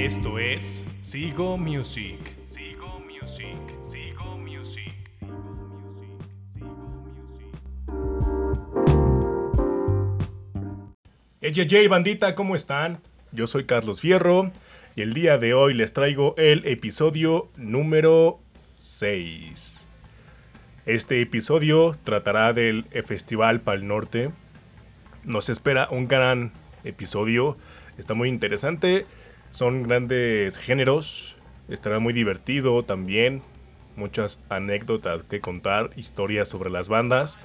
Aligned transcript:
Esto 0.00 0.38
es 0.38 0.86
Sigo 1.00 1.58
Music. 1.58 2.18
Sigo 2.54 3.00
Music. 3.00 3.58
Sigo 3.90 4.38
Music. 4.38 4.94
Hey, 11.42 11.86
bandita, 11.86 12.34
¿cómo 12.34 12.56
están? 12.56 13.02
Yo 13.32 13.46
soy 13.46 13.66
Carlos 13.66 14.00
Fierro 14.00 14.52
y 14.96 15.02
el 15.02 15.12
día 15.12 15.36
de 15.36 15.52
hoy 15.52 15.74
les 15.74 15.92
traigo 15.92 16.34
el 16.38 16.66
episodio 16.66 17.50
número 17.58 18.40
6. 18.78 19.86
Este 20.86 21.20
episodio 21.20 21.94
tratará 22.04 22.54
del 22.54 22.86
Festival 23.04 23.60
Pal 23.60 23.86
Norte. 23.86 24.30
Nos 25.24 25.50
espera 25.50 25.88
un 25.90 26.08
gran 26.08 26.52
episodio, 26.84 27.58
está 27.98 28.14
muy 28.14 28.30
interesante, 28.30 29.04
son 29.50 29.82
grandes 29.82 30.58
géneros, 30.58 31.36
estará 31.68 31.98
muy 31.98 32.12
divertido 32.12 32.84
también, 32.84 33.42
muchas 33.96 34.40
anécdotas 34.48 35.24
que 35.24 35.40
contar, 35.40 35.90
historias 35.96 36.48
sobre 36.48 36.70
las 36.70 36.88
bandas. 36.88 37.38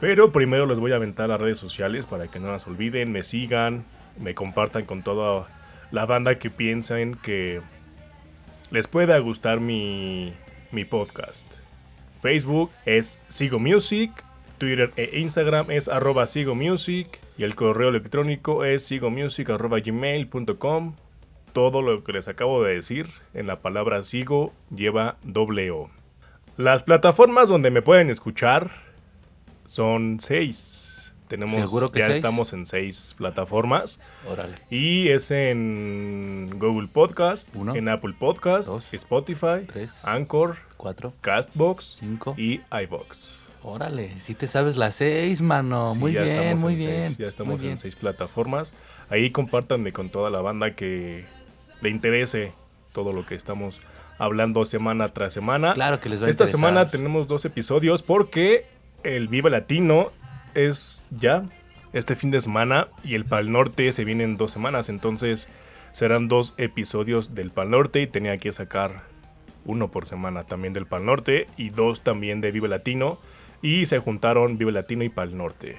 Pero 0.00 0.32
primero 0.32 0.66
les 0.66 0.80
voy 0.80 0.92
a 0.92 0.96
aventar 0.96 1.28
las 1.28 1.40
redes 1.40 1.58
sociales 1.58 2.06
para 2.06 2.28
que 2.28 2.40
no 2.40 2.50
las 2.50 2.66
olviden, 2.66 3.12
me 3.12 3.22
sigan, 3.22 3.84
me 4.18 4.34
compartan 4.34 4.84
con 4.84 5.02
toda 5.02 5.48
la 5.90 6.06
banda 6.06 6.38
que 6.38 6.50
piensen 6.50 7.14
que 7.14 7.60
les 8.70 8.88
pueda 8.88 9.18
gustar 9.18 9.60
mi, 9.60 10.32
mi 10.70 10.84
podcast. 10.84 11.46
Facebook 12.20 12.70
es 12.86 13.20
Sigo 13.28 13.58
Music, 13.58 14.10
Twitter 14.58 14.92
e 14.96 15.18
Instagram 15.18 15.72
es 15.72 15.88
arroba 15.88 16.26
Sigo 16.26 16.54
Music 16.54 17.18
y 17.36 17.42
el 17.42 17.56
correo 17.56 17.88
electrónico 17.88 18.64
es 18.64 18.86
sigomusic.gmail.com. 18.86 20.94
Todo 21.52 21.82
lo 21.82 22.02
que 22.04 22.12
les 22.12 22.28
acabo 22.28 22.62
de 22.62 22.74
decir 22.74 23.08
en 23.34 23.46
la 23.46 23.60
palabra 23.60 24.02
sigo 24.04 24.52
lleva 24.74 25.16
doble 25.22 25.70
O. 25.70 25.90
Las 26.56 26.82
plataformas 26.82 27.48
donde 27.48 27.70
me 27.70 27.82
pueden 27.82 28.10
escuchar 28.10 28.70
son 29.66 30.18
seis. 30.20 31.14
Tenemos, 31.28 31.54
¿Seguro 31.56 31.90
que 31.90 32.00
ya 32.00 32.06
seis? 32.06 32.16
estamos 32.18 32.52
en 32.52 32.66
seis 32.66 33.14
plataformas. 33.16 34.00
Órale. 34.30 34.54
Y 34.70 35.08
es 35.08 35.30
en 35.30 36.50
Google 36.58 36.88
Podcast, 36.92 37.48
Uno. 37.54 37.74
en 37.74 37.88
Apple 37.88 38.14
Podcast, 38.18 38.68
Dos. 38.68 38.92
Spotify, 38.92 39.64
Tres. 39.66 40.04
Anchor, 40.04 40.56
Cuatro. 40.76 41.14
Castbox 41.22 41.96
Cinco. 42.00 42.34
y 42.36 42.60
iBox. 42.82 43.38
Órale, 43.62 44.18
si 44.20 44.34
te 44.34 44.46
sabes 44.46 44.76
las 44.76 44.96
seis, 44.96 45.40
mano. 45.40 45.92
Sí, 45.94 46.00
muy 46.00 46.12
bien, 46.12 46.60
muy 46.60 46.72
en 46.74 46.78
bien. 46.78 47.06
seis, 47.08 47.18
ya 47.18 47.28
estamos 47.28 47.52
muy 47.54 47.60
bien. 47.60 47.72
en 47.72 47.78
seis 47.78 47.94
plataformas. 47.94 48.74
Ahí 49.08 49.30
compártanme 49.30 49.92
con 49.92 50.10
toda 50.10 50.28
la 50.30 50.40
banda 50.42 50.74
que 50.74 51.24
le 51.82 51.90
interese 51.90 52.52
todo 52.92 53.12
lo 53.12 53.26
que 53.26 53.34
estamos 53.34 53.80
hablando 54.18 54.64
semana 54.64 55.08
tras 55.12 55.32
semana. 55.34 55.74
Claro 55.74 56.00
que 56.00 56.08
les 56.08 56.22
va 56.22 56.26
a 56.26 56.30
Esta 56.30 56.44
interesar. 56.44 56.58
semana 56.70 56.90
tenemos 56.90 57.26
dos 57.28 57.44
episodios 57.44 58.02
porque 58.02 58.66
el 59.02 59.28
Viva 59.28 59.50
Latino 59.50 60.12
es 60.54 61.02
ya 61.10 61.44
este 61.92 62.14
fin 62.14 62.30
de 62.30 62.40
semana 62.40 62.88
y 63.04 63.14
el 63.14 63.24
Pal 63.24 63.50
Norte 63.50 63.92
se 63.92 64.04
viene 64.04 64.24
en 64.24 64.36
dos 64.36 64.50
semanas. 64.52 64.88
Entonces 64.88 65.48
serán 65.92 66.28
dos 66.28 66.54
episodios 66.56 67.34
del 67.34 67.50
Pal 67.50 67.70
Norte 67.70 68.00
y 68.00 68.06
tenía 68.06 68.38
que 68.38 68.52
sacar 68.52 69.02
uno 69.64 69.90
por 69.90 70.06
semana 70.06 70.44
también 70.44 70.72
del 70.72 70.86
Pal 70.86 71.04
Norte 71.04 71.48
y 71.56 71.70
dos 71.70 72.02
también 72.02 72.40
de 72.40 72.52
Vive 72.52 72.68
Latino. 72.68 73.18
Y 73.60 73.86
se 73.86 73.98
juntaron 73.98 74.58
Vive 74.58 74.72
Latino 74.72 75.04
y 75.04 75.08
Pal 75.08 75.36
Norte. 75.36 75.78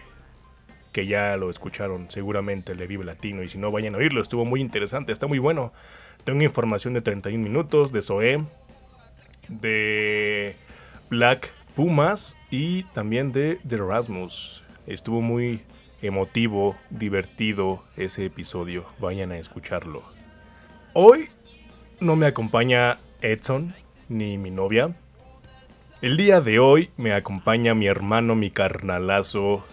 Que 0.93 1.05
ya 1.05 1.35
lo 1.35 1.49
escucharon 1.49 2.09
seguramente 2.09 2.71
el 2.71 2.77
de 2.77 2.87
Vive 2.87 3.03
Latino. 3.03 3.43
Y 3.43 3.49
si 3.49 3.57
no, 3.57 3.71
vayan 3.71 3.95
a 3.95 3.97
oírlo. 3.97 4.21
Estuvo 4.21 4.45
muy 4.45 4.61
interesante, 4.61 5.11
está 5.11 5.27
muy 5.27 5.39
bueno. 5.39 5.73
Tengo 6.23 6.41
información 6.41 6.93
de 6.93 7.01
31 7.01 7.43
minutos 7.43 7.91
de 7.91 8.01
Zoé, 8.01 8.45
de 9.49 10.55
Black 11.09 11.51
Pumas 11.75 12.37
y 12.49 12.83
también 12.93 13.33
de 13.33 13.59
The 13.67 13.77
Rasmus. 13.77 14.63
Estuvo 14.87 15.21
muy 15.21 15.63
emotivo, 16.01 16.75
divertido 16.89 17.83
ese 17.97 18.25
episodio. 18.25 18.85
Vayan 18.99 19.31
a 19.31 19.37
escucharlo. 19.37 20.03
Hoy 20.93 21.29
no 21.99 22.15
me 22.15 22.27
acompaña 22.27 22.99
Edson 23.21 23.73
ni 24.09 24.37
mi 24.37 24.51
novia. 24.51 24.95
El 26.01 26.17
día 26.17 26.41
de 26.41 26.59
hoy 26.59 26.91
me 26.97 27.13
acompaña 27.13 27.73
mi 27.73 27.87
hermano, 27.87 28.35
mi 28.35 28.51
carnalazo. 28.51 29.63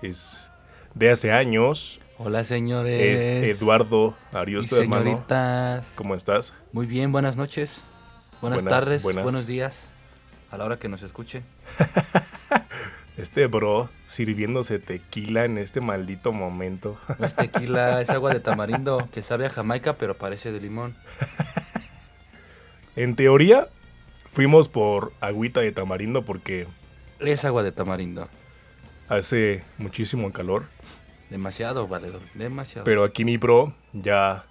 Es 0.00 0.45
de 0.96 1.10
hace 1.10 1.30
años. 1.30 2.00
Hola, 2.18 2.42
señores. 2.42 3.22
Es 3.22 3.60
Eduardo 3.60 4.16
y 4.32 4.36
Arios, 4.36 4.66
tu 4.66 4.76
hermano. 4.76 5.04
señoritas. 5.04 5.86
¿Cómo 5.94 6.14
estás? 6.14 6.54
Muy 6.72 6.86
bien, 6.86 7.12
buenas 7.12 7.36
noches. 7.36 7.84
Buenas, 8.40 8.62
Buenas, 8.62 8.80
tardes, 8.80 9.02
buenas. 9.02 9.22
buenos 9.22 9.46
días. 9.46 9.92
A 10.50 10.56
la 10.56 10.64
hora 10.64 10.78
que 10.78 10.88
nos 10.88 11.02
escuchen. 11.02 11.44
Este 13.16 13.46
bro 13.46 13.88
sirviéndose 14.08 14.78
tequila 14.78 15.46
en 15.46 15.56
este 15.56 15.80
maldito 15.80 16.32
momento. 16.32 16.98
No 17.18 17.24
es 17.24 17.34
tequila, 17.34 17.98
es 18.02 18.10
agua 18.10 18.34
de 18.34 18.40
tamarindo 18.40 19.08
que 19.10 19.22
sabe 19.22 19.46
a 19.46 19.48
Jamaica, 19.48 19.94
pero 19.96 20.18
parece 20.18 20.52
de 20.52 20.60
limón. 20.60 20.94
En 22.94 23.16
teoría, 23.16 23.68
fuimos 24.30 24.68
por 24.68 25.14
agüita 25.22 25.60
de 25.62 25.72
tamarindo 25.72 26.26
porque 26.26 26.66
Es 27.18 27.46
agua 27.46 27.62
de 27.62 27.72
tamarindo. 27.72 28.28
Hace 29.08 29.62
muchísimo 29.78 30.32
calor. 30.32 30.64
Demasiado, 31.30 31.88
valedor. 31.88 32.20
Demasiado. 32.34 32.84
Pero 32.84 33.04
aquí 33.04 33.24
mi 33.24 33.36
bro 33.36 33.74
ya 33.92 34.46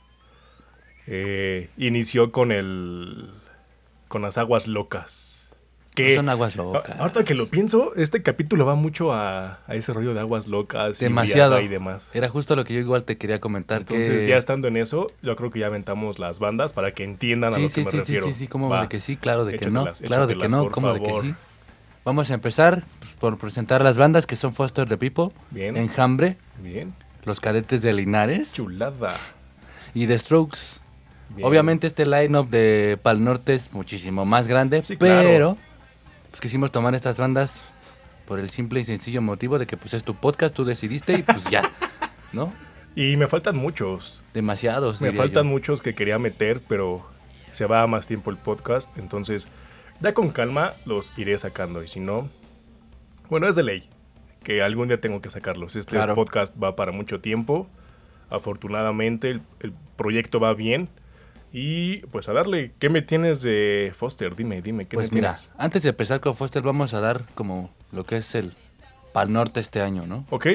eh, 1.07 1.69
inició 1.77 2.31
con 2.31 2.51
el. 2.51 3.31
con 4.07 4.21
las 4.21 4.37
aguas 4.37 4.67
locas. 4.67 5.31
No 5.51 5.95
Que, 5.95 6.13
son 6.17 6.27
aguas 6.27 6.57
locas. 6.57 6.99
ahorita 6.99 7.23
que 7.23 7.35
lo 7.35 7.47
pienso, 7.47 7.95
este 7.95 8.21
capítulo 8.21 8.65
va 8.65 8.75
mucho 8.75 9.13
a, 9.13 9.59
a 9.65 9.75
ese 9.75 9.93
rollo 9.93 10.13
de 10.13 10.19
aguas 10.19 10.45
locas 10.47 11.01
y 11.01 11.05
Demasiado. 11.05 11.61
Y 11.61 11.69
demás. 11.69 12.09
Era 12.13 12.27
justo 12.27 12.57
lo 12.57 12.65
que 12.65 12.73
yo 12.73 12.81
igual 12.81 13.05
te 13.05 13.17
quería 13.17 13.39
comentar. 13.39 13.79
Entonces, 13.79 14.23
que... 14.23 14.27
ya 14.27 14.35
estando 14.35 14.67
en 14.67 14.75
eso, 14.75 15.07
yo 15.21 15.37
creo 15.37 15.51
que 15.51 15.59
ya 15.59 15.67
aventamos 15.67 16.19
las 16.19 16.39
bandas 16.39 16.73
para 16.73 16.93
que 16.93 17.05
entiendan 17.05 17.53
a 17.53 17.59
lo 17.59 17.69
sí, 17.69 17.75
que 17.75 17.85
me 17.85 17.91
sí, 17.91 17.91
sí, 17.91 17.97
refiero. 17.99 18.25
sí, 18.27 18.33
sí, 18.33 18.47
como 18.49 18.67
Va. 18.67 18.81
de 18.81 18.87
que 18.89 18.99
sí, 18.99 19.15
claro 19.15 19.45
de 19.45 19.57
que 19.57 19.71
no, 19.71 19.85
claro 20.05 20.27
de 20.27 20.37
que 20.37 20.49
no, 20.49 20.69
como 20.69 20.93
de 20.93 20.99
que 20.99 21.21
sí. 21.21 21.35
Vamos 22.05 22.29
a 22.29 22.35
empezar 22.35 22.83
pues, 22.99 23.13
por 23.13 23.37
presentar 23.37 23.83
las 23.83 23.97
bandas 23.97 24.27
que 24.27 24.35
son 24.35 24.53
Foster 24.53 24.87
the 24.87 24.97
People, 24.97 25.29
Bien. 25.51 25.75
Enjambre, 25.75 26.37
Bien. 26.61 26.93
Los 27.25 27.39
Cadetes 27.39 27.81
de 27.81 27.91
Linares 27.93 28.53
Chulada. 28.53 29.13
y 29.95 30.05
The 30.05 30.17
Strokes. 30.19 30.59
Bien. 31.35 31.47
Obviamente 31.47 31.87
este 31.87 32.05
line-up 32.05 32.49
de 32.49 32.99
Pal 33.01 33.23
Norte 33.23 33.55
es 33.55 33.73
muchísimo 33.73 34.23
más 34.25 34.47
grande, 34.47 34.83
Sí, 34.83 34.95
claro. 34.97 35.27
pero 35.27 35.57
pues 36.29 36.39
quisimos 36.41 36.71
tomar 36.71 36.93
estas 36.93 37.17
bandas 37.17 37.63
por 38.27 38.39
el 38.39 38.49
simple 38.51 38.79
y 38.79 38.83
sencillo 38.83 39.21
motivo 39.23 39.57
de 39.57 39.65
que 39.65 39.75
pues 39.75 39.93
es 39.95 40.03
tu 40.03 40.13
podcast, 40.15 40.53
tú 40.53 40.63
decidiste 40.65 41.13
y 41.13 41.23
pues 41.23 41.45
ya, 41.49 41.63
¿no? 42.33 42.53
Y 42.95 43.17
me 43.17 43.27
faltan 43.27 43.55
muchos. 43.57 44.23
Demasiados, 44.33 45.01
Me 45.01 45.11
faltan 45.11 45.45
yo. 45.45 45.49
muchos 45.49 45.81
que 45.81 45.95
quería 45.95 46.19
meter, 46.19 46.61
pero 46.67 47.05
se 47.51 47.65
va 47.65 47.85
más 47.87 48.05
tiempo 48.07 48.29
el 48.29 48.37
podcast. 48.37 48.95
Entonces, 48.97 49.47
ya 50.01 50.13
con 50.13 50.29
calma 50.31 50.73
los 50.85 51.11
iré 51.17 51.37
sacando. 51.37 51.83
Y 51.83 51.87
si 51.87 51.99
no, 51.99 52.29
bueno, 53.29 53.47
es 53.47 53.55
de 53.55 53.63
ley 53.63 53.89
que 54.43 54.61
algún 54.61 54.87
día 54.87 55.01
tengo 55.01 55.21
que 55.21 55.29
sacarlos. 55.29 55.75
Este 55.75 55.95
Claro. 55.95 56.13
podcast 56.15 56.55
va 56.61 56.75
para 56.75 56.91
mucho 56.91 57.19
tiempo. 57.21 57.67
Afortunadamente, 58.29 59.29
el, 59.31 59.41
el 59.59 59.73
proyecto 59.95 60.39
va 60.39 60.53
bien. 60.53 60.89
Y 61.51 61.97
pues 62.07 62.27
a 62.27 62.33
darle, 62.33 62.73
¿qué 62.79 62.89
me 62.89 63.01
tienes 63.01 63.41
de 63.41 63.93
Foster? 63.95 64.35
Dime, 64.35 64.61
dime, 64.61 64.85
¿qué 64.85 64.97
Pues 64.97 65.09
me 65.11 65.15
mira, 65.15 65.33
tienes? 65.35 65.51
antes 65.57 65.83
de 65.83 65.89
empezar 65.89 66.19
con 66.19 66.35
Foster 66.35 66.61
vamos 66.61 66.93
a 66.93 66.99
dar 66.99 67.23
como 67.33 67.71
lo 67.93 68.03
que 68.05 68.17
es 68.17 68.35
el 68.35 68.53
Pal 69.13 69.31
Norte 69.31 69.61
este 69.61 69.81
año, 69.81 70.05
¿no? 70.05 70.25
Ok, 70.31 70.47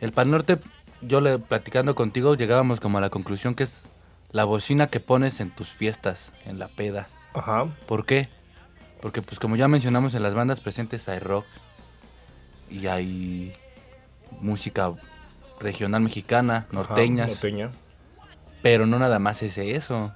El 0.00 0.12
Pal 0.12 0.30
Norte, 0.30 0.58
yo 1.02 1.20
le, 1.20 1.38
platicando 1.38 1.94
contigo, 1.94 2.34
llegábamos 2.34 2.80
como 2.80 2.96
a 2.96 3.02
la 3.02 3.10
conclusión 3.10 3.54
que 3.54 3.64
es 3.64 3.90
la 4.30 4.44
bocina 4.44 4.86
que 4.86 5.00
pones 5.00 5.40
en 5.40 5.50
tus 5.50 5.68
fiestas, 5.68 6.32
en 6.46 6.58
la 6.58 6.68
peda. 6.68 7.08
ajá. 7.34 7.66
¿Por 7.86 8.06
qué? 8.06 8.30
Porque 9.00 9.22
pues 9.22 9.38
como 9.38 9.56
ya 9.56 9.68
mencionamos 9.68 10.14
en 10.14 10.22
las 10.22 10.34
bandas 10.34 10.60
presentes 10.60 11.08
hay 11.08 11.18
rock 11.18 11.44
y 12.70 12.86
hay 12.86 13.54
música 14.40 14.92
regional 15.60 16.00
mexicana, 16.02 16.56
ajá, 16.58 16.68
norteñas, 16.72 17.28
norteña. 17.28 17.70
pero 18.62 18.86
no 18.86 18.98
nada 18.98 19.18
más 19.18 19.42
es 19.42 19.58
eso. 19.58 20.14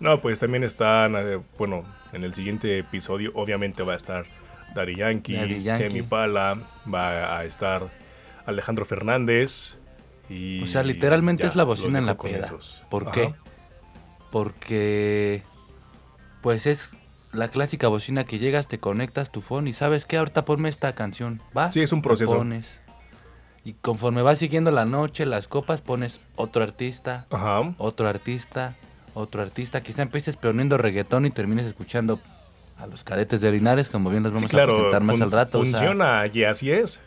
No, 0.00 0.20
pues 0.20 0.40
también 0.40 0.64
están, 0.64 1.14
eh, 1.16 1.40
bueno, 1.56 1.84
en 2.12 2.24
el 2.24 2.34
siguiente 2.34 2.78
episodio 2.78 3.30
obviamente 3.34 3.82
va 3.82 3.92
a 3.92 3.96
estar 3.96 4.26
Daddy 4.74 4.96
Yankee, 4.96 5.36
Daddy 5.36 5.62
Yankee. 5.62 5.88
Temi 5.88 6.02
Pala, 6.02 6.58
va 6.92 7.38
a 7.38 7.44
estar 7.44 7.88
Alejandro 8.44 8.84
Fernández 8.84 9.76
y... 10.28 10.62
O 10.62 10.66
sea, 10.66 10.82
literalmente 10.82 11.44
ya, 11.44 11.48
es 11.48 11.56
la 11.56 11.64
bocina 11.64 11.98
en 11.98 12.06
la 12.06 12.16
peda. 12.18 12.46
esos. 12.46 12.82
¿Por 12.90 13.04
Ajá. 13.04 13.12
qué? 13.12 13.34
Porque 14.30 15.44
pues 16.40 16.66
es 16.66 16.96
la 17.32 17.48
clásica 17.48 17.88
bocina 17.88 18.24
que 18.24 18.38
llegas, 18.38 18.68
te 18.68 18.78
conectas 18.78 19.30
tu 19.32 19.40
phone 19.40 19.68
y 19.68 19.72
sabes 19.72 20.04
que 20.06 20.16
ahorita 20.18 20.44
ponme 20.44 20.68
esta 20.68 20.94
canción, 20.94 21.40
¿va? 21.56 21.72
Sí, 21.72 21.80
es 21.80 21.92
un 21.92 22.02
proceso. 22.02 22.36
pones. 22.36 22.80
Y 23.64 23.74
conforme 23.74 24.22
vas 24.22 24.38
siguiendo 24.38 24.70
la 24.70 24.84
noche, 24.84 25.24
las 25.24 25.48
copas, 25.48 25.82
pones 25.82 26.20
otro 26.36 26.62
artista, 26.62 27.26
Ajá. 27.30 27.74
otro 27.78 28.08
artista, 28.08 28.74
otro 29.14 29.40
artista. 29.40 29.82
Quizá 29.82 30.02
empieces 30.02 30.36
poniendo 30.36 30.76
reggaetón 30.78 31.26
y 31.26 31.30
termines 31.30 31.66
escuchando 31.66 32.18
a 32.76 32.86
los 32.86 33.04
cadetes 33.04 33.40
de 33.40 33.52
Linares, 33.52 33.88
como 33.88 34.10
bien 34.10 34.24
los 34.24 34.32
vamos 34.32 34.50
Sí, 34.50 34.56
claro, 34.56 34.72
a 34.72 34.76
presentar 34.76 35.02
más 35.02 35.20
al 35.20 35.30
rato. 35.30 35.60
o 35.60 35.64
sea, 35.64 35.72
Funciona 35.78 36.26
y 36.32 36.42
así 36.44 36.72
es. 36.72 36.98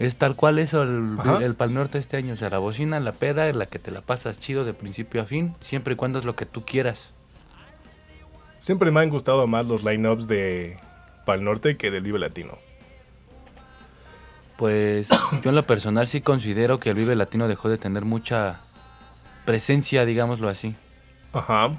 es 0.00 0.16
tal 0.16 0.34
cual 0.34 0.58
eso 0.58 0.82
el, 0.82 1.16
el 1.40 1.54
Pal 1.54 1.72
Norte 1.72 1.98
este 1.98 2.16
año. 2.16 2.34
O 2.34 2.36
sea, 2.36 2.50
la 2.50 2.58
bocina, 2.58 2.98
la 2.98 3.12
peda, 3.12 3.48
en 3.48 3.60
la 3.60 3.66
que 3.66 3.78
te 3.78 3.92
la 3.92 4.00
pasas 4.00 4.40
chido 4.40 4.64
de 4.64 4.74
principio 4.74 5.22
a 5.22 5.26
fin, 5.26 5.54
siempre 5.60 5.94
y 5.94 5.96
cuando 5.96 6.18
es 6.18 6.24
lo 6.24 6.34
que 6.34 6.44
tú 6.44 6.64
quieras. 6.64 7.12
Siempre 8.58 8.90
me 8.90 9.00
han 9.00 9.10
gustado 9.10 9.46
más 9.46 9.66
los 9.66 9.84
lineups 9.84 10.26
de 10.26 10.76
Pal 11.24 11.44
Norte 11.44 11.76
que 11.76 11.90
del 11.90 12.02
Vive 12.02 12.18
Latino. 12.18 12.58
Pues 14.56 15.08
yo 15.42 15.50
en 15.50 15.54
lo 15.54 15.62
personal 15.64 16.06
sí 16.06 16.20
considero 16.20 16.80
que 16.80 16.90
el 16.90 16.96
Vive 16.96 17.14
Latino 17.16 17.48
dejó 17.48 17.68
de 17.68 17.78
tener 17.78 18.04
mucha 18.04 18.60
presencia, 19.44 20.04
digámoslo 20.04 20.48
así. 20.48 20.74
Ajá. 21.32 21.76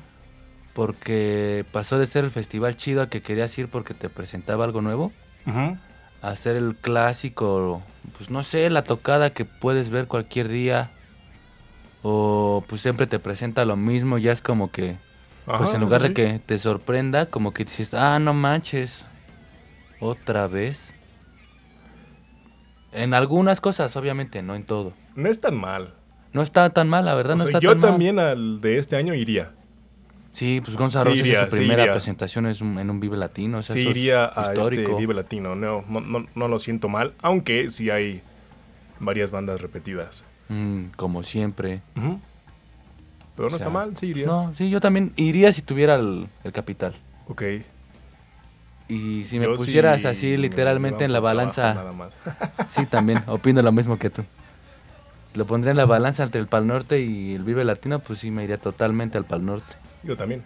Porque 0.74 1.66
pasó 1.72 2.00
de 2.00 2.06
ser 2.06 2.24
el 2.24 2.32
festival 2.32 2.78
chido 2.78 3.02
a 3.02 3.10
que 3.10 3.22
querías 3.22 3.58
ir 3.58 3.68
porque 3.68 3.94
te 3.94 4.10
presentaba 4.10 4.64
algo 4.64 4.82
nuevo. 4.82 5.12
Ujú. 5.46 5.78
a 6.22 6.36
ser 6.36 6.58
el 6.58 6.76
clásico, 6.76 7.82
pues 8.18 8.30
no 8.30 8.44
sé, 8.44 8.70
la 8.70 8.84
tocada 8.84 9.32
que 9.32 9.46
puedes 9.46 9.90
ver 9.90 10.08
cualquier 10.08 10.48
día. 10.50 10.92
O 12.02 12.64
pues 12.68 12.82
siempre 12.82 13.08
te 13.08 13.20
presenta 13.20 13.66
lo 13.66 13.76
mismo, 13.76 14.18
ya 14.18 14.32
es 14.32 14.42
como 14.42 14.70
que, 14.72 14.98
pues 15.58 15.74
en 15.74 15.82
lugar 15.82 16.02
de 16.02 16.14
que 16.14 16.40
te 16.40 16.60
sorprenda, 16.60 17.26
como 17.28 17.54
que 17.54 17.66
dices, 17.66 17.94
ah, 17.94 18.20
no 18.20 18.34
manches, 18.34 19.06
otra 20.00 20.48
vez. 20.48 20.94
En 22.92 23.14
algunas 23.14 23.62
cosas, 23.62 23.96
obviamente, 23.96 24.42
no 24.42 24.56
en 24.56 24.64
todo. 24.64 24.94
No 25.16 25.30
es 25.30 25.40
tan 25.42 25.56
mal. 25.56 25.94
No 26.34 26.42
está 26.42 26.70
tan 26.72 26.90
mal, 26.90 27.06
la 27.06 27.16
verdad, 27.16 27.34
O 27.34 27.38
no 27.38 27.44
sea, 27.46 27.50
está 27.50 27.60
yo 27.60 27.72
tan 27.72 27.80
mal. 27.80 27.90
también 27.92 28.20
al 28.20 28.62
de 28.62 28.78
este 28.78 28.96
año 28.96 29.14
iría. 29.14 29.52
Sí, 30.32 30.62
pues 30.64 30.78
Gonzalo 30.78 31.12
Sí 31.14 31.20
iría, 31.22 31.42
es 31.44 31.50
su 31.50 31.56
primera 31.56 31.92
presentación 31.92 32.46
es 32.46 32.62
un- 32.62 32.78
en 32.78 32.90
un 32.92 33.00
Vive 33.00 33.18
Latino, 33.18 33.58
o 33.60 33.64
sea, 33.64 33.74
sí 33.76 33.82
eso 33.82 33.90
es 33.92 33.98
iría 33.98 34.26
a 34.26 34.42
histórico. 34.42 34.84
este 34.92 34.96
Vive 34.96 35.14
Latino. 35.16 35.56
No, 35.56 35.84
no, 35.88 36.02
no, 36.02 36.28
no 36.36 36.48
lo 36.48 36.60
siento 36.60 36.88
mal, 36.88 37.14
aunque 37.22 37.70
sí 37.70 37.90
hay 37.90 38.22
varias 39.00 39.32
bandas 39.32 39.60
repetidas. 39.62 40.24
Mm, 40.50 40.86
como 40.96 41.24
siempre. 41.24 41.82
Ujú. 41.98 42.20
Pero 43.40 43.48
no 43.48 43.56
O 43.56 43.58
está 43.58 43.70
mal, 43.70 43.96
sí 43.96 44.08
iría. 44.08 44.26
No, 44.26 44.54
sí, 44.54 44.70
yo 44.70 44.82
también 44.82 45.14
iría 45.16 45.54
si 45.54 45.62
tuviera 45.62 45.96
el, 45.96 46.28
el 46.44 46.52
capital. 46.52 46.94
Ok. 47.30 47.42
Y 48.90 49.24
si 49.24 49.40
me 49.40 49.46
Yo 49.46 49.56
pusieras 49.56 50.02
sí 50.02 50.08
así 50.08 50.28
me 50.32 50.40
literalmente 50.40 51.06
en 51.06 51.14
la 51.14 51.22
balanza, 51.22 51.74
Nada 51.74 51.94
más. 51.94 52.18
sí, 52.68 52.86
también, 52.86 53.24
opino 53.28 53.62
lo 53.62 53.72
mismo 53.72 53.98
que 53.98 54.10
tú. 54.10 54.26
Lo 55.36 55.46
pondría 55.46 55.72
en 55.72 55.78
la 55.78 55.86
balanza 55.86 56.24
entre 56.24 56.42
el 56.42 56.48
Pal 56.48 56.68
Norte 56.68 57.00
y 57.00 57.34
el 57.34 57.44
Vive 57.44 57.64
Latino, 57.64 58.00
pues 58.00 58.20
sí 58.20 58.30
me 58.30 58.44
iría 58.44 58.58
totalmente 58.58 59.18
al 59.18 59.24
Pal 59.24 59.46
Norte. 59.46 59.74
Yo 60.04 60.18
también. 60.18 60.44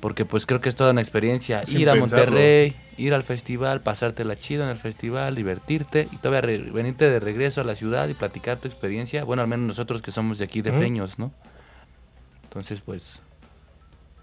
Porque 0.00 0.24
pues 0.24 0.46
creo 0.46 0.60
que 0.60 0.68
es 0.68 0.74
toda 0.74 0.90
una 0.90 1.02
experiencia. 1.02 1.64
Sin 1.64 1.78
ir 1.78 1.90
a 1.90 1.92
pensarlo. 1.92 2.24
Monterrey, 2.24 2.74
ir 2.96 3.14
al 3.14 3.22
festival, 3.22 3.82
pasártela 3.82 4.36
chido 4.36 4.64
en 4.64 4.70
el 4.70 4.78
festival, 4.78 5.36
divertirte 5.36 6.08
y 6.10 6.16
todavía 6.16 6.58
venirte 6.72 7.08
de 7.08 7.20
regreso 7.20 7.60
a 7.60 7.64
la 7.64 7.76
ciudad 7.76 8.08
y 8.08 8.14
platicar 8.14 8.58
tu 8.58 8.66
experiencia. 8.66 9.22
Bueno, 9.22 9.42
al 9.42 9.48
menos 9.48 9.64
nosotros 9.68 10.02
que 10.02 10.10
somos 10.10 10.38
de 10.40 10.46
aquí 10.46 10.60
de. 10.60 10.72
Feños, 10.72 11.20
¿no? 11.20 11.30
Entonces, 12.50 12.80
pues, 12.80 13.22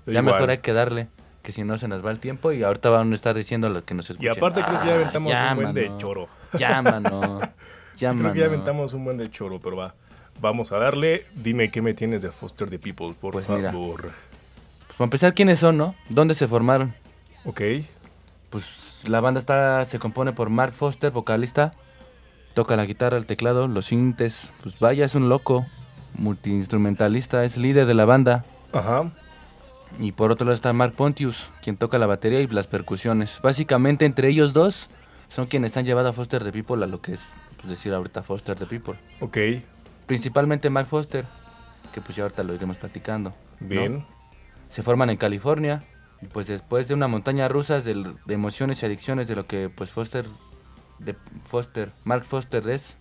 ya 0.05 0.19
igual. 0.19 0.25
mejor 0.25 0.49
hay 0.49 0.57
que 0.57 0.73
darle, 0.73 1.07
que 1.43 1.53
si 1.53 1.63
no 1.63 1.77
se 1.77 1.87
nos 1.87 2.05
va 2.05 2.11
el 2.11 2.19
tiempo 2.19 2.51
y 2.51 2.61
ahorita 2.63 2.89
van 2.89 3.09
a 3.11 3.15
estar 3.15 3.33
diciendo 3.35 3.69
lo 3.69 3.85
que 3.85 3.93
nos 3.93 4.09
Y 4.09 4.13
escuchen. 4.13 4.31
aparte 4.31 4.61
creo 4.61 4.79
que 4.81 4.85
ya 4.85 4.91
"Ah, 4.93 4.95
aventamos 4.95 5.33
un 5.33 5.55
buen 5.63 5.73
de 5.73 5.97
choro. 5.97 6.27
Ya, 6.59 6.81
mano. 6.81 7.39
Ya, 7.97 8.11
Creo 8.11 8.31
que 8.33 8.39
ya 8.39 8.45
mano". 8.45 8.53
aventamos 8.53 8.93
un 8.93 9.05
buen 9.05 9.17
de 9.17 9.31
choro, 9.31 9.59
pero 9.59 9.75
va. 9.77 9.95
Vamos 10.39 10.71
a 10.71 10.77
darle. 10.77 11.25
Dime 11.33 11.69
qué 11.69 11.81
me 11.81 11.95
tienes 11.95 12.21
de 12.21 12.31
Foster 12.31 12.69
the 12.69 12.77
People, 12.77 13.15
por 13.19 13.31
Pues 13.33 13.49
mira. 13.49 13.71
favor. 13.71 14.01
Pues 14.01 14.97
para 14.97 15.05
empezar, 15.05 15.33
¿quiénes 15.33 15.57
son, 15.59 15.77
no? 15.77 15.95
¿Dónde 16.09 16.35
se 16.35 16.47
formaron? 16.47 16.93
Ok. 17.45 17.61
Pues 18.51 18.99
la 19.07 19.19
banda 19.19 19.39
está 19.39 19.83
se 19.85 19.97
compone 19.97 20.31
por 20.33 20.49
Mark 20.51 20.73
Foster, 20.73 21.09
vocalista. 21.11 21.71
Toca 22.53 22.75
la 22.75 22.85
guitarra, 22.85 23.17
el 23.17 23.25
teclado, 23.25 23.67
los 23.67 23.85
sintes. 23.85 24.53
Pues 24.61 24.77
vaya, 24.79 25.03
es 25.05 25.15
un 25.15 25.27
loco. 25.27 25.65
Multiinstrumentalista, 26.17 27.43
es 27.43 27.57
líder 27.57 27.85
de 27.85 27.93
la 27.93 28.05
banda. 28.05 28.45
Ajá. 28.73 29.11
Y 29.99 30.11
por 30.11 30.31
otro 30.31 30.45
lado 30.45 30.55
está 30.55 30.73
Mark 30.73 30.93
Pontius, 30.93 31.51
quien 31.61 31.77
toca 31.77 31.97
la 31.97 32.07
batería 32.07 32.41
y 32.41 32.47
las 32.47 32.67
percusiones. 32.67 33.39
Básicamente 33.41 34.05
entre 34.05 34.29
ellos 34.29 34.53
dos 34.53 34.89
son 35.29 35.45
quienes 35.45 35.75
han 35.77 35.85
llevado 35.85 36.09
a 36.09 36.13
Foster 36.13 36.43
the 36.43 36.51
People 36.51 36.83
a 36.83 36.87
lo 36.87 37.01
que 37.01 37.13
es, 37.13 37.35
pues 37.55 37.69
decir 37.69 37.93
ahorita 37.93 38.23
Foster 38.23 38.55
the 38.55 38.65
People. 38.65 38.95
Ok. 39.21 39.37
Principalmente 40.05 40.69
Mark 40.69 40.87
Foster, 40.87 41.25
que 41.93 42.01
pues 42.01 42.15
ya 42.15 42.23
ahorita 42.23 42.43
lo 42.43 42.53
iremos 42.53 42.77
platicando. 42.77 43.33
¿no? 43.59 43.67
Bien. 43.67 44.05
Se 44.67 44.83
forman 44.83 45.09
en 45.09 45.17
California. 45.17 45.83
Y 46.21 46.25
pues 46.25 46.47
después 46.47 46.87
de 46.87 46.95
una 46.95 47.07
montaña 47.07 47.47
rusa 47.47 47.79
de, 47.79 48.15
de 48.25 48.33
emociones 48.33 48.81
y 48.81 48.85
adicciones 48.87 49.27
de 49.27 49.35
lo 49.35 49.45
que 49.45 49.69
pues 49.69 49.91
Foster, 49.91 50.25
de 50.97 51.15
Foster, 51.45 51.91
Mark 52.05 52.25
Foster 52.25 52.67
es, 52.69 52.97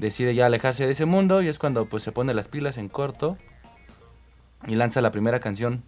decide 0.00 0.34
ya 0.34 0.46
alejarse 0.46 0.86
de 0.86 0.92
ese 0.92 1.04
mundo 1.04 1.42
y 1.42 1.48
es 1.48 1.58
cuando 1.58 1.86
pues 1.86 2.02
se 2.02 2.10
pone 2.10 2.32
las 2.32 2.48
pilas 2.48 2.78
en 2.78 2.88
corto 2.88 3.36
y 4.66 4.74
lanza 4.74 5.02
la 5.02 5.10
primera 5.10 5.40
canción, 5.40 5.84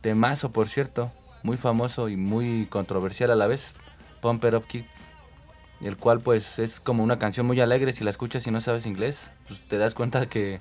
temazo 0.00 0.52
por 0.52 0.68
cierto, 0.68 1.12
muy 1.42 1.56
famoso 1.56 2.08
y 2.08 2.16
muy 2.16 2.66
controversial 2.66 3.30
a 3.32 3.36
la 3.36 3.48
vez, 3.48 3.74
Pump 4.20 4.44
It 4.44 4.54
Up 4.54 4.66
Kids, 4.66 4.96
el 5.80 5.96
cual 5.96 6.20
pues 6.20 6.60
es 6.60 6.78
como 6.78 7.02
una 7.02 7.18
canción 7.18 7.44
muy 7.44 7.60
alegre, 7.60 7.92
si 7.92 8.04
la 8.04 8.10
escuchas 8.10 8.46
y 8.46 8.52
no 8.52 8.60
sabes 8.60 8.86
inglés, 8.86 9.32
pues 9.48 9.60
te 9.68 9.76
das 9.76 9.94
cuenta 9.94 10.26
que 10.26 10.60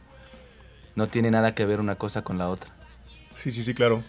no 0.95 1.07
tiene 1.07 1.29
nada 1.29 1.53
que 1.53 1.65
ver 1.65 1.79
una 1.79 1.95
cosa 1.95 2.23
con 2.23 2.39
la 2.39 2.49
otra. 2.49 2.73
Sí, 3.35 3.51
sí, 3.51 3.63
sí, 3.63 3.73
claro. 3.75 4.03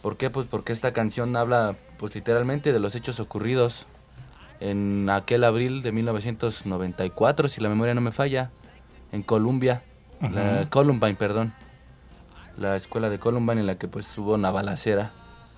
¿Por 0.00 0.16
qué? 0.16 0.30
Pues 0.30 0.46
porque 0.46 0.72
esta 0.72 0.92
canción 0.92 1.36
habla 1.36 1.76
pues 1.98 2.14
literalmente 2.14 2.72
de 2.72 2.80
los 2.80 2.94
hechos 2.94 3.20
ocurridos 3.20 3.86
en 4.70 5.08
aquel 5.10 5.44
abril 5.44 5.82
de 5.82 5.92
1994, 5.92 7.48
si 7.48 7.60
la 7.60 7.68
memoria 7.68 7.94
no 7.94 8.00
me 8.00 8.12
falla, 8.12 8.50
en 9.12 9.22
Columbia, 9.22 9.82
la. 10.20 10.68
Columbine, 10.70 11.14
perdón. 11.14 11.52
La 12.56 12.76
escuela 12.76 13.08
de 13.10 13.18
Columbine 13.18 13.60
en 13.62 13.66
la 13.66 13.76
que 13.78 13.88
pues 13.88 14.16
hubo 14.18 14.34
una 14.34 14.50
balacera 14.50 15.12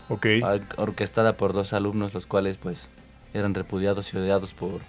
Ok. 0.09 0.27
or- 0.43 0.63
orquestada 0.77 1.37
por 1.37 1.53
dos 1.53 1.73
alumnos 1.73 2.15
los 2.15 2.27
cuales 2.27 2.57
pues 2.57 2.89
eran 3.35 3.53
repudiados 3.55 4.15
y 4.15 4.17
odiados 4.17 4.55
por 4.55 4.81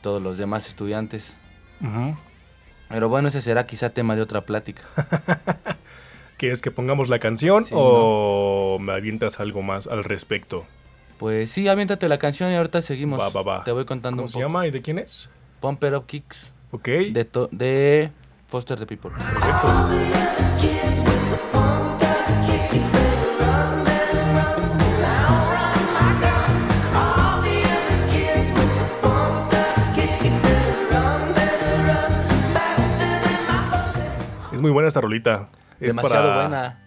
todos 0.00 0.22
los 0.22 0.38
demás 0.38 0.68
estudiantes. 0.68 1.36
Pero 2.88 3.08
bueno, 3.08 3.28
ese 3.28 3.42
será 3.42 3.66
quizá 3.66 3.90
tema 3.90 4.16
de 4.16 4.22
otra 4.22 4.42
plática. 4.46 4.82
¿Quieres 6.38 6.62
que 6.62 6.70
pongamos 6.70 7.08
la 7.08 7.18
canción 7.18 7.64
Sí, 7.64 7.74
o 7.76 8.78
me 8.80 8.92
avientas 8.92 9.40
algo 9.40 9.60
más 9.62 9.86
al 9.88 10.04
respecto? 10.04 10.64
Pues 11.18 11.50
sí, 11.50 11.66
aviéntate 11.68 12.08
la 12.08 12.18
canción 12.18 12.50
y 12.52 12.56
ahorita 12.56 12.80
seguimos. 12.82 13.18
Va, 13.20 13.28
va, 13.30 13.42
va. 13.42 13.64
Te 13.64 13.72
voy 13.72 13.84
contando 13.84 14.18
¿Cómo 14.18 14.22
un 14.24 14.28
se 14.28 14.34
poco. 14.34 14.42
llama 14.46 14.66
y 14.66 14.70
de 14.70 14.82
quién 14.82 14.98
es? 14.98 15.28
Pump 15.60 15.82
It 15.84 15.92
Up 15.94 16.06
Kicks. 16.06 16.52
Ok. 16.70 16.86
de, 17.12 17.24
to- 17.24 17.48
de 17.50 18.10
Foster 18.46 18.78
the 18.78 18.86
People. 18.86 19.10
Perfecto. 19.10 19.68
Es 34.52 34.60
muy 34.60 34.70
buena 34.70 34.88
esta 34.88 35.00
rolita. 35.00 35.48
Es 35.80 35.94
Demasiado 35.94 36.28
para, 36.28 36.40
buena. 36.40 36.78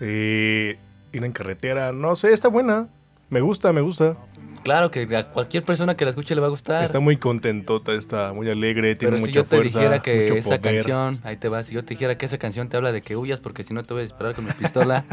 eh, 0.00 0.78
ir 1.12 1.24
en 1.24 1.32
carretera. 1.32 1.92
No 1.92 2.16
sé, 2.16 2.32
está 2.32 2.48
buena. 2.48 2.88
Me 3.34 3.40
gusta, 3.40 3.72
me 3.72 3.80
gusta. 3.80 4.16
Claro 4.62 4.92
que 4.92 5.08
a 5.16 5.26
cualquier 5.30 5.64
persona 5.64 5.96
que 5.96 6.04
la 6.04 6.10
escuche 6.10 6.36
le 6.36 6.40
va 6.40 6.46
a 6.46 6.50
gustar. 6.50 6.84
Está 6.84 7.00
muy 7.00 7.16
contentota, 7.16 7.92
está 7.92 8.32
muy 8.32 8.48
alegre, 8.48 8.94
tiene 8.94 9.16
Pero 9.16 9.16
si 9.16 9.22
mucha 9.32 9.34
yo 9.40 9.42
te 9.42 9.56
fuerza, 9.56 9.78
dijera 9.80 10.00
que 10.02 10.38
esa 10.38 10.58
poder. 10.60 10.60
canción, 10.76 11.18
ahí 11.24 11.36
te 11.36 11.48
vas, 11.48 11.66
si 11.66 11.74
yo 11.74 11.84
te 11.84 11.94
dijera 11.94 12.16
que 12.16 12.26
esa 12.26 12.38
canción 12.38 12.68
te 12.68 12.76
habla 12.76 12.92
de 12.92 13.02
que 13.02 13.16
huyas 13.16 13.40
porque 13.40 13.64
si 13.64 13.74
no 13.74 13.82
te 13.82 13.92
voy 13.92 14.02
a 14.02 14.04
disparar 14.04 14.36
con 14.36 14.44
mi 14.44 14.52
pistola. 14.52 15.04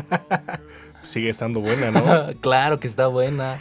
sigue 1.03 1.31
estando 1.31 1.61
buena, 1.61 1.89
¿no? 1.89 2.39
claro 2.41 2.79
que 2.79 2.87
está 2.87 3.07
buena. 3.07 3.57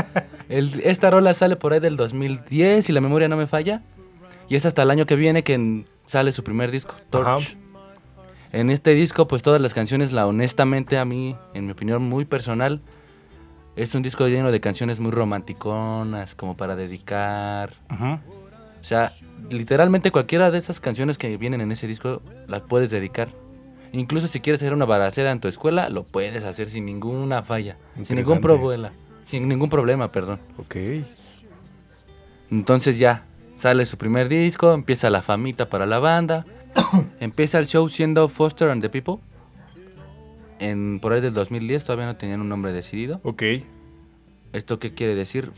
El- 0.50 0.82
esta 0.84 1.08
rola 1.10 1.32
sale 1.32 1.56
por 1.56 1.72
ahí 1.72 1.80
del 1.80 1.96
2010, 1.96 2.84
si 2.84 2.92
la 2.92 3.00
memoria 3.00 3.28
no 3.28 3.38
me 3.38 3.46
falla. 3.46 3.80
Y 4.50 4.56
es 4.56 4.66
hasta 4.66 4.82
el 4.82 4.90
año 4.90 5.06
que 5.06 5.16
viene 5.16 5.42
que 5.42 5.86
sale 6.04 6.32
su 6.32 6.44
primer 6.44 6.70
disco, 6.70 6.96
Torch. 7.08 7.26
Ajá. 7.26 7.38
En 8.52 8.68
este 8.68 8.90
disco, 8.90 9.26
pues 9.26 9.40
todas 9.40 9.62
las 9.62 9.72
canciones, 9.72 10.12
la 10.12 10.26
honestamente 10.26 10.98
a 10.98 11.06
mí, 11.06 11.34
en 11.54 11.64
mi 11.64 11.72
opinión 11.72 12.02
muy 12.02 12.26
personal, 12.26 12.82
es 13.76 13.94
un 13.94 14.02
disco 14.02 14.28
lleno 14.28 14.50
de 14.50 14.60
canciones 14.60 15.00
muy 15.00 15.10
romanticonas, 15.10 16.34
como 16.34 16.56
para 16.56 16.76
dedicar. 16.76 17.74
O 17.90 18.84
sea, 18.84 19.12
literalmente 19.50 20.10
cualquiera 20.10 20.50
de 20.50 20.58
esas 20.58 20.80
canciones 20.80 21.18
que 21.18 21.36
vienen 21.36 21.60
en 21.60 21.72
ese 21.72 21.86
disco 21.86 22.20
las 22.46 22.62
puedes 22.62 22.90
dedicar. 22.90 23.28
Incluso 23.92 24.26
si 24.26 24.40
quieres 24.40 24.62
hacer 24.62 24.74
una 24.74 24.86
balacera 24.86 25.32
en 25.32 25.40
tu 25.40 25.48
escuela, 25.48 25.88
lo 25.88 26.04
puedes 26.04 26.44
hacer 26.44 26.68
sin 26.68 26.86
ninguna 26.86 27.42
falla, 27.42 27.76
sin 28.02 28.16
ningún 28.16 28.40
problema, 28.40 28.92
sin 29.22 29.48
ningún 29.48 29.68
problema, 29.68 30.10
perdón. 30.10 30.40
Ok. 30.58 30.76
Entonces 32.50 32.98
ya 32.98 33.26
sale 33.54 33.84
su 33.84 33.98
primer 33.98 34.28
disco, 34.28 34.72
empieza 34.72 35.10
la 35.10 35.22
famita 35.22 35.68
para 35.68 35.86
la 35.86 35.98
banda, 35.98 36.46
empieza 37.20 37.58
el 37.58 37.66
show 37.66 37.88
siendo 37.88 38.28
Foster 38.28 38.70
and 38.70 38.82
the 38.82 38.88
People 38.88 39.18
en 40.62 41.00
por 41.00 41.12
ahí 41.12 41.20
del 41.20 41.34
2010 41.34 41.84
todavía 41.84 42.06
no 42.06 42.16
tenían 42.16 42.40
un 42.40 42.48
nombre 42.48 42.72
decidido. 42.72 43.20
Ok. 43.24 43.42
¿Esto 44.52 44.78
qué 44.78 44.94
quiere 44.94 45.14
decir? 45.14 45.50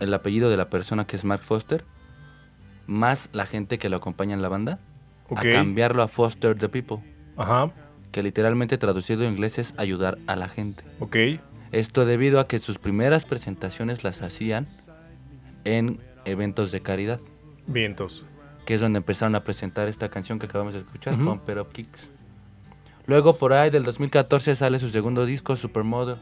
El 0.00 0.12
apellido 0.14 0.50
de 0.50 0.56
la 0.56 0.68
persona 0.70 1.06
que 1.06 1.16
es 1.16 1.24
Mark 1.24 1.42
Foster, 1.42 1.84
más 2.86 3.28
la 3.32 3.46
gente 3.46 3.78
que 3.78 3.88
lo 3.88 3.96
acompaña 3.96 4.34
en 4.34 4.42
la 4.42 4.48
banda, 4.48 4.78
a 5.34 5.42
cambiarlo 5.42 6.02
a 6.02 6.08
Foster 6.08 6.56
the 6.58 6.68
People, 6.68 6.98
Ajá. 7.36 7.72
que 8.10 8.22
literalmente 8.22 8.78
traducido 8.78 9.24
en 9.24 9.32
inglés 9.32 9.58
es 9.58 9.74
ayudar 9.76 10.18
a 10.26 10.36
la 10.36 10.48
gente. 10.48 10.82
Ok. 11.00 11.16
Esto 11.70 12.04
debido 12.04 12.38
a 12.40 12.46
que 12.46 12.58
sus 12.58 12.78
primeras 12.78 13.24
presentaciones 13.24 14.04
las 14.04 14.20
hacían 14.22 14.66
en 15.64 16.00
eventos 16.24 16.70
de 16.72 16.80
caridad, 16.82 17.20
Vientos. 17.66 18.24
que 18.66 18.74
es 18.74 18.80
donde 18.80 18.98
empezaron 18.98 19.34
a 19.36 19.44
presentar 19.44 19.88
esta 19.88 20.08
canción 20.10 20.38
que 20.38 20.46
acabamos 20.46 20.74
de 20.74 20.80
escuchar, 20.80 21.14
Ujú. 21.14 21.24
Pump 21.24 21.48
It 21.48 21.56
Up 21.58 21.68
Kicks. 21.72 22.10
Luego 23.06 23.36
por 23.36 23.52
ahí 23.52 23.70
del 23.70 23.82
2014 23.82 24.56
sale 24.56 24.78
su 24.78 24.88
segundo 24.88 25.26
disco, 25.26 25.56
Supermodel, 25.56 26.16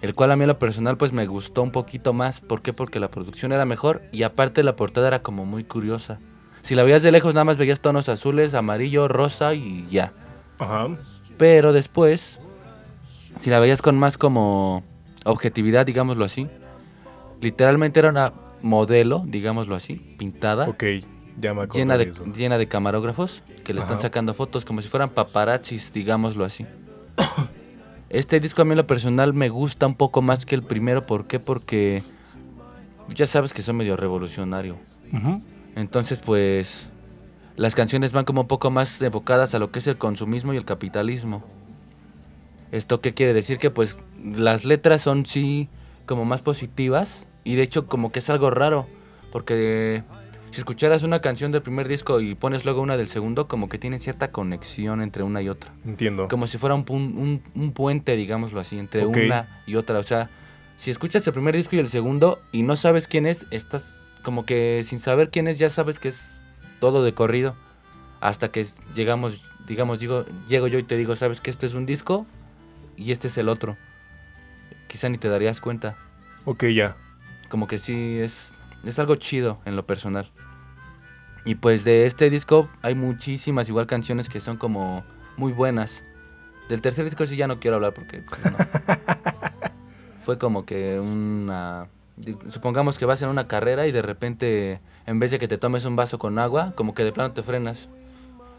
el 0.00 0.14
cual 0.14 0.30
a 0.30 0.36
mí 0.36 0.44
en 0.44 0.48
lo 0.48 0.58
personal 0.58 0.96
pues 0.96 1.12
me 1.12 1.26
gustó 1.26 1.62
un 1.62 1.72
poquito 1.72 2.12
más. 2.12 2.40
¿Por 2.40 2.62
qué? 2.62 2.72
Porque 2.72 3.00
la 3.00 3.10
producción 3.10 3.52
era 3.52 3.64
mejor 3.64 4.02
y 4.12 4.22
aparte 4.22 4.62
la 4.62 4.76
portada 4.76 5.08
era 5.08 5.22
como 5.22 5.44
muy 5.44 5.64
curiosa. 5.64 6.20
Si 6.62 6.74
la 6.74 6.84
veías 6.84 7.02
de 7.02 7.10
lejos 7.10 7.34
nada 7.34 7.44
más 7.44 7.56
veías 7.56 7.80
tonos 7.80 8.08
azules, 8.08 8.54
amarillo, 8.54 9.08
rosa 9.08 9.54
y 9.54 9.86
ya. 9.88 10.12
Ajá. 10.58 10.88
Pero 11.38 11.72
después, 11.72 12.38
si 13.38 13.50
la 13.50 13.60
veías 13.60 13.82
con 13.82 13.98
más 13.98 14.18
como 14.18 14.84
objetividad, 15.24 15.86
digámoslo 15.86 16.24
así, 16.24 16.48
literalmente 17.40 17.98
era 17.98 18.10
una 18.10 18.32
modelo, 18.62 19.22
digámoslo 19.26 19.74
así, 19.74 19.94
pintada, 20.18 20.68
Ok. 20.68 20.84
Llena, 21.72 21.96
de, 21.96 22.12
llena 22.36 22.58
de 22.58 22.68
camarógrafos 22.68 23.42
que 23.64 23.72
le 23.72 23.80
están 23.80 24.00
sacando 24.00 24.34
fotos 24.34 24.64
como 24.64 24.82
si 24.82 24.88
fueran 24.88 25.10
paparazzis, 25.10 25.92
digámoslo 25.92 26.44
así. 26.44 26.66
Este 28.08 28.40
disco 28.40 28.62
a 28.62 28.64
mí 28.64 28.72
en 28.72 28.78
lo 28.78 28.86
personal 28.86 29.32
me 29.32 29.48
gusta 29.48 29.86
un 29.86 29.94
poco 29.94 30.20
más 30.20 30.44
que 30.44 30.56
el 30.56 30.62
primero, 30.62 31.06
¿por 31.06 31.26
qué? 31.26 31.38
Porque 31.38 32.02
ya 33.14 33.26
sabes 33.26 33.52
que 33.52 33.62
soy 33.62 33.74
medio 33.74 33.96
revolucionario. 33.96 34.78
Entonces, 35.76 36.20
pues, 36.20 36.88
las 37.56 37.74
canciones 37.74 38.12
van 38.12 38.24
como 38.24 38.40
un 38.40 38.48
poco 38.48 38.70
más 38.70 39.00
evocadas 39.00 39.54
a 39.54 39.58
lo 39.58 39.70
que 39.70 39.78
es 39.78 39.86
el 39.86 39.96
consumismo 39.96 40.52
y 40.52 40.56
el 40.56 40.64
capitalismo. 40.64 41.44
¿Esto 42.72 43.00
qué 43.00 43.14
quiere 43.14 43.34
decir? 43.34 43.58
Que 43.58 43.70
pues 43.70 43.98
las 44.22 44.64
letras 44.64 45.02
son 45.02 45.26
sí 45.26 45.68
como 46.06 46.24
más 46.24 46.42
positivas 46.42 47.24
y 47.44 47.54
de 47.54 47.62
hecho 47.62 47.86
como 47.86 48.12
que 48.12 48.20
es 48.20 48.30
algo 48.30 48.50
raro, 48.50 48.86
porque 49.32 50.02
si 50.50 50.58
escucharas 50.60 51.02
una 51.02 51.20
canción 51.20 51.52
del 51.52 51.62
primer 51.62 51.86
disco 51.88 52.20
y 52.20 52.34
pones 52.34 52.64
luego 52.64 52.80
una 52.82 52.96
del 52.96 53.08
segundo, 53.08 53.46
como 53.46 53.68
que 53.68 53.78
tienen 53.78 54.00
cierta 54.00 54.30
conexión 54.32 55.00
entre 55.02 55.22
una 55.22 55.42
y 55.42 55.48
otra. 55.48 55.72
Entiendo. 55.84 56.28
Como 56.28 56.46
si 56.46 56.58
fuera 56.58 56.74
un, 56.74 56.84
un- 56.88 57.42
un 57.54 57.72
puente, 57.72 58.16
digámoslo 58.16 58.60
así, 58.60 58.78
entre 58.78 59.02
una 59.28 59.62
y 59.66 59.76
otra. 59.76 59.98
O 59.98 60.02
sea, 60.02 60.28
si 60.76 60.90
escuchas 60.90 61.26
el 61.26 61.32
primer 61.32 61.54
disco 61.54 61.76
y 61.76 61.78
el 61.78 61.88
segundo 61.88 62.40
y 62.52 62.62
no 62.62 62.74
sabes 62.76 63.06
quién 63.06 63.26
es, 63.26 63.46
estás 63.50 63.94
como 64.22 64.44
que 64.44 64.82
sin 64.84 64.98
saber 64.98 65.30
quién 65.30 65.46
es, 65.48 65.58
ya 65.58 65.70
sabes 65.70 65.98
que 65.98 66.08
es 66.08 66.34
todo 66.80 67.04
de 67.04 67.14
corrido. 67.14 67.54
Hasta 68.20 68.50
que 68.50 68.66
llegamos, 68.94 69.42
digamos, 69.66 69.98
digo, 69.98 70.26
llego 70.48 70.66
yo 70.66 70.78
y 70.78 70.82
te 70.82 70.96
digo, 70.96 71.16
sabes 71.16 71.40
que 71.40 71.50
este 71.50 71.66
es 71.66 71.74
un 71.74 71.86
disco 71.86 72.26
y 72.96 73.12
este 73.12 73.28
es 73.28 73.38
el 73.38 73.48
otro. 73.48 73.76
Quizá 74.88 75.08
ni 75.08 75.16
te 75.18 75.28
darías 75.28 75.60
cuenta. 75.60 75.96
Ok, 76.44 76.64
ya. 76.74 76.96
Como 77.48 77.66
que 77.66 77.78
sí, 77.78 78.18
es, 78.18 78.52
es 78.84 78.98
algo 78.98 79.14
chido 79.16 79.60
en 79.64 79.76
lo 79.76 79.86
personal. 79.86 80.30
Y 81.44 81.54
pues 81.56 81.84
de 81.84 82.06
este 82.06 82.30
disco 82.30 82.68
hay 82.82 82.94
muchísimas 82.94 83.68
igual 83.68 83.86
canciones 83.86 84.28
que 84.28 84.40
son 84.40 84.56
como 84.56 85.04
muy 85.36 85.52
buenas. 85.52 86.04
Del 86.68 86.82
tercer 86.82 87.04
disco 87.04 87.26
sí 87.26 87.36
ya 87.36 87.46
no 87.46 87.60
quiero 87.60 87.76
hablar 87.76 87.94
porque 87.94 88.22
pues, 88.22 88.40
no. 88.44 88.58
fue 90.22 90.38
como 90.38 90.64
que 90.64 91.00
una... 91.00 91.88
Supongamos 92.48 92.98
que 92.98 93.06
vas 93.06 93.22
en 93.22 93.30
una 93.30 93.48
carrera 93.48 93.86
y 93.86 93.92
de 93.92 94.02
repente 94.02 94.80
en 95.06 95.18
vez 95.18 95.30
de 95.30 95.38
que 95.38 95.48
te 95.48 95.56
tomes 95.56 95.84
un 95.86 95.96
vaso 95.96 96.18
con 96.18 96.38
agua, 96.38 96.72
como 96.76 96.94
que 96.94 97.02
de 97.02 97.12
plano 97.12 97.32
te 97.32 97.42
frenas 97.42 97.88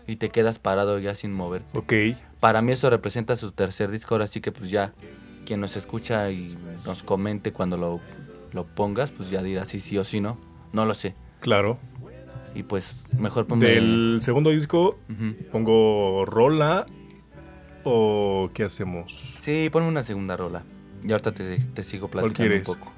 y 0.08 0.16
te 0.16 0.30
quedas 0.30 0.58
parado 0.58 0.98
ya 1.00 1.14
sin 1.14 1.32
moverte. 1.32 1.78
Ok. 1.78 2.18
Para 2.40 2.62
mí 2.62 2.72
eso 2.72 2.90
representa 2.90 3.36
su 3.36 3.52
tercer 3.52 3.92
disco, 3.92 4.16
ahora 4.16 4.26
sí 4.26 4.42
que 4.42 4.52
pues 4.52 4.72
ya 4.72 4.94
quien 5.46 5.62
nos 5.62 5.78
escucha 5.78 6.32
y 6.32 6.58
nos 6.86 7.04
comente 7.04 7.54
cuando 7.54 7.78
lo, 7.78 8.00
lo 8.52 8.66
pongas, 8.66 9.12
pues 9.12 9.30
ya 9.30 9.44
dirá 9.44 9.66
si 9.66 9.80
sí 9.80 9.98
o 9.98 10.04
sí 10.04 10.20
no. 10.20 10.38
No 10.74 10.86
lo 10.86 10.94
sé. 10.94 11.16
Claro. 11.40 11.78
Y 12.54 12.64
pues 12.64 13.14
mejor 13.18 13.48
ponme... 13.48 13.66
Del 13.66 14.20
segundo 14.22 14.50
disco, 14.50 14.98
pongo 15.52 16.26
rola 16.26 16.86
o 17.84 18.50
qué 18.54 18.64
hacemos. 18.64 19.36
Sí, 19.40 19.70
ponme 19.72 19.88
una 19.88 20.04
segunda 20.04 20.36
rola. 20.38 20.64
Y 21.04 21.12
ahorita 21.12 21.32
te, 21.34 21.58
te 21.60 21.84
sigo 21.84 22.10
platicando 22.10 22.44
un 22.44 22.48
quieres? 22.50 22.68
poco. 22.68 22.92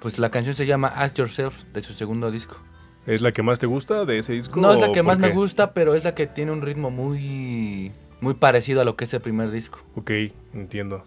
Pues 0.00 0.18
la 0.18 0.30
canción 0.30 0.54
se 0.54 0.66
llama 0.66 0.88
Ask 0.88 1.16
Yourself 1.16 1.64
de 1.72 1.80
su 1.80 1.92
segundo 1.92 2.30
disco. 2.30 2.58
¿Es 3.06 3.20
la 3.20 3.32
que 3.32 3.42
más 3.42 3.58
te 3.58 3.66
gusta 3.66 4.04
de 4.06 4.18
ese 4.18 4.32
disco? 4.32 4.60
No 4.60 4.72
es 4.72 4.80
la 4.80 4.90
que 4.92 5.02
más 5.02 5.18
me 5.18 5.30
gusta, 5.30 5.74
pero 5.74 5.94
es 5.94 6.04
la 6.04 6.14
que 6.14 6.26
tiene 6.26 6.52
un 6.52 6.62
ritmo 6.62 6.90
muy 6.90 7.92
muy 8.20 8.34
parecido 8.34 8.80
a 8.80 8.84
lo 8.84 8.96
que 8.96 9.04
es 9.04 9.12
el 9.12 9.20
primer 9.20 9.50
disco. 9.50 9.84
Ok, 9.94 10.10
entiendo. 10.54 11.04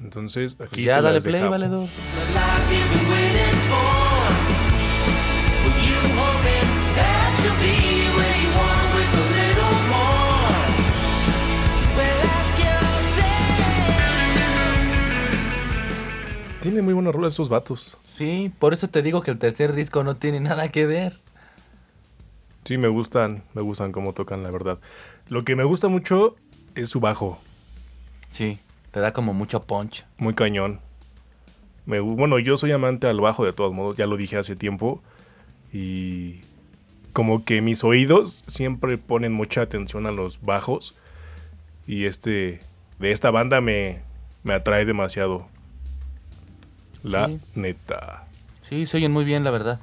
Entonces, 0.00 0.54
aquí 0.58 0.68
Pues 0.70 0.84
ya 0.84 0.96
se 0.96 1.02
dale 1.02 1.14
las 1.16 1.24
play, 1.24 1.34
dejamos. 1.42 1.50
valedor. 1.50 1.88
Tiene 16.60 16.82
muy 16.82 16.92
buena 16.92 17.10
rola 17.10 17.28
esos 17.28 17.48
vatos. 17.48 17.96
Sí, 18.02 18.52
por 18.58 18.72
eso 18.72 18.88
te 18.88 19.02
digo 19.02 19.22
que 19.22 19.30
el 19.30 19.38
tercer 19.38 19.72
disco 19.72 20.04
no 20.04 20.16
tiene 20.16 20.40
nada 20.40 20.68
que 20.68 20.86
ver. 20.86 21.18
Sí, 22.64 22.76
me 22.76 22.88
gustan, 22.88 23.42
me 23.54 23.62
gustan 23.62 23.92
cómo 23.92 24.12
tocan, 24.12 24.42
la 24.42 24.50
verdad. 24.50 24.78
Lo 25.28 25.44
que 25.44 25.56
me 25.56 25.64
gusta 25.64 25.88
mucho 25.88 26.36
es 26.74 26.90
su 26.90 27.00
bajo, 27.00 27.38
Sí, 28.28 28.60
te 28.92 29.00
da 29.00 29.12
como 29.12 29.32
mucho 29.34 29.60
punch. 29.62 30.04
muy 30.18 30.34
cañón. 30.34 30.80
Me, 31.86 31.98
bueno, 31.98 32.38
yo 32.38 32.56
soy 32.56 32.70
amante 32.72 33.08
al 33.08 33.20
bajo 33.20 33.44
de 33.44 33.52
todos 33.52 33.72
modos, 33.72 33.96
ya 33.96 34.06
lo 34.06 34.16
dije 34.16 34.36
hace 34.36 34.54
tiempo. 34.54 35.02
Y 35.72 36.40
como 37.12 37.44
que 37.44 37.60
mis 37.62 37.82
oídos 37.82 38.44
siempre 38.46 38.98
ponen 38.98 39.32
mucha 39.32 39.62
atención 39.62 40.06
a 40.06 40.12
los 40.12 40.42
bajos. 40.42 40.94
Y 41.86 42.04
este, 42.04 42.60
de 43.00 43.10
esta 43.12 43.30
banda 43.32 43.60
me, 43.60 44.02
me 44.44 44.52
atrae 44.54 44.84
demasiado. 44.84 45.48
La 47.02 47.26
Sí. 47.28 47.40
neta. 47.54 48.24
Sí, 48.60 48.86
se 48.86 48.96
oyen 48.98 49.12
muy 49.12 49.24
bien, 49.24 49.44
la 49.44 49.50
verdad. 49.50 49.80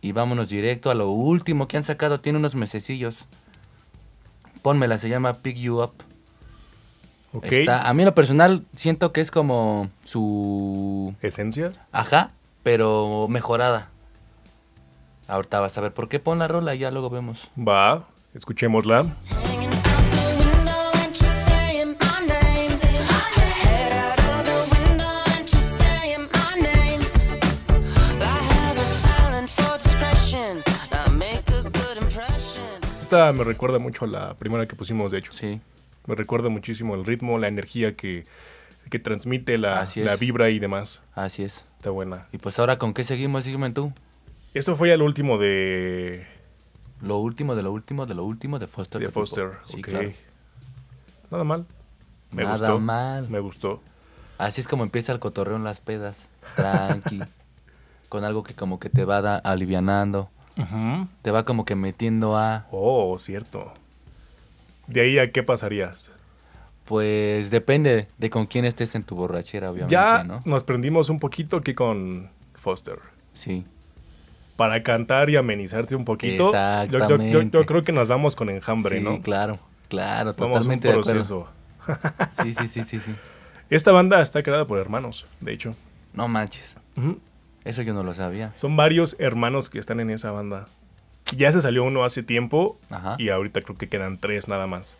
Y 0.00 0.12
vámonos 0.12 0.48
directo 0.48 0.90
a 0.90 0.94
lo 0.94 1.10
último 1.10 1.66
que 1.68 1.76
han 1.76 1.84
sacado. 1.84 2.20
Tiene 2.20 2.38
unos 2.38 2.54
mesecillos. 2.54 3.24
Pónmela, 4.62 4.98
se 4.98 5.08
llama 5.08 5.34
Pick 5.38 5.56
You 5.56 5.82
Up. 5.82 5.92
Ok. 7.32 7.44
Está, 7.46 7.88
a 7.88 7.94
mí 7.94 8.02
en 8.02 8.06
lo 8.06 8.14
personal 8.14 8.64
siento 8.74 9.12
que 9.12 9.20
es 9.20 9.30
como 9.30 9.90
su... 10.04 11.14
Esencia. 11.20 11.72
Ajá, 11.92 12.30
pero 12.62 13.26
mejorada. 13.28 13.90
Ahorita 15.26 15.60
vas 15.60 15.76
a 15.76 15.80
ver 15.82 15.92
por 15.92 16.08
qué 16.08 16.20
pon 16.20 16.38
la 16.38 16.48
rola 16.48 16.74
y 16.74 16.78
ya 16.78 16.90
luego 16.90 17.10
vemos. 17.10 17.48
Va, 17.58 18.06
escuchémosla. 18.34 19.04
Esta 33.08 33.32
me 33.32 33.42
recuerda 33.42 33.78
mucho 33.78 34.04
a 34.04 34.08
la 34.08 34.34
primera 34.34 34.66
que 34.68 34.76
pusimos, 34.76 35.10
de 35.12 35.20
hecho. 35.20 35.32
Sí, 35.32 35.62
Me 36.04 36.14
recuerda 36.14 36.50
muchísimo 36.50 36.94
el 36.94 37.06
ritmo, 37.06 37.38
la 37.38 37.48
energía 37.48 37.96
que, 37.96 38.26
que 38.90 38.98
transmite, 38.98 39.56
la, 39.56 39.88
la 39.96 40.16
vibra 40.16 40.50
y 40.50 40.58
demás. 40.58 41.00
así 41.14 41.42
es. 41.42 41.64
Está 41.78 41.88
buena. 41.88 42.26
Y 42.32 42.38
pues 42.38 42.58
ahora, 42.58 42.76
¿con 42.78 42.92
qué 42.92 43.04
seguimos? 43.04 43.44
Sígueme 43.44 43.70
tú. 43.70 43.94
Esto 44.52 44.76
fue 44.76 44.90
ya 44.90 44.98
lo 44.98 45.06
último 45.06 45.38
de, 45.38 46.26
Lo 47.00 47.16
último 47.16 47.54
de 47.54 47.62
lo 47.62 47.72
último 47.72 48.04
de 48.04 48.12
lo 48.14 48.24
último 48.24 48.58
de 48.58 48.66
Foster. 48.66 49.00
de. 49.00 49.08
Foster. 49.08 49.52
Sí, 49.64 49.76
ok. 49.78 49.86
claro. 49.86 50.12
Nada 51.30 51.44
mal. 51.44 51.64
Me 52.30 52.42
Nada 52.42 52.58
gustó. 52.58 52.78
mal. 52.78 53.30
Me 53.30 53.40
gustó. 53.40 53.82
Así 54.36 54.60
es 54.60 54.68
como 54.68 54.82
empieza 54.84 55.12
el 55.12 55.18
cotorreo 55.18 55.56
en 55.56 55.64
las 55.64 55.80
pedas. 55.80 56.28
Tranqui. 56.56 57.22
con 58.10 58.24
algo 58.24 58.42
que 58.42 58.52
como 58.52 58.78
que 58.78 58.90
te 58.90 59.06
va 59.06 59.40
Te 61.22 61.30
va 61.30 61.44
como 61.44 61.64
que 61.64 61.74
metiendo 61.76 62.36
a... 62.36 62.66
Oh, 62.70 63.16
cierto. 63.18 63.72
De 64.86 65.00
ahí 65.02 65.18
a 65.18 65.30
qué 65.30 65.42
pasarías. 65.42 66.10
Pues 66.84 67.50
depende 67.50 68.08
de 68.18 68.30
con 68.30 68.46
quién 68.46 68.64
estés 68.64 68.94
en 68.94 69.02
tu 69.04 69.14
borrachera, 69.14 69.70
obviamente, 69.70 69.92
ya 69.92 70.24
¿no? 70.24 70.40
nos 70.46 70.64
prendimos 70.64 71.10
un 71.10 71.18
poquito 71.20 71.60
que 71.60 71.74
con 71.74 72.30
Foster. 72.54 72.98
Sí. 73.34 73.64
Para 74.56 74.82
cantar 74.82 75.28
y 75.30 75.36
amenizarte 75.36 75.94
un 75.94 76.04
poquito. 76.04 76.50
yo- 76.50 76.52
yo- 76.52 76.88
Yo, 76.88 76.98
yo 76.98 77.14
Exactamente. 77.14 77.66
creo 77.66 77.84
que 77.84 77.92
nos 77.92 78.08
vamos 78.08 78.34
con 78.34 78.48
enjambre, 78.48 78.98
sí, 78.98 79.04
¿no? 79.04 79.20
claro. 79.22 79.58
Claro, 79.88 80.34
Vamos 80.36 80.54
totalmente 80.58 80.88
un 80.88 80.94
de 80.94 81.00
acuerdo. 81.00 81.46
proceso. 81.86 82.42
Sí, 82.42 82.52
sí, 82.52 82.66
sí, 82.66 82.82
sí, 82.82 83.00
sí. 83.00 83.14
Esta 83.70 83.92
banda 83.92 84.20
está 84.20 84.42
creada 84.42 84.66
por 84.66 84.78
hermanos, 84.78 85.26
de 85.40 85.52
hecho. 85.52 85.74
No 86.14 86.26
manches. 86.28 86.76
Ujú. 86.96 87.18
Eso 87.68 87.82
yo 87.82 87.92
no 87.94 88.02
lo 88.02 88.14
sabía. 88.14 88.52
Son 88.56 88.76
varios 88.76 89.16
hermanos 89.18 89.68
que 89.70 89.78
están 89.78 90.00
en 90.00 90.10
esa 90.10 90.30
banda. 90.30 90.66
Ya 91.36 91.52
se 91.52 91.60
salió 91.60 91.84
uno 91.84 92.04
hace 92.04 92.22
tiempo 92.22 92.78
Ajá. 92.88 93.16
y 93.18 93.28
ahorita 93.28 93.60
creo 93.60 93.76
que 93.76 93.88
quedan 93.88 94.16
tres 94.18 94.48
nada 94.48 94.66
más. 94.66 94.96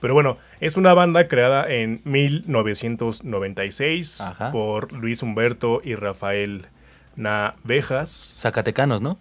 Pero 0.00 0.12
bueno, 0.14 0.36
es 0.58 0.76
una 0.76 0.94
banda 0.94 1.28
creada 1.28 1.70
en 1.70 2.00
1996 2.04 4.20
Ajá. 4.20 4.50
por 4.50 4.92
Luis 4.92 5.22
Humberto 5.22 5.80
y 5.84 5.94
Rafael 5.94 6.66
Navejas. 7.14 8.38
Zacatecanos, 8.40 9.00
¿no? 9.00 9.16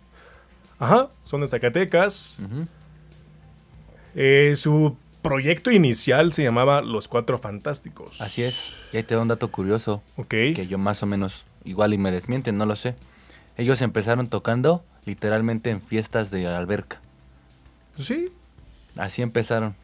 Ajá, 0.79 1.09
son 1.23 1.41
de 1.41 1.47
Zacatecas. 1.47 2.41
Eh, 4.15 4.53
su 4.55 4.97
proyecto 5.21 5.69
inicial 5.69 6.33
se 6.33 6.41
llamaba 6.43 6.81
Los 6.81 7.07
Cuatro 7.07 7.38
Fantásticos. 7.38 8.19
Así 8.19 8.41
es. 8.41 8.73
Y 8.91 8.97
ahí 8.97 9.03
te 9.03 9.13
da 9.13 9.21
un 9.21 9.27
dato 9.27 9.51
curioso 9.51 10.01
Ok. 10.17 10.29
que 10.29 10.65
yo 10.67 10.79
más 10.79 11.03
o 11.03 11.05
menos, 11.05 11.45
igual 11.63 11.94
y 11.94 11.98
me 11.98 12.12
desmienten, 12.12 12.58
no 12.58 12.65
lo 12.65 12.75
sé. 12.75 12.96
Ellos 13.58 13.82
empezaron 13.82 14.27
tocando 14.27 14.84
literalmente 15.06 15.70
en 15.70 15.82
fiestas 15.82 16.32
de 16.32 16.48
alberca. 16.48 17.00
Sí. 17.98 18.32
Así 18.98 19.22
empezaron. 19.22 19.75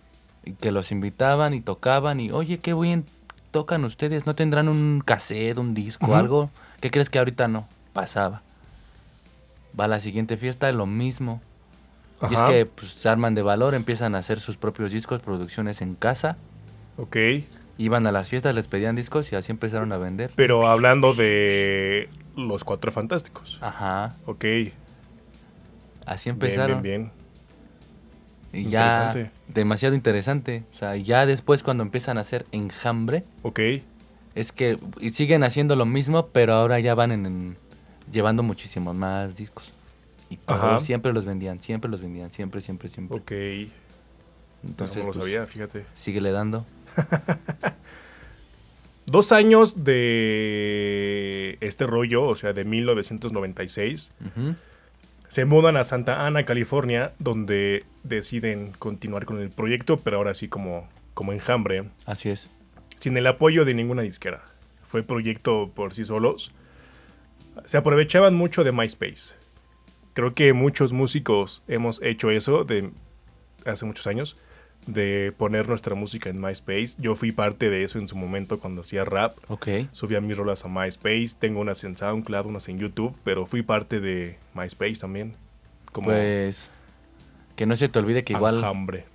Y 0.46 0.54
que 0.54 0.72
los 0.72 0.92
invitaban 0.92 1.54
y 1.54 1.62
tocaban 1.62 2.20
y, 2.20 2.32
oye, 2.32 2.60
qué 2.60 2.74
bien 2.74 3.06
tocan 3.52 3.84
ustedes. 3.84 4.26
¿No 4.26 4.36
tendrán 4.36 4.70
un 4.70 5.02
cassette, 5.06 5.58
un 5.58 5.74
disco, 5.74 6.16
algo? 6.16 6.50
¿Qué 6.80 6.92
crees 6.92 7.10
que 7.10 7.20
ahorita 7.20 7.48
no? 7.48 7.68
Pasaba. 7.94 8.42
Va 9.78 9.86
a 9.86 9.88
la 9.88 10.00
siguiente 10.00 10.38
fiesta, 10.38 10.72
lo 10.72 10.86
mismo. 10.86 11.42
Y 12.30 12.34
es 12.34 12.42
que 12.44 12.66
pues, 12.66 12.92
se 12.92 13.10
arman 13.10 13.36
de 13.36 13.44
valor, 13.44 13.76
empiezan 13.76 14.16
a 14.16 14.20
hacer 14.20 14.40
sus 14.40 14.58
propios 14.58 14.92
discos, 14.92 15.20
producciones 15.20 15.82
en 15.82 15.96
casa. 15.96 16.38
Ok. 16.98 17.16
Iban 17.78 18.08
a 18.08 18.12
las 18.12 18.28
fiestas, 18.28 18.56
les 18.56 18.68
pedían 18.68 18.96
discos 18.96 19.32
y 19.32 19.36
así 19.36 19.52
empezaron 19.52 19.92
a 19.92 19.98
vender. 19.98 20.32
Pero 20.36 20.68
hablando 20.68 21.14
de 21.14 22.10
Los 22.36 22.64
Cuatro 22.64 22.92
Fantásticos. 22.92 23.58
Ajá, 23.62 24.16
Ok. 24.26 24.46
así 26.06 26.30
Bien, 26.32 26.36
empezaron. 26.36 26.82
bien, 26.82 27.12
bien. 28.52 28.66
Y 28.66 28.70
ya 28.70 28.86
Interesante. 29.12 29.32
demasiado 29.48 29.94
interesante. 29.96 30.64
O 30.72 30.76
sea, 30.76 30.96
ya 30.96 31.26
después 31.26 31.62
cuando 31.64 31.84
empiezan 31.84 32.18
a 32.18 32.22
hacer 32.22 32.46
enjambre, 32.52 33.24
Ok. 33.44 33.60
es 34.36 34.52
que 34.52 34.80
y 35.00 35.10
siguen 35.12 35.44
haciendo 35.44 35.76
lo 35.76 35.86
mismo, 35.86 36.28
pero 36.28 36.54
ahora 36.54 36.80
ya 36.80 36.96
van 36.96 37.12
en, 37.12 37.26
en- 37.26 37.58
llevando 38.12 38.42
muchísimos 38.42 38.96
más 38.96 39.36
discos. 39.36 39.72
Y 40.30 40.38
todos 40.38 40.84
siempre 40.84 41.14
los 41.14 41.26
vendían, 41.26 41.60
siempre 41.62 41.92
los 41.92 42.02
vendían, 42.02 42.32
siempre, 42.32 42.62
siempre, 42.62 42.90
siempre. 42.90 43.18
Ok. 43.18 43.32
Entonces, 44.66 44.98
no 44.98 45.04
lo 45.04 45.14
pues, 45.14 45.18
sabía, 45.24 45.46
fíjate. 45.46 45.86
síguele 45.94 46.32
dando. 46.32 46.66
Dos 49.06 49.32
años 49.32 49.86
de 49.86 51.58
este 51.62 51.88
rollo, 51.88 52.24
o 52.26 52.36
sea, 52.36 52.52
de 52.52 52.66
1996, 52.66 54.12
Ujú. 54.26 54.56
se 55.30 55.46
mudan 55.46 55.78
a 55.78 55.86
Santa 55.86 56.26
Ana, 56.26 56.44
California, 56.44 57.14
donde 57.18 57.86
deciden 58.04 58.74
continuar 58.78 59.24
con 59.26 59.40
el 59.40 59.50
proyecto, 59.50 59.96
pero 59.98 60.18
ahora 60.18 60.34
sí 60.34 60.50
como, 60.50 60.90
como 61.14 61.32
enjambre, 61.32 61.86
Así 62.06 62.28
es. 62.30 62.50
sin 63.00 63.16
el 63.16 63.28
apoyo 63.28 63.64
de 63.64 63.74
ninguna 63.76 64.02
disquera. 64.02 64.44
Fue 64.86 65.04
proyecto 65.04 65.72
por 65.74 65.94
sí 65.94 66.04
solos. 66.04 66.52
Se 67.66 67.78
aprovechaban 67.78 68.36
mucho 68.36 68.64
de 68.66 68.72
MySpace. 68.74 69.36
Creo 70.14 70.34
que 70.34 70.52
muchos 70.54 70.92
músicos 70.92 71.62
hemos 71.70 72.02
hecho 72.02 72.30
eso 72.30 72.66
de 72.66 72.90
hace 73.66 73.86
muchos 73.86 74.06
años, 74.08 74.36
de 74.88 75.34
poner 75.38 75.68
nuestra 75.68 75.94
música 75.96 76.30
en 76.30 76.42
MySpace. 76.42 76.96
Yo 76.98 77.16
fui 77.16 77.32
parte 77.32 77.70
de 77.70 77.84
eso 77.84 78.00
en 78.00 78.08
su 78.08 78.16
momento 78.16 78.60
cuando 78.60 78.82
hacía 78.82 79.06
rap. 79.06 79.38
Ok. 79.50 79.68
Subía 79.92 80.20
mis 80.22 80.36
rolas 80.38 80.66
a 80.66 80.68
MySpace, 80.70 81.30
tengo 81.38 81.60
unas 81.60 81.84
en 81.84 81.96
SoundCloud, 81.98 82.46
unas 82.48 82.68
en 82.70 82.80
YouTube, 82.80 83.16
pero 83.24 83.46
fui 83.46 83.62
parte 83.62 84.00
de 84.00 84.38
MySpace 84.56 84.96
también. 84.96 85.34
Como 85.92 86.08
Pues 86.08 86.72
que 87.56 87.66
no 87.66 87.76
se 87.76 87.90
te 87.90 88.00
olvide 88.00 88.24
que 88.24 88.34
igual 88.34 88.58
enjambre. 88.58 89.06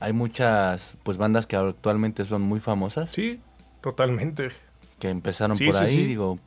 hay 0.00 0.12
muchas 0.12 0.94
pues 1.02 1.16
bandas 1.16 1.46
que 1.46 1.56
actualmente 1.56 2.24
son 2.24 2.42
muy 2.42 2.60
famosas 2.60 3.10
Sí, 3.10 3.40
totalmente. 3.80 4.50
que 4.98 5.08
empezaron 5.10 5.56
Sí, 5.56 5.66
por 5.66 5.74
sí, 5.74 5.84
ahí, 5.84 5.94
sí. 5.94 6.04
digo 6.06 6.38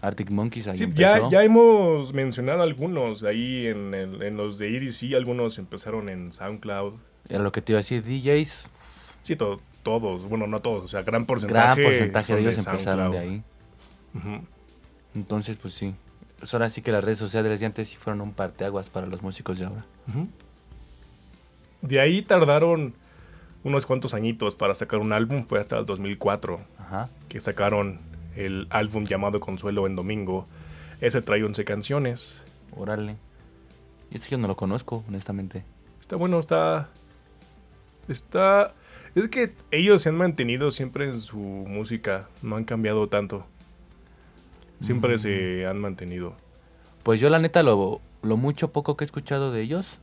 Arctic 0.00 0.30
Monkeys 0.30 0.68
ahí 0.68 0.76
Sí, 0.76 0.84
empezó. 0.84 1.00
ya, 1.00 1.30
ya 1.30 1.42
hemos 1.42 2.12
mencionado 2.14 2.62
algunos 2.62 3.24
ahí 3.24 3.66
en, 3.66 3.92
el- 3.94 4.22
en 4.22 4.36
los 4.36 4.56
de 4.58 4.76
EDC, 4.76 5.16
algunos 5.16 5.58
empezaron 5.58 6.08
en 6.08 6.32
SoundCloud. 6.32 6.94
Era 7.28 7.42
lo 7.42 7.52
que 7.52 7.60
te 7.62 7.72
iba 7.72 7.78
a 7.78 7.82
decir, 7.82 8.02
DJs, 8.04 8.64
Sí, 9.22 9.36
to- 9.36 9.60
todos, 9.82 10.24
bueno, 10.28 10.46
no 10.46 10.60
todos, 10.60 10.84
o 10.84 10.88
sea, 10.88 11.02
gran 11.02 11.24
porcentaje. 11.26 11.80
gran 11.80 11.90
porcentaje 11.90 12.34
de 12.34 12.40
ellos 12.40 12.58
empezaron 12.58 13.10
de 13.12 13.18
ahí. 13.18 13.42
Entonces, 15.14 15.56
pues 15.60 15.74
sí. 15.74 15.94
Pues 16.38 16.52
ahora 16.54 16.70
sí 16.70 16.82
que 16.82 16.92
las 16.92 17.02
redes 17.02 17.18
sociales 17.18 17.58
de 17.60 17.66
antes 17.66 17.88
sí 17.88 17.96
fueron 17.96 18.20
un 18.20 18.32
parteaguas 18.32 18.88
para 18.90 19.06
los 19.06 19.22
músicos 19.22 19.58
de 19.58 19.66
ahora. 19.66 19.84
De 21.82 22.00
ahí 22.00 22.22
tardaron 22.22 22.94
unos 23.64 23.86
cuantos 23.86 24.14
añitos 24.14 24.56
para 24.56 24.74
sacar 24.74 25.00
un 25.00 25.12
álbum, 25.12 25.44
fue 25.44 25.58
hasta 25.60 25.78
el 25.78 25.84
2004 25.86 26.60
Ajá. 26.78 27.08
que 27.28 27.40
sacaron 27.40 28.00
el 28.36 28.66
álbum 28.70 29.04
llamado 29.04 29.40
Consuelo 29.40 29.86
en 29.86 29.96
Domingo. 29.96 30.46
Ese 31.00 31.22
trae 31.22 31.42
11 31.44 31.64
canciones. 31.64 32.40
Órale. 32.76 33.16
Y 34.10 34.14
este 34.16 34.28
yo 34.30 34.38
no 34.38 34.46
lo 34.48 34.56
conozco, 34.56 35.04
honestamente. 35.08 35.64
Está 36.00 36.16
bueno, 36.16 36.38
está. 36.38 36.88
Está. 38.08 38.74
Es 39.14 39.28
que 39.28 39.52
ellos 39.70 40.02
se 40.02 40.08
han 40.10 40.16
mantenido 40.16 40.70
siempre 40.70 41.06
en 41.06 41.20
su 41.20 41.36
música. 41.38 42.28
No 42.42 42.56
han 42.56 42.64
cambiado 42.64 43.08
tanto. 43.08 43.46
Siempre 44.80 45.16
Mm. 45.16 45.18
se 45.18 45.66
han 45.66 45.78
mantenido. 45.80 46.34
Pues 47.02 47.20
yo 47.20 47.30
la 47.30 47.38
neta 47.38 47.62
lo, 47.62 48.00
lo 48.22 48.36
mucho 48.36 48.70
poco 48.72 48.96
que 48.96 49.04
he 49.04 49.06
escuchado 49.06 49.50
de 49.50 49.62
ellos, 49.62 49.98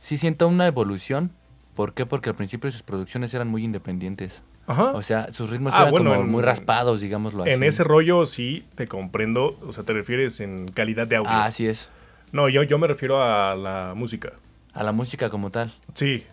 sí 0.00 0.16
siento 0.16 0.46
una 0.48 0.66
evolución. 0.66 1.32
¿Por 1.74 1.92
qué? 1.94 2.06
Porque 2.06 2.30
al 2.30 2.36
principio 2.36 2.70
sus 2.70 2.82
producciones 2.82 3.34
eran 3.34 3.48
muy 3.48 3.64
independientes. 3.64 4.42
Ajá. 4.68 4.92
O 4.92 5.02
sea, 5.02 5.32
sus 5.32 5.50
ritmos 5.50 5.74
Ah, 5.74 5.82
eran 5.82 5.90
bueno, 5.92 6.10
como 6.10 6.22
en- 6.22 6.30
muy 6.30 6.42
raspados, 6.42 7.00
digámoslo 7.00 7.42
así. 7.42 7.52
en 7.52 7.62
ese 7.62 7.84
rollo 7.84 8.24
sí 8.26 8.64
te 8.76 8.86
comprendo. 8.86 9.58
O 9.66 9.72
sea, 9.72 9.84
te 9.84 9.92
refieres 9.92 10.40
en 10.40 10.68
calidad 10.72 11.06
de 11.06 11.16
audio. 11.16 11.30
Ah, 11.30 11.44
así 11.44 11.66
es. 11.66 11.88
No, 12.32 12.48
yo, 12.48 12.62
yo 12.62 12.78
me 12.78 12.86
refiero 12.86 13.22
a 13.22 13.54
la 13.54 13.94
música. 13.94 14.32
A 14.74 14.82
la 14.82 14.92
música 14.92 15.30
como 15.30 15.50
tal. 15.50 15.72
Sí. 15.94 16.24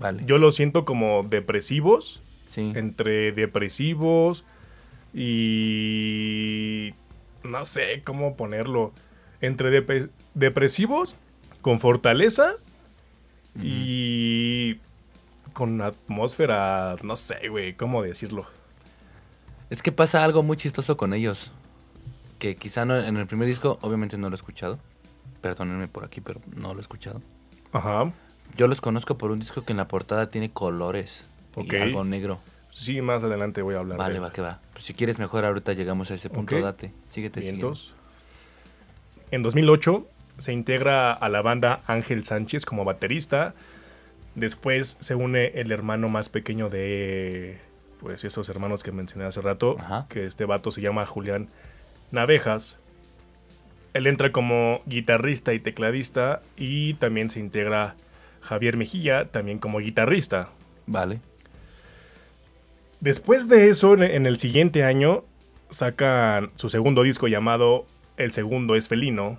Vale. 0.00 0.22
Yo 0.26 0.38
lo 0.38 0.50
siento 0.50 0.84
como 0.84 1.22
depresivos. 1.22 2.20
sí. 2.46 2.72
Entre 2.74 3.32
depresivos 3.32 4.44
y. 5.74 6.94
No 7.42 7.64
sé 7.64 8.02
cómo 8.04 8.36
ponerlo. 8.36 8.92
Entre 9.40 9.70
dep- 9.84 10.10
depresivos, 10.34 11.14
con 11.62 11.78
fortaleza 11.80 12.54
y. 13.60 14.76
Con 15.52 15.80
atmósfera. 15.82 16.96
No 17.02 17.16
sé, 17.16 17.48
güey, 17.48 17.74
cómo 17.74 18.02
decirlo. 18.02 18.46
Es 19.70 19.82
que 19.82 19.92
pasa 19.92 20.24
algo 20.24 20.42
muy 20.42 20.56
chistoso 20.56 20.96
con 20.96 21.14
ellos. 21.14 21.52
Que 22.38 22.56
quizá 22.56 22.84
no, 22.84 22.96
en 22.96 23.16
el 23.16 23.26
primer 23.26 23.46
disco, 23.46 23.78
obviamente 23.82 24.18
no 24.18 24.28
lo 24.28 24.34
he 24.34 24.36
escuchado. 24.36 24.78
Perdónenme 25.40 25.88
por 25.88 26.04
aquí, 26.04 26.20
pero 26.20 26.40
no 26.56 26.72
lo 26.74 26.80
he 26.80 26.82
escuchado. 26.82 27.22
Ajá. 27.72 28.12
Yo 28.56 28.66
los 28.66 28.80
conozco 28.80 29.18
por 29.18 29.30
un 29.30 29.38
disco 29.40 29.64
que 29.64 29.72
en 29.72 29.78
la 29.78 29.88
portada 29.88 30.28
tiene 30.28 30.50
colores. 30.50 31.24
Ok. 31.56 31.72
Y 31.72 31.76
algo 31.76 32.04
negro. 32.04 32.40
Sí, 32.70 33.00
más 33.00 33.22
adelante 33.22 33.62
voy 33.62 33.76
a 33.76 33.78
hablar 33.78 33.98
Vale, 33.98 34.14
de 34.14 34.20
va 34.20 34.32
que 34.32 34.40
va. 34.42 34.60
Pues 34.72 34.84
si 34.84 34.94
quieres 34.94 35.18
mejor 35.18 35.44
ahorita 35.44 35.72
llegamos 35.74 36.10
a 36.10 36.14
ese 36.14 36.28
punto, 36.30 36.56
Ok. 36.56 36.62
date. 36.62 36.92
Síguete, 37.08 37.40
vientos. 37.40 37.94
En 39.30 39.42
2008 39.42 40.06
se 40.38 40.52
integra 40.52 41.12
a 41.12 41.28
la 41.28 41.42
banda 41.42 41.82
Ángel 41.86 42.24
Sánchez 42.24 42.64
como 42.66 42.84
baterista. 42.84 43.54
Después 44.34 44.96
se 45.00 45.14
une 45.14 45.46
el 45.60 45.70
hermano 45.70 46.08
más 46.08 46.28
pequeño 46.28 46.68
de 46.68 47.58
pues 48.00 48.24
esos 48.24 48.48
hermanos 48.48 48.82
que 48.82 48.92
mencioné 48.92 49.24
hace 49.24 49.40
rato, 49.40 49.76
Ajá. 49.78 50.06
que 50.10 50.26
este 50.26 50.44
vato 50.44 50.70
se 50.72 50.80
llama 50.80 51.06
Julián 51.06 51.48
Navejas. 52.10 52.78
Él 53.94 54.06
entra 54.08 54.32
como 54.32 54.82
guitarrista 54.86 55.54
y 55.54 55.60
tecladista 55.60 56.42
y 56.56 56.94
también 56.94 57.30
se 57.30 57.38
integra 57.38 57.94
Javier 58.44 58.76
Mejía, 58.76 59.30
también 59.30 59.58
como 59.58 59.78
guitarrista. 59.78 60.50
Vale. 60.86 61.20
Después 63.00 63.48
de 63.48 63.68
eso, 63.68 63.94
en- 63.94 64.26
el 64.26 64.38
siguiente 64.38 64.84
año, 64.84 65.24
sacan 65.70 66.50
su 66.56 66.68
segundo 66.68 67.02
disco 67.02 67.26
llamado 67.28 67.86
El 68.16 68.32
segundo 68.32 68.76
es 68.76 68.86
felino 68.86 69.38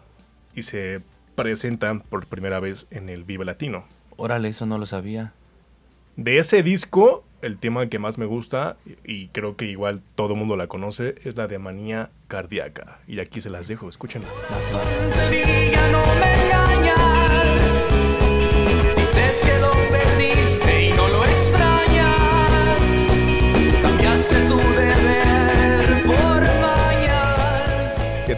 y 0.54 0.64
se 0.64 1.02
presentan 1.36 2.02
por 2.02 2.28
primera 2.28 2.60
vez 2.60 2.88
en 2.92 3.08
el 3.10 3.24
Vive 3.24 3.46
Latino. 3.46 3.86
Órale, 4.18 4.50
eso 4.50 4.66
no 4.66 4.78
lo 4.78 4.86
sabía. 4.86 5.34
De 6.18 6.38
ese 6.40 6.62
disco, 6.64 7.24
el 7.42 7.58
tema 7.58 7.88
que 7.88 8.00
más 8.00 8.18
me 8.18 8.26
gusta, 8.26 8.78
y 9.04 9.28
creo 9.30 9.56
que 9.56 9.66
igual 9.66 10.02
todo 10.16 10.34
el 10.34 10.40
mundo 10.40 10.56
la 10.58 10.68
conoce, 10.68 11.16
es 11.24 11.36
la 11.38 11.48
de 11.48 11.58
Manía 11.60 12.10
Cardíaca. 12.28 13.00
Y 13.08 13.20
aquí 13.20 13.42
se 13.42 13.50
las 13.50 13.68
dejo, 13.68 13.90
escúchenla. 13.90 14.28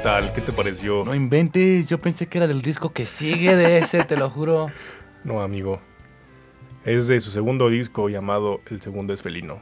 Amigo. 0.03 1.03
No 1.05 1.15
inventes, 1.15 1.87
yo 1.87 1.99
pensé 1.99 2.27
que 2.27 2.37
era 2.37 2.47
del 2.47 2.61
disco 2.61 2.91
que 2.91 3.05
sigue 3.05 3.55
de 3.55 3.79
ese, 3.79 4.03
te 4.03 4.17
lo 4.17 4.29
juro. 4.29 4.67
No, 5.23 5.41
amigo. 5.41 5.81
Es 6.85 7.07
de 7.07 7.19
su 7.19 7.31
segundo 7.31 7.69
disco 7.69 8.07
llamado 8.07 8.61
El 8.67 8.81
segundo 8.81 9.13
es 9.13 9.21
felino. 9.21 9.59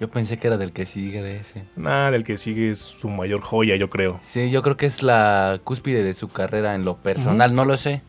Yo 0.00 0.10
pensé 0.10 0.36
que 0.36 0.48
era 0.48 0.58
del 0.58 0.72
que 0.72 0.84
sigue 0.84 1.22
de 1.22 1.38
ese. 1.38 1.64
Nada, 1.76 2.14
el 2.14 2.24
que 2.24 2.36
sigue 2.36 2.70
es 2.70 2.78
su 2.78 3.08
mayor 3.08 3.40
joya, 3.40 3.76
yo 3.76 3.88
creo. 3.88 4.18
Sí, 4.20 4.50
yo 4.50 4.60
creo 4.60 4.76
que 4.76 4.84
es 4.84 5.02
la 5.02 5.60
cúspide 5.64 6.02
de 6.02 6.12
su 6.12 6.28
carrera 6.28 6.74
en 6.74 6.84
lo 6.84 6.98
personal, 6.98 7.54
no 7.54 7.64
lo 7.64 7.78
sé. 7.78 8.02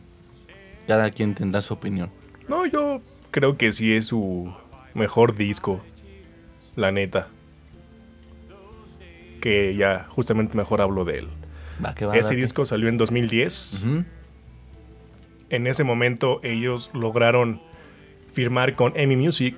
Cada 0.86 1.10
quien 1.10 1.34
tendrá 1.34 1.62
su 1.62 1.72
opinión. 1.72 2.10
No, 2.48 2.66
yo 2.66 3.00
creo 3.30 3.56
que 3.56 3.72
sí 3.72 3.94
es 3.94 4.08
su 4.08 4.52
mejor 4.92 5.36
disco. 5.36 5.80
La 6.76 6.92
neta. 6.92 7.28
Que 9.40 9.74
ya 9.74 10.06
justamente 10.10 10.54
mejor 10.54 10.82
hablo 10.82 11.06
de 11.06 11.20
él. 11.20 11.28
Va, 11.84 11.94
que 11.94 12.06
va. 12.06 12.16
Ese 12.16 12.30
date. 12.34 12.40
disco 12.42 12.64
salió 12.64 12.88
en 12.88 12.98
2010. 12.98 13.80
Ujú. 13.82 14.04
En 15.50 15.66
ese 15.66 15.82
momento 15.84 16.40
ellos 16.42 16.90
lograron 16.94 17.60
firmar 18.32 18.76
con 18.76 18.92
EMI 18.96 19.16
Music. 19.16 19.56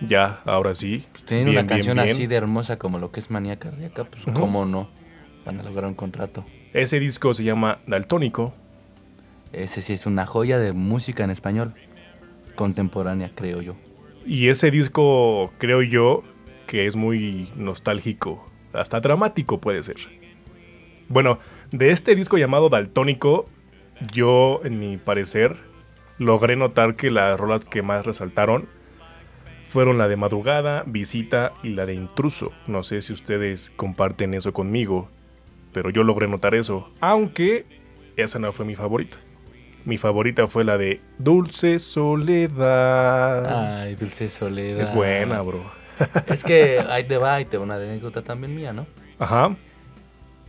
Ya, 0.00 0.40
ahora 0.44 0.74
sí. 0.74 1.04
Pues 1.12 1.24
tienen 1.24 1.46
Bien, 1.46 1.58
una 1.58 1.66
canción 1.66 1.96
bien. 1.96 2.08
así 2.10 2.26
de 2.26 2.34
hermosa 2.36 2.78
como 2.78 2.98
lo 2.98 3.10
que 3.10 3.20
es 3.20 3.30
Manía 3.30 3.58
Cardíaca, 3.58 4.04
pues 4.04 4.26
Ujú. 4.26 4.38
cómo 4.38 4.66
no. 4.66 4.90
Van 5.46 5.60
a 5.60 5.62
lograr 5.62 5.86
un 5.86 5.94
contrato. 5.94 6.44
Ese 6.72 6.98
disco 7.00 7.32
se 7.32 7.44
llama 7.44 7.78
Daltónico. 7.86 8.54
Ese 9.52 9.80
sí 9.82 9.92
es 9.92 10.06
una 10.06 10.26
joya 10.26 10.58
de 10.58 10.72
música 10.72 11.22
en 11.24 11.30
español. 11.30 11.74
Contemporánea, 12.56 13.30
creo 13.34 13.62
yo. 13.62 13.76
Y 14.26 14.48
ese 14.48 14.70
disco, 14.70 15.52
creo 15.58 15.82
yo, 15.82 16.24
que 16.66 16.86
es 16.86 16.96
muy 16.96 17.50
nostálgico. 17.56 18.50
Hasta 18.72 19.00
dramático 19.00 19.60
puede 19.60 19.82
ser. 19.82 19.96
Bueno, 21.14 21.38
de 21.70 21.92
este 21.92 22.16
disco 22.16 22.38
llamado 22.38 22.70
Daltónico, 22.70 23.48
yo, 24.12 24.60
en 24.64 24.80
mi 24.80 24.96
parecer, 24.96 25.56
logré 26.18 26.56
notar 26.56 26.96
que 26.96 27.08
las 27.08 27.38
rolas 27.38 27.64
que 27.64 27.82
más 27.82 28.04
resaltaron 28.04 28.66
fueron 29.68 29.96
la 29.96 30.08
de 30.08 30.16
Madrugada, 30.16 30.82
Visita 30.86 31.52
y 31.62 31.68
la 31.68 31.86
de 31.86 31.94
Intruso. 31.94 32.50
No 32.66 32.82
sé 32.82 33.00
si 33.00 33.12
ustedes 33.12 33.70
comparten 33.76 34.34
eso 34.34 34.52
conmigo, 34.52 35.08
pero 35.72 35.88
yo 35.88 36.02
logré 36.02 36.26
notar 36.26 36.56
eso. 36.56 36.90
Aunque 37.00 37.64
esa 38.16 38.40
no 38.40 38.52
fue 38.52 38.66
mi 38.66 38.74
favorita. 38.74 39.18
Mi 39.84 39.98
favorita 39.98 40.48
fue 40.48 40.64
la 40.64 40.78
de 40.78 41.00
Dulce 41.18 41.78
Soledad. 41.78 43.82
Ay, 43.82 43.94
Dulce 43.94 44.28
Soledad. 44.28 44.80
Es 44.80 44.92
buena, 44.92 45.40
bro. 45.42 45.62
Es 46.26 46.42
que 46.42 46.80
ahí 46.80 47.04
te 47.04 47.18
va 47.18 47.40
y 47.40 47.44
te 47.44 47.56
va 47.56 47.62
una 47.62 47.76
anécdota 47.76 48.22
también 48.22 48.56
mía, 48.56 48.72
¿no? 48.72 48.88
Ajá. 49.20 49.54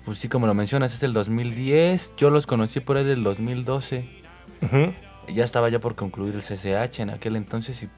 Pues 0.05 0.19
sí, 0.19 0.29
como 0.29 0.45
lo 0.47 0.53
mencionas, 0.53 0.93
es 0.93 1.03
el 1.03 1.13
2010. 1.13 2.13
Yo 2.17 2.29
los 2.29 2.45
conocí 2.47 2.79
por 2.79 2.97
ahí 2.97 3.03
del 3.03 3.23
2012. 3.23 4.05
Ujú. 4.61 4.93
Ya 5.33 5.43
estaba 5.43 5.69
ya 5.69 5.79
por 5.79 5.95
concluir 5.95 6.35
el 6.35 6.41
CCH 6.43 6.99
en 6.99 7.09
aquel 7.09 7.35
entonces 7.35 7.81
y 7.83 7.89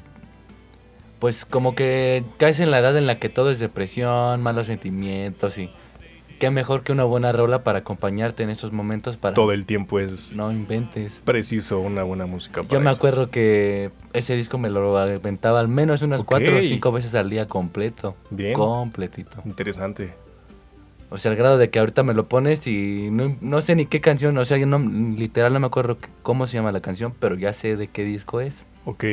pues 1.19 1.45
como 1.45 1.75
que 1.75 2.23
caes 2.37 2.59
en 2.59 2.71
la 2.71 2.79
edad 2.79 2.95
en 2.97 3.07
la 3.07 3.19
que 3.19 3.27
todo 3.27 3.49
es 3.51 3.59
depresión, 3.59 4.41
malos 4.41 4.67
sentimientos 4.67 5.57
y 5.57 5.69
qué 6.39 6.51
mejor 6.51 6.83
que 6.83 6.91
una 6.91 7.03
buena 7.03 7.31
rola 7.31 7.63
para 7.63 7.79
acompañarte 7.79 8.43
en 8.43 8.51
esos 8.51 8.71
momentos 8.71 9.17
para 9.17 9.33
Todo 9.33 9.51
el 9.51 9.65
tiempo 9.65 9.99
es 9.99 10.31
no 10.33 10.51
inventes. 10.51 11.21
preciso 11.25 11.79
una 11.79 12.03
buena 12.03 12.27
música. 12.27 12.61
Yo 12.61 12.67
para 12.69 12.79
me 12.81 12.89
eso. 12.91 12.97
acuerdo 12.97 13.29
que 13.31 13.91
ese 14.13 14.35
disco 14.37 14.57
me 14.59 14.69
lo 14.69 14.97
aventaba 14.97 15.59
al 15.59 15.67
menos 15.67 16.03
unas 16.03 16.23
cuatro 16.23 16.57
o 16.57 16.61
cinco 16.61 16.91
veces 16.91 17.15
al 17.15 17.29
día 17.29 17.47
completo. 17.47 18.15
Bien. 18.29 18.53
Completito. 18.53 19.41
Interesante. 19.45 20.13
O 21.09 21.17
sea, 21.17 21.31
al 21.31 21.37
grado 21.37 21.57
de 21.57 21.69
que 21.69 21.79
ahorita 21.79 22.03
me 22.03 22.13
lo 22.13 22.27
pones 22.27 22.67
y 22.67 23.09
no, 23.11 23.37
no 23.39 23.61
sé 23.61 23.75
ni 23.75 23.85
qué 23.85 24.01
canción, 24.01 24.37
o 24.37 24.43
sea, 24.45 24.57
yo 24.57 24.65
no, 24.65 24.77
literal 24.79 25.53
no 25.53 25.59
me 25.61 25.67
acuerdo 25.67 25.97
cómo 26.21 26.47
se 26.47 26.57
llama 26.57 26.71
la 26.73 26.81
canción, 26.81 27.13
pero 27.17 27.35
ya 27.35 27.53
sé 27.53 27.77
de 27.77 27.87
qué 27.87 28.03
disco 28.03 28.41
es. 28.41 28.67
Ok. 28.85 29.05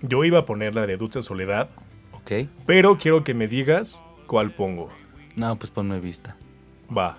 Yo 0.00 0.24
iba 0.24 0.38
a 0.38 0.46
poner 0.46 0.74
la 0.74 0.86
de 0.86 0.96
Dulce 0.96 1.22
Soledad, 1.22 1.68
¿Ok? 2.12 2.48
pero 2.66 2.98
quiero 2.98 3.24
que 3.24 3.34
me 3.34 3.46
digas 3.48 4.02
cuál 4.26 4.52
pongo. 4.52 4.88
No, 5.36 5.56
pues 5.56 5.70
ponme 5.70 6.00
vista. 6.00 6.36
Va. 6.96 7.18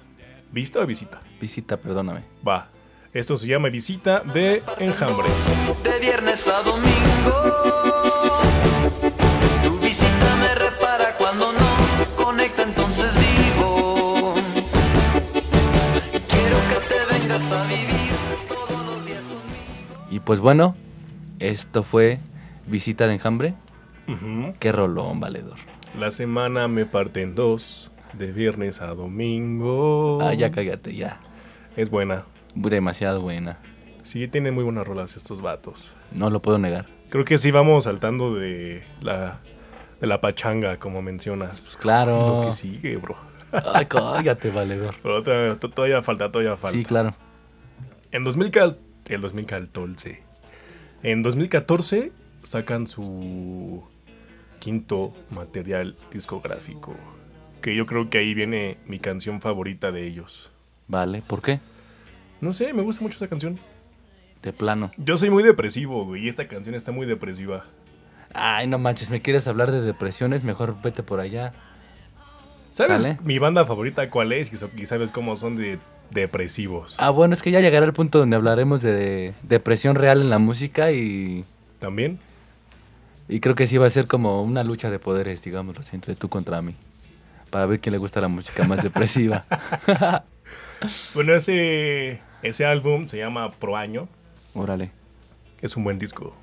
¿Vista 0.52 0.80
o 0.80 0.86
visita? 0.88 1.22
Visita, 1.40 1.78
perdóname. 1.78 2.24
Va. 2.48 2.70
Esto 3.14 3.38
se 3.38 3.48
llama 3.48 3.70
Visita 3.70 4.22
de 4.22 4.62
Enjambres. 4.80 5.32
de 5.84 6.00
viernes 6.00 6.48
a 6.48 6.62
domingo. 6.64 8.09
Pues 20.30 20.42
bueno, 20.42 20.76
esto 21.40 21.82
fue 21.82 22.20
Visita 22.68 23.08
de 23.08 23.16
Enjambre. 23.16 23.56
Qué 24.60 24.72
rolón, 24.72 25.20
valedor. 25.20 25.56
La 26.00 26.12
semana 26.12 26.68
me 26.68 26.86
parte 26.86 27.24
en 27.24 27.34
dos, 27.34 27.92
de 28.14 28.32
viernes 28.32 28.80
a 28.80 28.94
domingo. 28.94 30.20
Ah, 30.22 30.36
ya 30.36 30.52
cállate, 30.52 30.94
ya. 30.94 31.20
Es 31.76 31.90
buena. 31.90 32.26
Demasiado 32.54 33.22
buena. 33.22 33.58
Sí, 34.04 34.28
tienen 34.28 34.54
muy 34.54 34.64
buenas 34.64 34.86
rolas 34.86 35.18
estos 35.18 35.42
vatos. 35.42 35.96
No 36.12 36.30
lo 36.30 36.40
puedo 36.42 36.60
negar. 36.60 36.86
Creo 37.10 37.26
que 37.26 37.40
sí 37.40 37.50
vamos 37.50 37.86
saltando 37.86 38.36
de 38.36 38.84
la, 39.02 39.40
de 40.00 40.06
la 40.06 40.22
pachanga, 40.22 40.78
como 40.78 41.02
mencionas. 41.02 41.60
Pues 41.60 41.74
Lo 41.74 41.80
claro. 41.80 42.44
que 42.46 42.52
sigue, 42.52 42.98
bro. 42.98 43.16
Ay, 43.74 43.86
cállate, 43.88 44.52
valedor. 44.52 44.94
Pero 45.02 45.24
todavía, 45.24 45.60
to- 45.60 45.72
todavía 45.72 46.04
falta, 46.04 46.32
todavía 46.32 46.56
falta. 46.56 46.78
Sí, 46.78 46.84
claro. 46.86 47.16
En 48.12 48.24
2000, 48.24 48.52
el 49.10 49.22
2014. 49.22 50.22
En 51.04 51.24
2014 51.24 52.12
sacan 52.38 52.88
su 52.88 53.84
quinto 54.60 55.14
material 55.36 55.98
discográfico. 56.12 56.96
Que 57.62 57.76
yo 57.76 57.86
creo 57.86 58.10
que 58.10 58.20
ahí 58.20 58.34
viene 58.34 58.78
mi 58.86 59.00
canción 59.00 59.42
favorita 59.42 59.92
de 59.92 60.08
ellos. 60.08 60.52
Vale, 60.88 61.22
¿por 61.22 61.42
qué? 61.42 61.60
No 62.40 62.54
sé, 62.54 62.74
me 62.74 62.82
gusta 62.82 63.02
mucho 63.02 63.18
esa 63.18 63.28
canción. 63.28 63.60
De 64.42 64.54
plano. 64.54 64.92
Yo 64.98 65.18
soy 65.18 65.30
muy 65.30 65.44
depresivo, 65.44 66.06
güey, 66.06 66.26
y 66.26 66.30
esta 66.30 66.48
canción 66.48 66.74
está 66.76 66.94
muy 66.94 67.06
depresiva. 67.06 67.66
Ay, 68.34 68.68
no 68.68 68.78
manches, 68.78 69.10
¿me 69.10 69.22
quieres 69.22 69.48
hablar 69.48 69.72
de 69.72 69.82
depresiones? 69.82 70.44
Mejor 70.44 70.82
vete 70.82 71.04
por 71.04 71.20
allá. 71.20 71.54
¿Sabes 72.70 73.02
Sale. 73.02 73.18
mi 73.24 73.40
banda 73.40 73.66
favorita 73.66 74.10
cuál 74.10 74.32
es? 74.32 74.52
Y 74.54 74.86
sabes 74.86 75.12
cómo 75.12 75.36
son 75.36 75.56
de 75.58 75.80
depresivos. 76.12 76.96
Ah, 76.98 77.10
bueno, 77.10 77.34
es 77.34 77.42
que 77.42 77.52
ya 77.52 77.60
llegará 77.60 77.86
el 77.86 77.94
punto 77.94 78.20
donde 78.20 78.36
hablaremos 78.36 78.82
de 78.82 79.34
depresión 79.44 79.96
real 79.96 80.22
en 80.22 80.30
la 80.30 80.40
música 80.40 80.92
y, 80.92 81.46
¿También? 81.80 82.20
y 83.28 83.40
creo 83.40 83.56
que 83.56 83.68
sí 83.68 83.78
va 83.78 83.88
a 83.88 83.90
ser 83.90 84.08
como 84.08 84.42
una 84.44 84.64
lucha 84.64 84.90
de 84.90 85.00
poderes, 85.00 85.44
digámoslo 85.44 85.82
así, 85.82 85.96
entre 85.96 86.16
tú 86.16 86.30
contra 86.30 86.62
mí. 86.62 86.74
Para 87.50 87.66
ver 87.66 87.80
quién 87.80 87.94
le 87.94 87.98
gusta 87.98 88.22
la 88.22 88.28
música 88.28 88.64
más 88.64 88.84
depresiva. 88.84 89.46
Bueno, 91.14 91.36
ese, 91.36 92.22
ese 92.42 92.66
álbum 92.66 93.08
se 93.08 93.18
llama 93.18 93.52
Pro 93.52 93.76
Año. 93.76 94.08
Órale. 94.54 94.92
Es 95.62 95.76
un 95.76 95.84
buen 95.84 96.00
disco. 96.00 96.34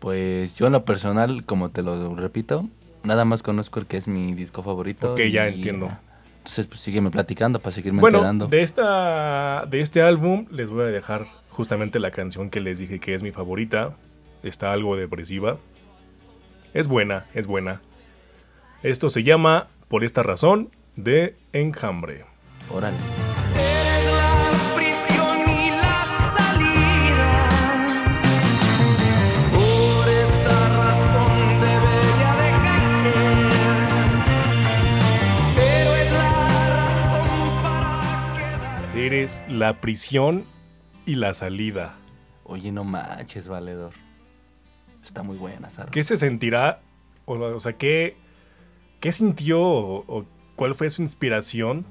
Pues 0.00 0.54
yo 0.56 0.66
en 0.66 0.72
lo 0.72 0.84
personal, 0.84 1.44
como 1.44 1.70
te 1.70 1.82
lo 1.82 2.14
repito, 2.14 2.68
nada 3.04 3.24
más 3.24 3.42
conozco 3.42 3.78
el 3.78 3.86
que 3.86 3.96
es 3.96 4.08
mi 4.08 4.34
disco 4.34 4.62
favorito. 4.62 5.12
Ok, 5.12 5.20
ya 5.30 5.46
entiendo. 5.46 5.96
Entonces, 6.44 6.66
pues 6.66 6.80
sígueme 6.80 7.10
platicando 7.10 7.58
para 7.58 7.74
seguirme 7.74 8.02
Bueno, 8.02 8.18
enterando. 8.18 8.48
de, 8.48 8.60
esta, 8.62 9.64
de 9.66 9.80
este 9.80 10.02
álbum 10.02 10.44
les 10.50 10.68
voy 10.68 10.82
a 10.82 10.88
dejar 10.88 11.26
justamente 11.48 11.98
la 11.98 12.10
canción 12.10 12.50
que 12.50 12.60
les 12.60 12.78
dije 12.78 13.00
que 13.00 13.14
es 13.14 13.22
mi 13.22 13.32
favorita. 13.32 13.96
Está 14.42 14.70
algo 14.72 14.94
depresiva. 14.94 15.56
Es 16.74 16.86
buena, 16.86 17.24
es 17.32 17.46
buena. 17.46 17.80
Esto 18.82 19.08
se 19.08 19.22
llama 19.22 19.68
Por 19.88 20.04
esta 20.04 20.22
razón 20.22 20.68
de 20.96 21.34
Enjambre. 21.54 22.26
Órale. 22.70 22.98
Eres 39.24 39.42
la 39.48 39.80
prisión 39.80 40.44
y 41.06 41.14
la 41.14 41.32
salida. 41.32 41.94
Oye, 42.42 42.72
no 42.72 42.84
manches, 42.84 43.48
valedor. 43.48 43.94
Está 45.02 45.22
muy 45.22 45.38
buena, 45.38 45.70
Sara. 45.70 45.90
¿Qué 45.90 46.04
se 46.04 46.18
sentirá? 46.18 46.82
O, 47.24 47.38
o 47.38 47.58
sea, 47.58 47.72
¿qué, 47.72 48.18
qué 49.00 49.12
sintió 49.12 49.62
o, 49.62 50.04
o 50.08 50.26
cuál 50.56 50.74
fue 50.74 50.90
su 50.90 51.00
inspiración 51.00 51.86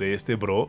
de 0.00 0.14
este 0.14 0.34
bro 0.34 0.68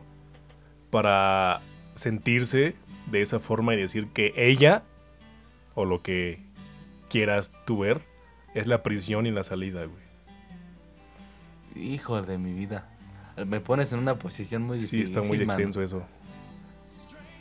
para 0.92 1.60
sentirse 1.96 2.76
de 3.10 3.22
esa 3.22 3.40
forma 3.40 3.74
y 3.74 3.78
decir 3.78 4.06
que 4.10 4.32
ella, 4.36 4.84
o 5.74 5.86
lo 5.86 6.02
que 6.02 6.40
quieras 7.10 7.50
tú 7.64 7.80
ver, 7.80 8.02
es 8.54 8.68
la 8.68 8.84
prisión 8.84 9.26
y 9.26 9.32
la 9.32 9.42
salida, 9.42 9.86
güey? 9.86 10.04
Hijo 11.74 12.22
de 12.22 12.38
mi 12.38 12.52
vida. 12.52 12.93
Me 13.46 13.60
pones 13.60 13.92
en 13.92 13.98
una 13.98 14.16
posición 14.18 14.62
muy 14.62 14.78
Sí, 14.78 14.96
difícil. 14.98 15.02
está 15.16 15.22
muy 15.22 15.40
extenso 15.42 15.82
eso. 15.82 16.02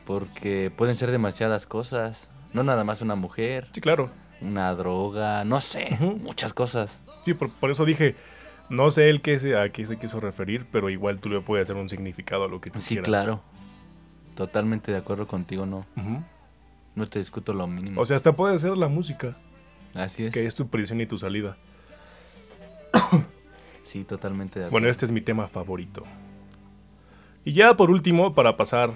Porque 0.05 0.71
pueden 0.75 0.95
ser 0.95 1.11
demasiadas 1.11 1.65
cosas. 1.65 2.29
No 2.53 2.63
nada 2.63 2.83
más 2.83 3.01
una 3.01 3.15
mujer, 3.15 3.67
Sí, 3.71 3.81
claro. 3.81 4.09
una 4.41 4.73
droga, 4.75 5.43
no 5.45 5.59
sé, 5.61 5.97
muchas 6.21 6.53
cosas. 6.53 6.99
Sí, 7.23 7.33
por, 7.33 7.51
por 7.51 7.71
eso 7.71 7.85
dije, 7.85 8.15
no 8.69 8.91
sé 8.91 9.09
el 9.09 9.21
qué 9.21 9.39
se, 9.39 9.57
a 9.57 9.69
qué 9.71 9.87
se 9.87 9.97
quiso 9.97 10.19
referir, 10.19 10.65
pero 10.71 10.89
igual 10.89 11.19
tú 11.19 11.29
le 11.29 11.39
puedes 11.41 11.65
hacer 11.65 11.75
un 11.77 11.89
significado 11.89 12.43
a 12.43 12.47
lo 12.47 12.59
que 12.61 12.69
tú 12.69 12.79
Sí, 12.81 12.89
quieras. 12.95 13.05
claro. 13.07 13.41
Totalmente 14.35 14.91
de 14.91 14.97
acuerdo 14.97 15.27
contigo, 15.27 15.65
no. 15.65 15.85
No 16.95 17.07
te 17.07 17.17
discuto 17.19 17.53
lo 17.53 17.65
mínimo. 17.65 17.99
O 18.01 18.05
sea, 18.05 18.15
hasta 18.17 18.33
puede 18.33 18.57
ser 18.59 18.77
la 18.77 18.87
música, 18.87 19.35
Así 19.95 20.25
es. 20.25 20.33
que 20.33 20.45
es 20.45 20.53
tu 20.55 20.67
prisión 20.67 21.01
y 21.01 21.05
tu 21.07 21.17
salida. 21.17 21.57
Sí, 23.83 24.03
totalmente 24.03 24.59
de 24.59 24.65
acuerdo. 24.65 24.71
Bueno, 24.71 24.89
este 24.89 25.05
es 25.05 25.11
mi 25.11 25.21
tema 25.21 25.47
favorito. 25.47 26.03
Y 27.45 27.53
ya 27.53 27.75
por 27.75 27.91
último, 27.91 28.33
para 28.33 28.55
pasar 28.55 28.93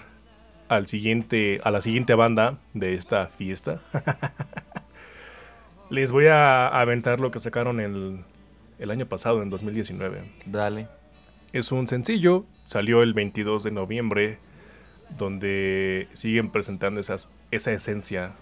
al 0.69 0.87
siguiente, 0.87 1.59
a 1.63 1.71
la 1.71 1.81
siguiente 1.81 2.13
banda 2.13 2.57
de 2.73 2.95
esta 2.95 3.27
fiesta, 3.27 3.81
les 5.89 6.11
voy 6.11 6.27
a 6.27 6.67
aventar 6.67 7.19
lo 7.19 7.31
que 7.31 7.39
sacaron 7.39 7.79
el, 7.79 8.19
el 8.79 8.91
año 8.91 9.05
pasado, 9.05 9.41
en 9.43 9.49
2019. 9.49 10.21
Dale. 10.45 10.87
Es 11.53 11.71
un 11.71 11.87
sencillo, 11.87 12.45
salió 12.65 13.03
el 13.03 13.13
22 13.13 13.63
de 13.63 13.71
noviembre, 13.71 14.37
donde 15.17 16.07
siguen 16.13 16.49
presentando 16.49 16.99
esas, 16.99 17.29
esa 17.51 17.71
esencia 17.71 18.33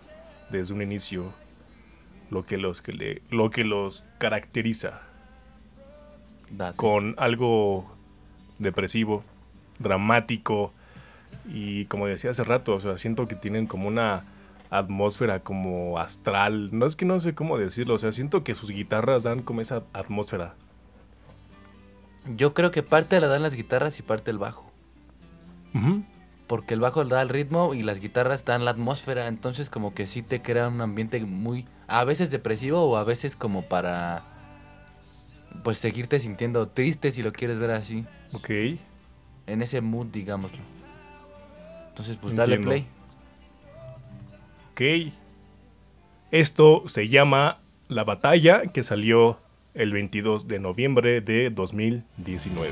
desde 0.50 0.74
un 0.74 0.82
inicio, 0.82 1.34
lo 2.30 2.46
que 2.46 2.58
los, 2.58 2.82
que 2.82 2.94
le, 2.94 3.22
lo 3.30 3.52
que 3.52 3.64
los 3.64 4.04
caracteriza 4.18 5.02
Date. 6.52 6.78
con 6.78 7.16
algo 7.18 7.86
depresivo, 8.60 9.24
dramático 9.80 10.72
y 11.52 11.86
como 11.86 12.08
decía 12.08 12.32
hace 12.32 12.44
rato, 12.44 12.76
o 12.76 12.80
sea, 12.80 12.98
siento 12.98 13.28
que 13.28 13.36
tienen 13.36 13.66
como 13.66 13.88
una 13.88 14.24
atmósfera 14.70 15.40
como 15.40 16.00
astral, 16.00 16.70
no 16.72 16.86
es 16.86 16.96
que 16.96 17.06
no 17.06 17.20
sé 17.20 17.36
cómo 17.36 17.58
decirlo, 17.58 17.96
o 17.96 18.00
sea, 18.00 18.12
siento 18.12 18.44
que 18.44 18.56
sus 18.56 18.70
guitarras 18.70 19.24
dan 19.24 19.42
como 19.42 19.62
esa 19.62 19.84
atmósfera. 19.94 20.56
Yo 22.36 22.54
creo 22.54 22.72
que 22.72 22.84
parte 22.84 23.20
la 23.20 23.28
dan 23.28 23.44
las 23.44 23.54
guitarras 23.54 24.00
y 24.00 24.02
parte 24.02 24.32
el 24.32 24.38
bajo. 24.38 24.72
Porque 26.48 26.74
el 26.74 26.80
bajo 26.80 27.04
da 27.04 27.22
el 27.22 27.30
ritmo 27.30 27.74
y 27.74 27.84
las 27.84 28.00
guitarras 28.00 28.46
dan 28.46 28.66
la 28.66 28.72
atmósfera. 28.72 29.28
Entonces 29.28 29.70
como 29.70 29.94
que 29.94 30.08
sí 30.08 30.22
te 30.22 30.42
crea 30.42 30.70
un 30.70 30.82
ambiente 30.82 31.20
muy... 31.22 31.68
A 31.88 32.04
veces 32.06 32.32
depresivo 32.32 32.84
o 32.84 32.98
a 32.98 33.04
veces 33.04 33.36
como 33.36 33.64
para... 33.64 34.24
Pues 35.64 35.78
seguirte 35.78 36.20
sintiendo 36.20 36.68
triste 36.68 37.12
si 37.12 37.24
lo 37.24 37.32
quieres 37.34 37.60
ver 37.60 37.72
así. 37.72 38.06
Ok, 38.34 38.50
En 39.48 39.62
ese 39.62 39.82
mood, 39.82 40.08
digámoslo. 40.08 40.60
Entonces 41.90 42.18
pues 42.18 42.36
dale 42.36 42.56
Entiendo. 42.56 42.86
play. 44.76 45.08
ok. 45.08 45.14
Esto 46.32 46.84
se 46.88 47.08
llama 47.08 47.60
La 47.88 48.04
Batalla, 48.04 48.64
que 48.64 48.84
salió 48.84 49.40
el 49.74 49.92
22 49.94 50.48
de 50.48 50.60
noviembre 50.60 51.22
de 51.22 51.50
2019. 51.50 52.72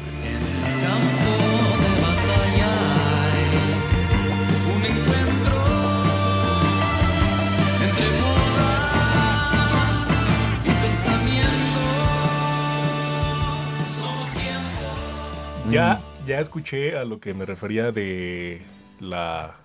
Ya, 15.73 15.99
ya 16.27 16.39
escuché 16.39 16.97
a 16.97 17.03
lo 17.05 17.19
que 17.19 17.33
me 17.33 17.45
refería 17.45 17.91
de 17.91 18.61
la 18.99 19.55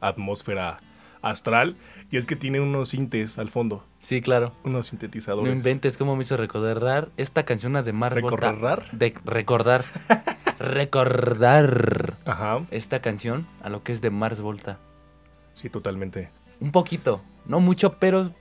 atmósfera 0.00 0.80
astral. 1.22 1.76
Y 2.10 2.16
es 2.16 2.26
que 2.26 2.34
tiene 2.34 2.60
unos 2.60 2.88
sintes 2.88 3.38
al 3.38 3.50
fondo, 3.50 3.84
Sí, 4.00 4.20
claro. 4.20 4.52
unos 4.64 4.74
No 4.74 4.82
sintetizadores. 4.82 5.52
inventes 5.54 5.96
cómo 5.96 6.16
me 6.16 6.22
hizo 6.22 6.36
recordar 6.36 7.08
esta 7.16 7.44
canción 7.44 7.76
a 7.76 7.82
de 7.82 7.92
Mars 7.92 8.20
Volta. 8.20 8.36
¿Recordar? 8.50 8.90
De 8.90 9.14
recordar. 9.24 9.84
recordar. 10.58 12.16
Ajá, 12.24 12.60
Esta 12.70 13.00
canción 13.00 13.46
a 13.62 13.68
lo 13.68 13.82
que 13.84 13.92
es 13.92 14.00
de 14.00 14.10
Mars 14.10 14.40
Volta. 14.40 14.78
sí, 15.54 15.68
totalmente. 15.68 16.30
Un 16.60 16.72
poquito. 16.72 17.22
No 17.46 17.60
mucho, 17.60 17.94
pero, 17.98 18.32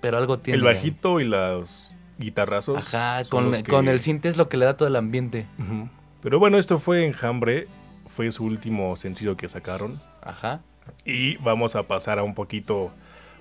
pero 0.00 0.18
algo 0.18 0.38
tiene. 0.38 0.58
El 0.58 0.64
bajito 0.64 1.20
y 1.20 1.24
los 1.24 1.94
guitarrazos. 2.18 2.92
Ajá, 2.94 3.22
con, 3.30 3.52
que- 3.52 3.62
con 3.64 3.86
el 3.88 4.00
synth 4.00 4.26
es 4.26 4.36
lo 4.36 4.48
que 4.48 4.56
le 4.56 4.64
da 4.64 4.76
todo 4.76 4.88
el 4.88 4.96
ambiente. 4.96 5.46
Ujú. 5.58 5.88
Pero 6.24 6.40
bueno, 6.40 6.58
esto 6.58 6.78
fue 6.80 7.06
Enjambre. 7.06 7.68
Fue 8.08 8.32
su 8.32 8.44
último 8.44 8.96
sencillo 8.96 9.36
que 9.36 9.48
sacaron. 9.48 10.00
Ajá. 10.22 10.60
Y 11.04 11.36
vamos 11.36 11.76
a 11.76 11.84
pasar 11.84 12.18
a 12.18 12.22
un 12.24 12.34
poquito 12.34 12.90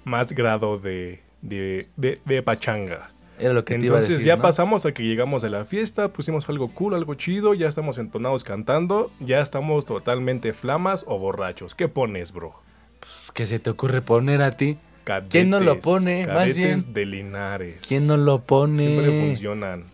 más 0.06 0.32
grado 0.34 0.78
de, 0.78 1.22
de, 1.42 1.88
de- 1.98 2.22
de 2.24 2.44
pachanga. 2.44 3.08
Era 3.40 3.52
lo 3.54 3.66
que 3.66 3.74
te 3.74 3.80
iba 3.80 3.84
a 3.84 3.88
Entonces 3.88 4.10
decir, 4.10 4.28
ya 4.28 4.36
¿no? 4.36 4.44
pasamos 4.44 4.86
a 4.86 4.94
que 4.94 5.04
llegamos 5.04 5.42
de 5.42 5.50
la 5.50 5.66
fiesta, 5.66 6.10
pusimos 6.10 6.48
algo 6.50 6.70
cool, 6.70 6.94
algo 6.94 7.16
chido, 7.16 7.54
ya 7.56 7.68
estamos 7.68 7.98
entonados 7.98 8.44
cantando, 8.44 9.12
ya 9.20 9.42
estamos 9.42 9.86
totalmente 9.86 10.54
flamas 10.54 11.04
o 11.08 11.18
borrachos. 11.18 11.74
¿Qué 11.76 11.88
pones, 11.88 12.32
bro? 12.32 12.54
Pues, 13.00 13.32
¿Qué 13.34 13.46
se 13.48 13.60
te 13.60 13.70
ocurre 13.72 14.02
poner 14.02 14.42
a 14.44 14.56
ti? 14.56 14.78
Cadetes, 15.04 15.32
¿Quién 15.32 15.50
no 15.50 15.60
lo 15.60 15.80
pone? 15.80 16.26
Más 16.28 16.36
cadetes 16.36 16.56
bien. 16.86 16.94
de 16.94 17.06
Linares. 17.06 17.82
¿Quién 17.88 18.08
no 18.08 18.16
lo 18.18 18.40
pone? 18.44 18.78
Siempre 18.86 19.20
funcionan. 19.28 19.86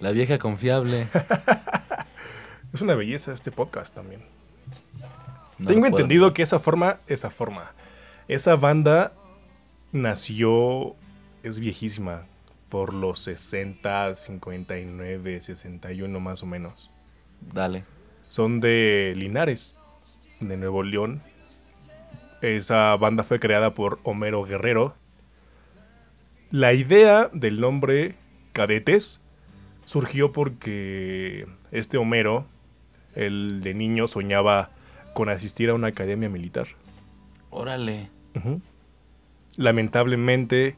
La 0.00 0.10
vieja 0.12 0.38
confiable. 0.38 1.08
Es 2.72 2.82
una 2.82 2.94
belleza 2.94 3.32
este 3.32 3.50
podcast 3.50 3.94
también. 3.94 4.20
No 5.58 5.68
Tengo 5.68 5.86
entendido 5.86 6.34
que 6.34 6.42
esa 6.42 6.58
forma, 6.58 6.96
esa 7.06 7.30
forma, 7.30 7.72
esa 8.28 8.54
banda 8.56 9.14
nació, 9.92 10.94
es 11.42 11.58
viejísima, 11.58 12.26
por 12.68 12.92
los 12.92 13.20
60, 13.20 14.14
59, 14.14 15.40
61 15.40 16.20
más 16.20 16.42
o 16.42 16.46
menos. 16.46 16.90
Dale. 17.40 17.84
Son 18.28 18.60
de 18.60 19.14
Linares, 19.16 19.76
de 20.40 20.58
Nuevo 20.58 20.82
León. 20.82 21.22
Esa 22.42 22.94
banda 22.96 23.22
fue 23.22 23.40
creada 23.40 23.72
por 23.72 24.00
Homero 24.02 24.42
Guerrero. 24.44 24.94
La 26.50 26.74
idea 26.74 27.30
del 27.32 27.60
nombre 27.60 28.16
Cadetes 28.52 29.22
surgió 29.86 30.32
porque 30.32 31.46
este 31.70 31.96
Homero, 31.96 32.44
el 33.14 33.62
de 33.62 33.72
niño, 33.72 34.06
soñaba 34.06 34.70
con 35.14 35.30
asistir 35.30 35.70
a 35.70 35.74
una 35.74 35.86
academia 35.86 36.28
militar. 36.28 36.66
Órale. 37.48 38.10
Lamentablemente, 39.56 40.76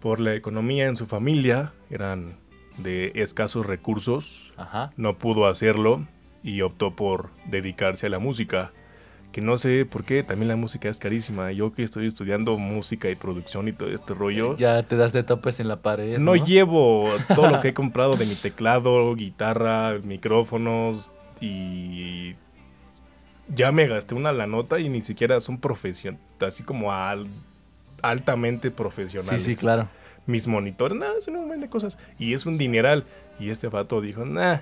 por 0.00 0.20
la 0.20 0.34
economía 0.34 0.86
en 0.86 0.96
su 0.96 1.04
familia, 1.04 1.74
eran 1.90 2.38
de 2.78 3.12
escasos 3.16 3.66
recursos, 3.66 4.54
Ajá. 4.56 4.92
no 4.96 5.18
pudo 5.18 5.46
hacerlo 5.46 6.06
y 6.42 6.62
optó 6.62 6.96
por 6.96 7.28
dedicarse 7.44 8.06
a 8.06 8.08
la 8.10 8.18
música. 8.18 8.72
Que 9.32 9.40
no 9.40 9.56
sé 9.58 9.84
por 9.86 10.02
qué, 10.04 10.24
también 10.24 10.48
la 10.48 10.56
música 10.56 10.88
es 10.88 10.98
carísima. 10.98 11.52
Yo 11.52 11.72
que 11.72 11.84
estoy 11.84 12.06
estudiando 12.06 12.58
música 12.58 13.08
y 13.10 13.14
producción 13.14 13.68
y 13.68 13.72
todo 13.72 13.88
este 13.88 14.12
rollo, 14.12 14.56
Ya 14.56 14.82
te 14.82 14.96
das 14.96 15.12
de 15.12 15.22
topes 15.22 15.60
en 15.60 15.68
la 15.68 15.76
pared. 15.82 16.18
no, 16.18 16.34
No, 16.34 16.44
llevo 16.44 17.08
todo 17.36 17.48
lo 17.48 17.60
que 17.60 17.68
he 17.68 17.74
comprado 17.74 18.16
de 18.16 18.26
mi 18.26 18.34
teclado, 18.34 19.14
guitarra, 19.14 19.98
micrófonos 20.02 21.10
y 21.40 22.34
ya 23.54 23.70
me 23.72 23.86
gasté 23.86 24.14
una 24.16 24.32
la 24.32 24.46
nota 24.48 24.78
y 24.80 24.88
ni 24.88 25.02
siquiera 25.02 25.40
son 25.40 25.58
profesión, 25.58 26.18
así 26.40 26.62
como 26.64 26.92
al- 26.92 27.26
altamente 28.02 28.68
Sí, 28.68 28.74
profesionales. 28.76 29.42
sí, 29.44 29.54
claro. 29.56 29.88
Mis 30.26 30.46
monitores, 30.48 30.98
nada, 30.98 31.14
son 31.20 31.36
un 31.36 31.42
montón 31.42 31.60
de 31.60 31.68
cosas. 31.68 31.98
Y 32.18 32.34
es 32.34 32.46
un 32.46 32.58
dineral. 32.58 33.04
Y 33.40 33.50
este 33.50 33.68
vato 33.68 34.00
dijo, 34.00 34.24
nah, 34.24 34.58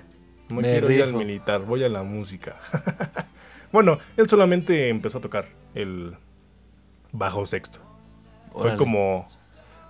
no 0.49 0.61
Me 0.61 0.63
quiero 0.63 0.89
ir 0.91 1.01
al 1.01 1.07
rifo". 1.09 1.17
militar, 1.19 1.61
voy 1.61 1.83
a 1.83 1.89
la 1.89 2.01
música. 2.03 2.55
bueno, 3.71 3.99
él 4.17 4.27
solamente 4.29 4.89
empezó 4.89 5.19
a 5.19 5.21
tocar 5.21 5.47
el 5.75 6.15
bajo 7.11 7.45
sexto. 7.45 7.79
Fue 8.53 8.75
como, 8.75 9.27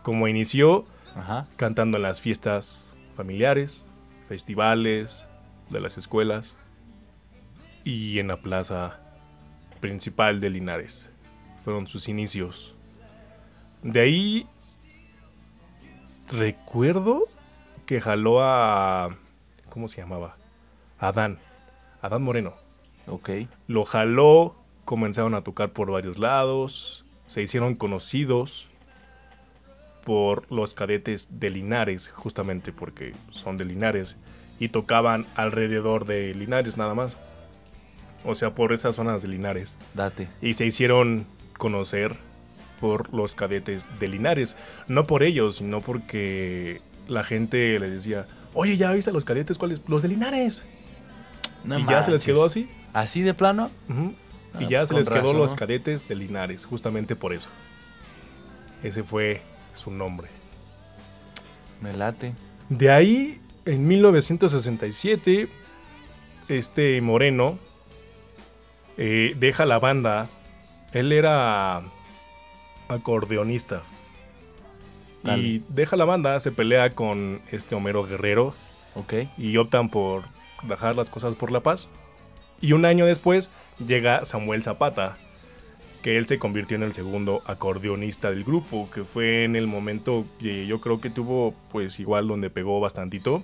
como 0.04 0.28
inició 0.28 0.86
Ajá. 1.16 1.46
cantando 1.56 1.98
en 1.98 2.04
las 2.04 2.22
fiestas 2.22 2.96
familiares, 3.16 3.88
festivales 4.28 5.26
de 5.70 5.80
las 5.80 5.98
escuelas 5.98 6.58
y 7.84 8.20
en 8.20 8.28
la 8.28 8.38
plaza 8.38 9.00
principal 9.80 10.40
de 10.40 10.50
Linares. 10.50 11.10
Fueron 11.64 11.88
sus 11.88 12.10
inicios. 12.10 12.76
De 13.82 14.02
ahí 14.02 14.48
recuerdo 16.32 17.24
que 17.86 18.02
jaló 18.02 18.42
a... 18.42 19.16
¿Cómo 19.70 19.88
se 19.88 20.02
llamaba? 20.02 20.36
Adán. 21.00 21.40
Adán 22.02 22.22
Moreno. 22.22 22.54
Ok. 23.10 23.30
Lo 23.68 23.86
jaló, 23.86 24.56
comenzaron 24.86 25.36
a 25.36 25.42
tocar 25.42 25.72
por 25.72 25.92
varios 25.92 26.18
lados, 26.18 27.06
se 27.28 27.42
hicieron 27.42 27.76
conocidos 27.76 28.68
por 30.06 30.52
los 30.52 30.74
cadetes 30.74 31.40
de 31.40 31.50
Linares, 31.52 32.10
justamente 32.10 32.72
porque 32.72 33.14
son 33.30 33.58
de 33.58 33.66
Linares. 33.66 34.18
y 34.60 34.70
tocaban 34.70 35.26
alrededor 35.36 36.06
de 36.06 36.34
Linares 36.36 36.76
nada 36.76 36.94
más. 36.94 37.16
O 38.26 38.36
sea, 38.36 38.56
por 38.56 38.74
esas 38.74 38.96
zonas 38.96 39.22
de 39.22 39.30
Linares. 39.30 39.78
Date. 39.94 40.28
Y 40.42 40.56
se 40.56 40.66
hicieron 40.66 41.26
conocer 41.58 42.18
por 42.82 43.14
los 43.14 43.34
cadetes 43.34 43.88
de 44.00 44.08
Linares. 44.10 44.58
No 44.88 45.08
por 45.08 45.24
ellos, 45.24 45.58
sino 45.58 45.80
porque 45.80 46.82
la 47.08 47.24
gente 47.24 47.80
les 47.80 47.92
decía, 47.92 48.26
oye, 48.54 48.76
¿ya 48.76 48.92
viste 48.92 49.12
a 49.12 49.14
los 49.14 49.24
cadetes? 49.24 49.58
¿Cuáles? 49.58 49.82
Los 49.88 50.02
de 50.02 50.10
Linares. 50.10 50.66
No 51.64 51.80
y 51.80 51.86
ya 51.86 52.04
se 52.04 52.12
les 52.12 52.26
quedó 52.26 52.44
así. 52.44 52.70
¿Así 52.94 53.22
de 53.22 53.34
plano? 53.34 53.70
Ah, 54.54 54.62
y 54.62 54.68
ya 54.68 54.80
pues 54.80 54.90
se 54.90 54.94
les 54.96 55.10
quedó 55.10 55.18
razón. 55.22 55.38
los 55.38 55.54
cadetes 55.54 56.08
de 56.08 56.16
Linares, 56.16 56.66
justamente 56.66 57.16
por 57.16 57.34
eso. 57.34 57.50
Ese 58.84 59.04
fue 59.04 59.42
su 59.76 59.92
nombre. 59.92 60.28
Me 61.82 61.94
late. 61.94 62.34
De 62.70 62.92
ahí, 62.92 63.40
en 63.66 63.88
1967, 63.88 65.48
este 66.50 67.02
Moreno 67.02 67.58
eh, 68.98 69.34
deja 69.38 69.66
la 69.66 69.80
banda. 69.80 70.28
Él 70.92 71.12
era 71.12 71.82
acordeonista. 72.88 73.84
Dale. 75.24 75.42
Y 75.44 75.64
deja 75.70 75.96
la 75.96 76.06
banda, 76.06 76.40
se 76.40 76.52
pelea 76.52 76.96
con 76.96 77.42
este 77.52 77.76
Homero 77.76 78.04
Guerrero 78.06 78.54
Ok. 78.96 79.14
y 79.38 79.58
optan 79.58 79.90
por 79.90 80.24
dejar 80.64 80.96
las 80.96 81.10
cosas 81.10 81.36
por 81.36 81.52
la 81.52 81.60
paz. 81.60 81.90
Y 82.62 82.74
un 82.74 82.86
año 82.86 83.06
después 83.06 83.52
llega 83.86 84.26
Samuel 84.26 84.64
Zapata, 84.64 85.18
que 86.02 86.18
él 86.18 86.28
se 86.28 86.40
convirtió 86.40 86.78
en 86.78 86.84
el 86.84 86.94
segundo 86.94 87.42
acordeonista 87.46 88.30
del 88.30 88.44
grupo, 88.44 88.90
que 88.94 89.04
fue 89.04 89.44
en 89.44 89.56
el 89.56 89.68
momento 89.68 90.26
que 90.40 90.68
yo 90.68 90.80
creo 90.80 91.02
que 91.02 91.10
tuvo 91.10 91.54
pues 91.72 92.00
igual 92.00 92.28
donde 92.28 92.50
pegó 92.50 92.80
bastantito, 92.80 93.44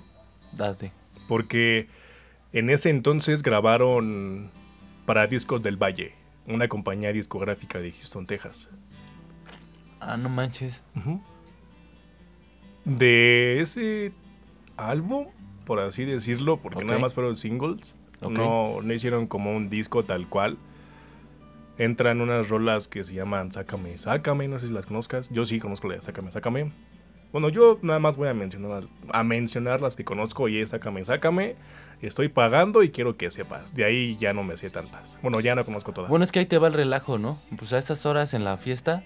Date. 0.54 0.92
porque 1.28 1.88
en 2.54 2.70
ese 2.70 2.90
entonces 2.90 3.44
grabaron 3.44 4.50
para 5.06 5.28
Discos 5.28 5.62
del 5.62 5.82
Valle, 5.82 6.14
una 6.48 6.68
compañía 6.68 7.12
discográfica 7.12 7.80
de 7.80 7.92
Houston, 7.92 8.26
Texas. 8.26 8.70
Ah, 10.00 10.18
no 10.18 10.30
manches. 10.30 10.82
De 12.86 13.60
ese 13.62 14.14
álbum, 14.78 15.28
por 15.66 15.80
así 15.80 16.06
decirlo, 16.06 16.58
porque 16.58 16.86
nada 16.86 17.00
más 17.00 17.14
fueron 17.14 17.36
singles, 17.36 17.96
No, 18.22 18.82
no 18.82 18.94
hicieron 18.94 19.28
como 19.28 19.56
un 19.56 19.70
disco 19.70 20.04
tal 20.04 20.28
cual. 20.28 20.58
Entran 21.78 22.22
unas 22.22 22.48
rolas 22.48 22.88
que 22.88 23.04
se 23.04 23.14
llaman 23.14 23.52
Sácame, 23.52 23.98
Sácame, 23.98 24.48
no 24.48 24.60
sé 24.60 24.68
si 24.68 24.74
las 24.74 24.86
conozcas. 24.86 25.30
Yo 25.30 25.46
sí 25.46 25.60
conozco 25.60 25.88
la 25.90 25.96
de 25.96 26.02
Sácame, 26.02 26.32
Sácame. 26.32 26.72
Bueno, 27.34 27.50
yo 27.50 27.78
nada 27.82 28.00
más 28.00 28.16
voy 28.16 28.30
a 28.30 28.34
mencionar, 28.34 28.86
a 29.12 29.24
mencionar 29.24 29.82
las 29.82 29.98
que 29.98 30.06
conozco 30.06 30.48
y 30.48 30.60
es 30.60 30.70
Sácame, 30.70 31.04
Sácame. 31.04 31.56
Estoy 32.02 32.30
pagando 32.30 32.82
y 32.84 32.92
quiero 32.92 33.18
que 33.18 33.30
sepas. 33.30 33.74
De 33.76 33.84
ahí 33.84 34.16
ya 34.18 34.32
no 34.32 34.44
me 34.44 34.56
sé 34.58 34.70
tantas. 34.70 35.18
Bueno, 35.22 35.42
ya 35.42 35.54
no 35.56 35.66
conozco 35.66 35.92
todas. 35.92 36.10
Bueno, 36.10 36.24
es 36.24 36.32
que 36.32 36.40
ahí 36.40 36.46
te 36.46 36.58
va 36.58 36.68
el 36.68 36.74
relajo, 36.74 37.18
¿no? 37.18 37.38
Pues 37.58 37.74
a 37.74 37.78
esas 37.78 38.06
horas 38.06 38.34
en 38.34 38.46
la 38.46 38.56
fiesta. 38.58 39.04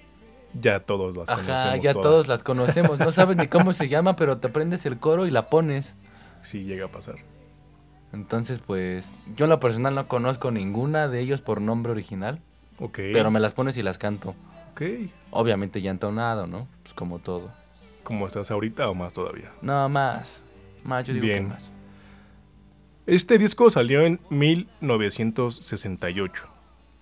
ya 0.60 0.80
todos 0.80 1.15
las 1.17 1.30
Ajá, 1.30 1.41
conocemos. 1.41 1.84
ya 1.84 1.93
todas. 1.93 2.04
todos 2.04 2.28
las 2.28 2.43
conocemos. 2.43 3.00
No 3.00 3.12
sabes 3.12 3.38
ni 3.38 3.48
cómo 3.48 3.74
se 3.74 3.89
llama, 3.89 4.15
pero 4.15 4.38
te 4.38 4.48
aprendes 4.48 4.86
el 4.86 5.00
coro 5.00 5.26
y 5.26 5.32
la 5.32 5.48
pones. 5.48 5.95
Sí, 6.43 6.65
llega 6.65 6.86
a 6.86 6.89
pasar. 6.89 7.15
Entonces, 8.13 8.60
pues, 8.65 9.13
yo 9.36 9.45
en 9.45 9.50
lo 9.52 9.60
personal 9.60 9.95
no 9.95 10.08
conozco 10.08 10.52
ninguna 10.52 11.08
de 11.08 11.19
ellos 11.19 11.41
por 11.41 11.62
nombre 11.62 11.91
original, 11.91 12.39
Ok. 12.80 13.00
pero 13.13 13.32
me 13.32 13.39
las 13.39 13.54
pones 13.54 13.78
y 13.78 13.84
las 13.84 13.98
canto. 13.98 14.36
Ok. 14.72 14.82
Obviamente 15.32 15.82
ya 15.82 15.91
entonado, 15.91 16.48
¿no? 16.48 16.67
Pues 16.84 16.93
como 16.93 17.19
todo. 17.19 17.52
¿Cómo 18.04 18.26
estás 18.28 18.50
ahorita 18.50 18.89
o 18.89 18.95
más 18.95 19.13
todavía? 19.13 19.52
No, 19.62 19.88
más. 19.89 20.41
Más, 20.84 21.06
yo 21.06 21.13
digo 21.13 21.26
Bien. 21.26 21.43
que 21.43 21.50
más. 21.54 21.69
Este 23.06 23.38
disco 23.38 23.69
salió 23.69 24.02
en 24.02 24.19
1968. 24.30 26.43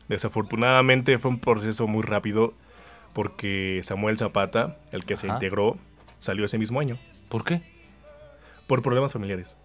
Desafortunadamente 0.08 1.18
fue 1.18 1.32
un 1.32 1.40
proceso 1.40 1.88
muy 1.88 2.02
rápido 2.02 2.54
porque 3.14 3.82
Samuel 3.84 4.18
Zapata, 4.18 4.78
el 4.92 5.06
que 5.06 5.18
se 5.18 5.28
integró, 5.28 5.78
salió 6.20 6.46
ese 6.46 6.58
mismo 6.58 6.80
año 6.80 6.98
¿Por 7.30 7.44
qué? 7.44 7.62
por 8.68 8.82
problemas 8.82 9.14
familiares. 9.14 9.58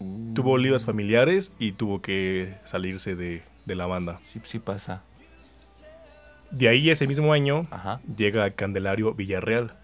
Uh. 0.00 0.34
Tuvo 0.34 0.58
líos 0.58 0.84
familiares 0.84 1.52
y 1.58 1.72
tuvo 1.72 2.02
que 2.02 2.56
salirse 2.64 3.14
de, 3.14 3.42
de 3.66 3.74
la 3.76 3.86
banda. 3.86 4.18
Sí, 4.26 4.40
sí 4.44 4.58
pasa. 4.58 5.02
De 6.50 6.68
ahí 6.68 6.90
ese 6.90 7.06
mismo 7.06 7.32
año 7.32 7.66
Ajá. 7.70 8.00
llega 8.16 8.50
Candelario 8.50 9.14
Villarreal. 9.14 9.76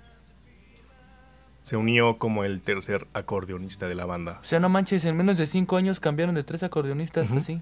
Se 1.62 1.76
unió 1.76 2.14
como 2.16 2.44
el 2.44 2.61
tercer 2.61 3.07
acordeonista 3.12 3.88
de 3.88 3.94
la 3.94 4.05
banda. 4.05 4.38
O 4.42 4.44
sea, 4.44 4.59
no 4.61 4.68
manches, 4.68 5.05
en 5.05 5.16
menos 5.16 5.37
de 5.38 5.46
cinco 5.46 5.76
años 5.76 6.00
cambiaron 6.00 6.35
de 6.35 6.44
tres 6.44 6.62
acordeonistas 6.62 7.33
así. 7.33 7.61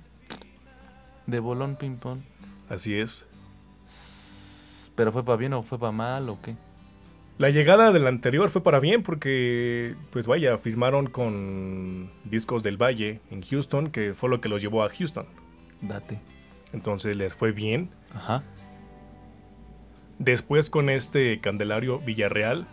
De 1.27 1.39
bolón 1.41 1.77
ping 1.77 1.97
pong. 1.97 2.21
Así 2.69 2.95
es. 2.95 3.25
¿Pero 4.95 5.11
fue 5.11 5.25
para 5.25 5.37
bien 5.37 5.55
o 5.55 5.63
fue 5.63 5.79
para 5.79 5.93
mal 5.93 6.29
o 6.29 6.41
qué? 6.41 6.55
La 7.37 7.51
llegada 7.51 7.91
del 7.93 8.07
anterior 8.07 8.49
fue 8.49 8.63
para 8.63 8.79
bien 8.79 9.03
porque, 9.03 9.97
pues 10.11 10.27
vaya, 10.29 10.57
firmaron 10.57 11.09
con 11.09 12.11
Discos 12.25 12.63
del 12.63 12.81
Valle 12.81 13.21
en 13.31 13.43
Houston, 13.43 13.91
que 13.91 14.15
fue 14.15 14.29
lo 14.31 14.41
que 14.41 14.49
los 14.49 14.63
llevó 14.63 14.85
a 14.85 14.89
Houston. 14.89 15.27
Date. 15.81 16.21
Entonces 16.73 17.17
les 17.17 17.35
fue 17.35 17.51
bien. 17.51 17.91
Ajá. 18.15 18.45
Después 20.19 20.71
con 20.71 20.89
este 20.89 21.41
Candelario 21.41 21.99
Villarreal, 21.99 22.67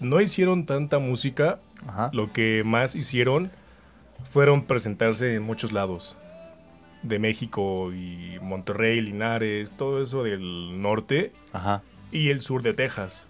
no 0.00 0.20
hicieron 0.20 0.66
tanta 0.66 0.98
música. 0.98 1.60
Ajá. 1.86 2.10
Lo 2.12 2.32
que 2.32 2.62
más 2.64 2.96
hicieron 2.96 3.52
fueron 4.24 4.64
presentarse 4.64 5.36
en 5.36 5.42
muchos 5.42 5.70
lados. 5.70 6.16
De 7.04 7.20
México 7.20 7.92
y 7.92 8.38
Monterrey, 8.42 9.00
Linares, 9.00 9.70
todo 9.70 10.02
eso 10.02 10.24
del 10.24 10.82
norte 10.82 11.32
Ajá. 11.52 11.82
y 12.10 12.30
el 12.30 12.40
sur 12.42 12.62
de 12.62 12.74
Texas. 12.74 13.26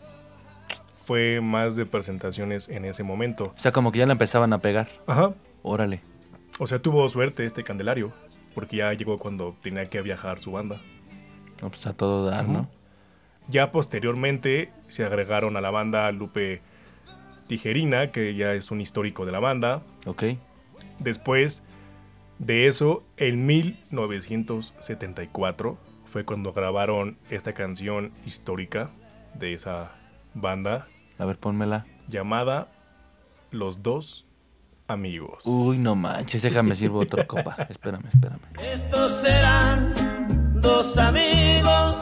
Fue 1.04 1.40
más 1.40 1.76
de 1.76 1.86
presentaciones 1.86 2.68
en 2.68 2.84
ese 2.84 3.02
momento. 3.02 3.52
O 3.56 3.58
sea, 3.58 3.72
como 3.72 3.90
que 3.92 3.98
ya 3.98 4.06
la 4.06 4.12
empezaban 4.12 4.52
a 4.52 4.58
pegar. 4.58 4.88
Ajá. 5.06 5.32
Órale. 5.62 6.02
O 6.58 6.66
sea, 6.66 6.80
tuvo 6.80 7.08
suerte 7.08 7.46
este 7.46 7.64
Candelario, 7.64 8.12
porque 8.54 8.76
ya 8.76 8.92
llegó 8.92 9.18
cuando 9.18 9.56
tenía 9.62 9.88
que 9.88 10.02
viajar 10.02 10.40
su 10.40 10.52
banda. 10.52 10.80
No, 11.62 11.70
pues 11.70 11.86
a 11.86 11.94
todo 11.94 12.26
dar. 12.26 12.46
¿no? 12.48 12.68
Ya 13.48 13.72
posteriormente 13.72 14.70
se 14.88 15.04
agregaron 15.04 15.56
a 15.56 15.60
la 15.60 15.70
banda 15.70 16.10
Lupe 16.12 16.62
Tijerina, 17.48 18.12
que 18.12 18.34
ya 18.34 18.54
es 18.54 18.70
un 18.70 18.80
histórico 18.80 19.26
de 19.26 19.32
la 19.32 19.40
banda. 19.40 19.82
Ok. 20.06 20.24
Después 20.98 21.62
de 22.38 22.68
eso, 22.68 23.02
en 23.16 23.46
1974 23.46 25.78
fue 26.04 26.24
cuando 26.24 26.52
grabaron 26.52 27.18
esta 27.28 27.52
canción 27.52 28.12
histórica 28.24 28.90
de 29.34 29.54
esa 29.54 29.92
banda 30.34 30.86
A 31.18 31.24
ver, 31.24 31.38
pónmela. 31.38 31.84
llamada 32.08 32.68
Los 33.50 33.82
Dos 33.82 34.24
Amigos. 34.88 35.44
Uy, 35.46 35.78
no 35.78 35.94
manches, 35.94 36.42
déjame 36.42 36.74
sirvo 36.74 36.98
otra 37.00 37.24
copa. 37.26 37.54
Espérame, 37.68 38.06
espérame. 38.12 38.40
Estos 38.60 39.20
serán 39.20 39.94
dos 40.60 40.96
amigos 40.98 41.96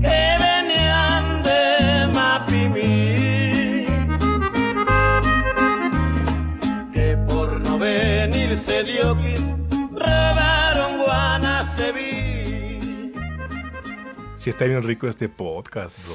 que 0.00 0.36
venían 0.38 1.42
de 1.42 2.06
Mapimí, 2.12 3.86
que 6.92 7.16
por 7.26 7.58
no 7.60 7.78
venirse 7.78 8.84
diokis 8.84 9.40
robaron 9.92 10.98
Guanaceví. 10.98 12.10
Sí 14.36 14.50
está 14.50 14.66
bien 14.66 14.82
rico 14.82 15.08
este 15.08 15.28
podcast, 15.30 15.96
bro. 16.06 16.14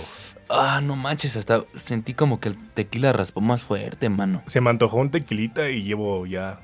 Ah, 0.55 0.81
no 0.83 0.95
manches, 0.95 1.35
hasta 1.35 1.63
sentí 1.73 2.13
como 2.13 2.39
que 2.39 2.49
el 2.49 2.57
tequila 2.73 3.11
raspó 3.11 3.41
más 3.41 3.61
fuerte, 3.61 4.09
mano. 4.09 4.43
Se 4.45 4.61
me 4.61 4.69
antojó 4.69 4.97
un 4.97 5.09
tequilita 5.09 5.69
y 5.69 5.83
llevo 5.83 6.25
ya, 6.27 6.61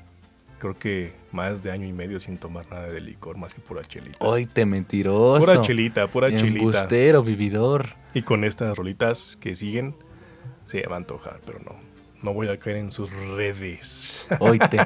creo 0.58 0.78
que 0.78 1.12
más 1.32 1.62
de 1.64 1.72
año 1.72 1.86
y 1.86 1.92
medio 1.92 2.20
sin 2.20 2.38
tomar 2.38 2.70
nada 2.70 2.88
de 2.88 3.00
licor, 3.00 3.36
más 3.36 3.52
que 3.52 3.60
pura 3.60 3.82
chelita. 3.82 4.16
Hoy 4.20 4.46
te 4.46 4.64
mentiroso. 4.64 5.44
Pura 5.44 5.62
chelita, 5.62 6.06
pura 6.06 6.28
chelita. 6.28 6.58
Embustero, 6.58 7.22
vividor. 7.24 7.86
Y 8.14 8.22
con 8.22 8.44
estas 8.44 8.76
rolitas 8.76 9.36
que 9.40 9.56
siguen, 9.56 9.96
se 10.66 10.78
me 10.78 10.86
va 10.86 10.94
a 10.94 10.98
antojar, 10.98 11.40
pero 11.44 11.58
no. 11.58 11.74
No 12.22 12.34
voy 12.34 12.48
a 12.48 12.58
caer 12.58 12.76
en 12.76 12.90
sus 12.90 13.10
redes. 13.12 14.26
Hoy 14.38 14.58
te. 14.58 14.78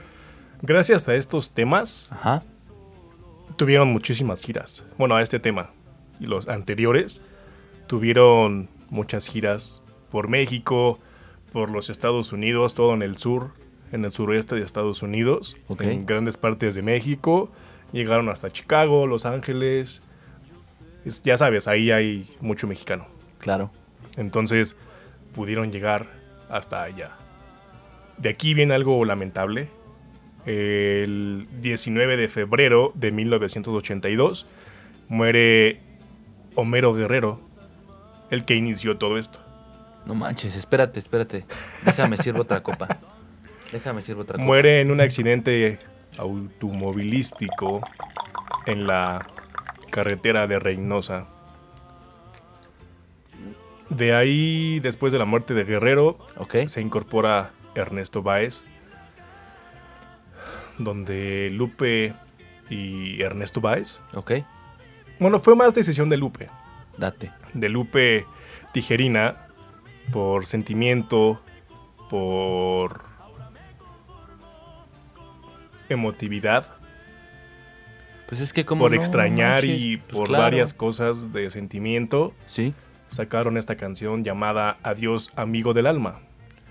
Gracias 0.62 1.08
a 1.08 1.14
estos 1.14 1.50
temas, 1.50 2.08
Ajá. 2.10 2.42
tuvieron 3.56 3.92
muchísimas 3.92 4.40
giras. 4.40 4.84
Bueno, 4.96 5.16
a 5.16 5.22
este 5.22 5.38
tema. 5.38 5.70
Y 6.18 6.26
los 6.26 6.48
anteriores 6.48 7.20
tuvieron 7.88 8.68
muchas 8.90 9.26
giras 9.26 9.82
por 10.10 10.28
México, 10.28 11.00
por 11.52 11.70
los 11.70 11.90
Estados 11.90 12.32
Unidos, 12.32 12.74
todo 12.74 12.94
en 12.94 13.02
el 13.02 13.16
sur, 13.18 13.50
en 13.90 14.04
el 14.04 14.12
suroeste 14.12 14.54
de 14.54 14.62
Estados 14.62 15.02
Unidos, 15.02 15.56
en 15.80 16.06
grandes 16.06 16.36
partes 16.36 16.74
de 16.74 16.82
México. 16.82 17.50
Llegaron 17.92 18.28
hasta 18.28 18.52
Chicago, 18.52 19.06
Los 19.06 19.24
Ángeles. 19.26 20.02
Es- 21.04 21.22
ya 21.22 21.36
sabes, 21.38 21.66
ahí 21.68 21.90
hay 21.90 22.28
mucho 22.40 22.66
mexicano. 22.68 23.06
Claro. 23.38 23.70
Entonces 24.16 24.76
pudieron 25.34 25.72
llegar 25.72 26.06
hasta 26.50 26.82
allá. 26.82 27.12
de 28.18 28.28
aquí 28.30 28.52
viene 28.52 28.74
algo 28.74 29.04
lamentable. 29.04 29.68
El 30.44 31.46
19 31.60 32.16
de 32.16 32.26
febrero 32.28 32.90
de 32.96 33.12
1982 33.12 34.46
muere 35.08 35.80
Homero 36.56 36.94
Guerrero, 36.94 37.40
el 38.30 38.44
que 38.44 38.54
inició 38.54 38.98
todo 38.98 39.18
esto. 39.18 39.38
No 40.06 40.14
manches, 40.14 40.56
espérate, 40.56 40.98
espérate. 40.98 41.44
Déjame 41.84 42.16
sirvo 42.16 42.42
otra 42.42 42.62
copa. 42.62 42.98
Déjame 43.72 44.00
sirvo 44.02 44.22
otra 44.22 44.34
copa. 44.34 44.44
Muere 44.44 44.80
en 44.80 44.90
un 44.90 45.00
accidente 45.00 45.78
automovilístico 46.16 47.80
en 48.66 48.86
la 48.86 49.18
carretera 49.90 50.46
de 50.46 50.58
Reynosa. 50.58 51.26
De 53.90 54.14
ahí, 54.14 54.80
después 54.80 55.12
de 55.12 55.18
la 55.18 55.24
muerte 55.24 55.54
de 55.54 55.64
Guerrero, 55.64 56.18
Ok. 56.36 56.66
se 56.66 56.80
incorpora 56.80 57.52
Ernesto 57.74 58.22
Báez, 58.22 58.64
donde 60.78 61.50
Lupe 61.50 62.14
y 62.68 63.20
Ernesto 63.22 63.60
Báez, 63.60 64.00
Ok. 64.14 64.32
bueno, 65.18 65.38
fue 65.40 65.56
más 65.56 65.74
decisión 65.74 66.08
de 66.10 66.18
Lupe, 66.18 66.50
Date. 66.98 67.32
de 67.54 67.68
Lupe 67.68 68.26
Tijerina, 68.72 69.46
por 70.12 70.44
sentimiento, 70.46 71.40
por 72.10 73.02
emotividad, 75.88 76.66
Pues 78.28 78.40
es 78.42 78.52
que 78.52 78.64
como. 78.66 78.82
por 78.84 78.92
no 78.92 78.96
extrañar 78.98 79.62
manches, 79.62 79.80
y 79.80 79.96
pues 79.96 80.12
por 80.18 80.28
claro. 80.28 80.42
varias 80.44 80.74
cosas 80.74 81.32
de 81.32 81.50
sentimiento, 81.50 82.34
Sí. 82.44 82.74
sacaron 83.08 83.56
esta 83.56 83.76
canción 83.76 84.22
llamada 84.24 84.76
Adiós 84.82 85.30
amigo 85.36 85.72
del 85.72 85.86
alma. 85.86 86.20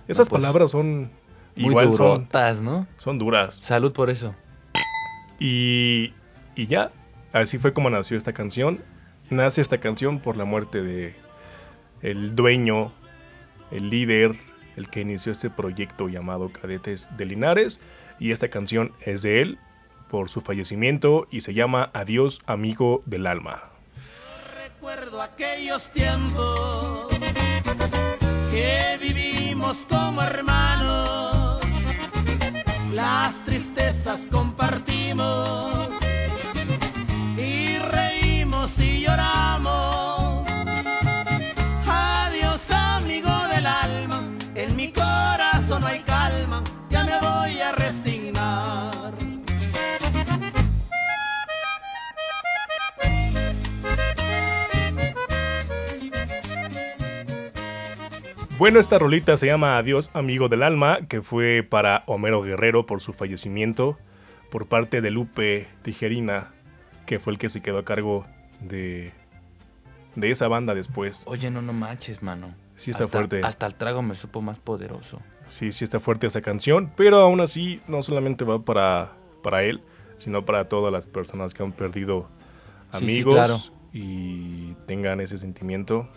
Esas 0.07 0.29
pues, 0.29 0.39
palabras 0.39 0.69
son 0.71 1.09
Muy 1.55 1.69
igual 1.71 1.95
son, 1.95 2.27
¿no? 2.63 2.87
son 2.97 3.17
duras. 3.17 3.55
Salud 3.55 3.91
por 3.91 4.09
eso. 4.11 4.35
Y, 5.39 6.13
y 6.55 6.67
ya, 6.67 6.91
así 7.33 7.57
fue 7.57 7.73
como 7.73 7.89
nació 7.89 8.17
esta 8.17 8.33
canción. 8.33 8.81
Nace 9.29 9.59
esta 9.59 9.79
canción 9.79 10.19
por 10.19 10.37
la 10.37 10.45
muerte 10.45 10.81
de 10.81 11.15
el 12.01 12.33
dueño, 12.35 12.93
el 13.71 13.89
líder, 13.89 14.35
el 14.77 14.89
que 14.89 15.01
inició 15.01 15.33
este 15.33 15.49
proyecto 15.49 16.07
llamado 16.07 16.49
Cadetes 16.49 17.09
de 17.17 17.25
Linares. 17.25 17.81
Y 18.19 18.31
esta 18.31 18.49
canción 18.49 18.93
es 19.01 19.23
de 19.23 19.41
él 19.41 19.59
por 20.09 20.29
su 20.29 20.39
fallecimiento 20.39 21.27
y 21.29 21.41
se 21.41 21.53
llama 21.53 21.91
Adiós 21.93 22.41
amigo 22.45 23.03
del 23.05 23.27
alma. 23.27 23.63
Recuerdo 24.63 25.21
aquellos 25.21 25.91
tiempos 25.91 27.07
que 28.49 28.97
vivimos 29.01 29.85
como 29.89 30.21
hermanos. 30.21 31.61
Las 32.93 33.43
tristezas 33.43 34.29
compartimos 34.31 36.06
Bueno, 58.57 58.79
esta 58.79 58.97
rolita 58.97 59.37
se 59.37 59.45
llama 59.45 59.77
Adiós 59.77 60.09
amigo 60.13 60.49
del 60.49 60.63
alma, 60.63 60.99
que 61.07 61.21
fue 61.21 61.65
para 61.67 62.03
Homero 62.07 62.41
Guerrero 62.41 62.85
por 62.85 63.01
su 63.01 63.13
fallecimiento, 63.13 63.97
por 64.49 64.65
parte 64.67 65.01
de 65.01 65.11
Lupe 65.11 65.67
Tijerina, 65.83 66.51
que 67.05 67.19
fue 67.19 67.33
el 67.33 67.39
que 67.39 67.49
se 67.49 67.61
quedó 67.61 67.77
a 67.79 67.85
cargo 67.85 68.25
de, 68.61 69.11
de 70.15 70.31
esa 70.31 70.47
banda 70.47 70.73
después. 70.73 71.23
Oye, 71.27 71.51
no, 71.51 71.61
no 71.61 71.71
manches, 71.73 72.23
mano. 72.23 72.55
Sí 72.75 72.91
está 72.91 73.03
Hasta- 73.03 73.17
fuerte. 73.17 73.41
Hasta 73.43 73.67
el 73.67 73.75
trago 73.75 74.01
me 74.01 74.15
supo 74.15 74.41
más 74.41 74.59
poderoso. 74.59 75.21
Sí, 75.49 75.71
sí 75.71 75.83
está 75.83 75.99
fuerte 75.99 76.25
esa 76.27 76.41
canción, 76.41 76.91
pero 76.97 77.19
aún 77.19 77.41
así 77.41 77.81
no 77.87 78.01
solamente 78.01 78.43
va 78.43 78.63
para, 78.65 79.13
para 79.43 79.63
él, 79.63 79.81
sino 80.17 80.45
para 80.45 80.67
todas 80.67 80.91
las 80.91 81.05
personas 81.05 81.53
que 81.53 81.63
han 81.63 81.71
perdido 81.73 82.27
Sí, 82.93 82.99
sí, 82.99 83.03
amigos 83.03 83.33
claro. 83.35 83.59
y 83.93 84.73
tengan 84.87 85.21
ese 85.21 85.37
sentimiento. 85.37 86.09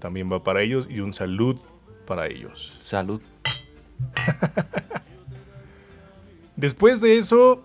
También 0.00 0.30
va 0.30 0.42
para 0.42 0.60
ellos 0.62 0.86
y 0.90 1.00
un 1.00 1.14
salud 1.14 1.58
para 2.04 2.26
ellos. 2.26 2.76
Salud. 2.80 3.20
Después 6.56 7.00
de 7.00 7.18
eso, 7.18 7.62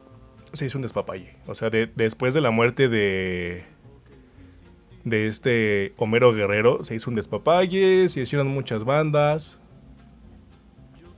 se 0.54 0.66
hizo 0.66 0.78
un 0.78 0.82
despapalle. 0.82 1.36
O 1.48 1.56
sea, 1.56 1.70
de- 1.70 1.92
después 1.96 2.34
de 2.34 2.42
la 2.42 2.52
muerte 2.52 2.90
de. 2.90 3.66
de 5.04 5.28
este 5.28 5.94
Homero 5.98 6.34
Guerrero, 6.34 6.84
se 6.84 6.96
hizo 6.96 7.10
un 7.10 7.16
despapalle, 7.16 8.10
se 8.10 8.22
hicieron 8.22 8.48
muchas 8.48 8.84
bandas. 8.84 9.60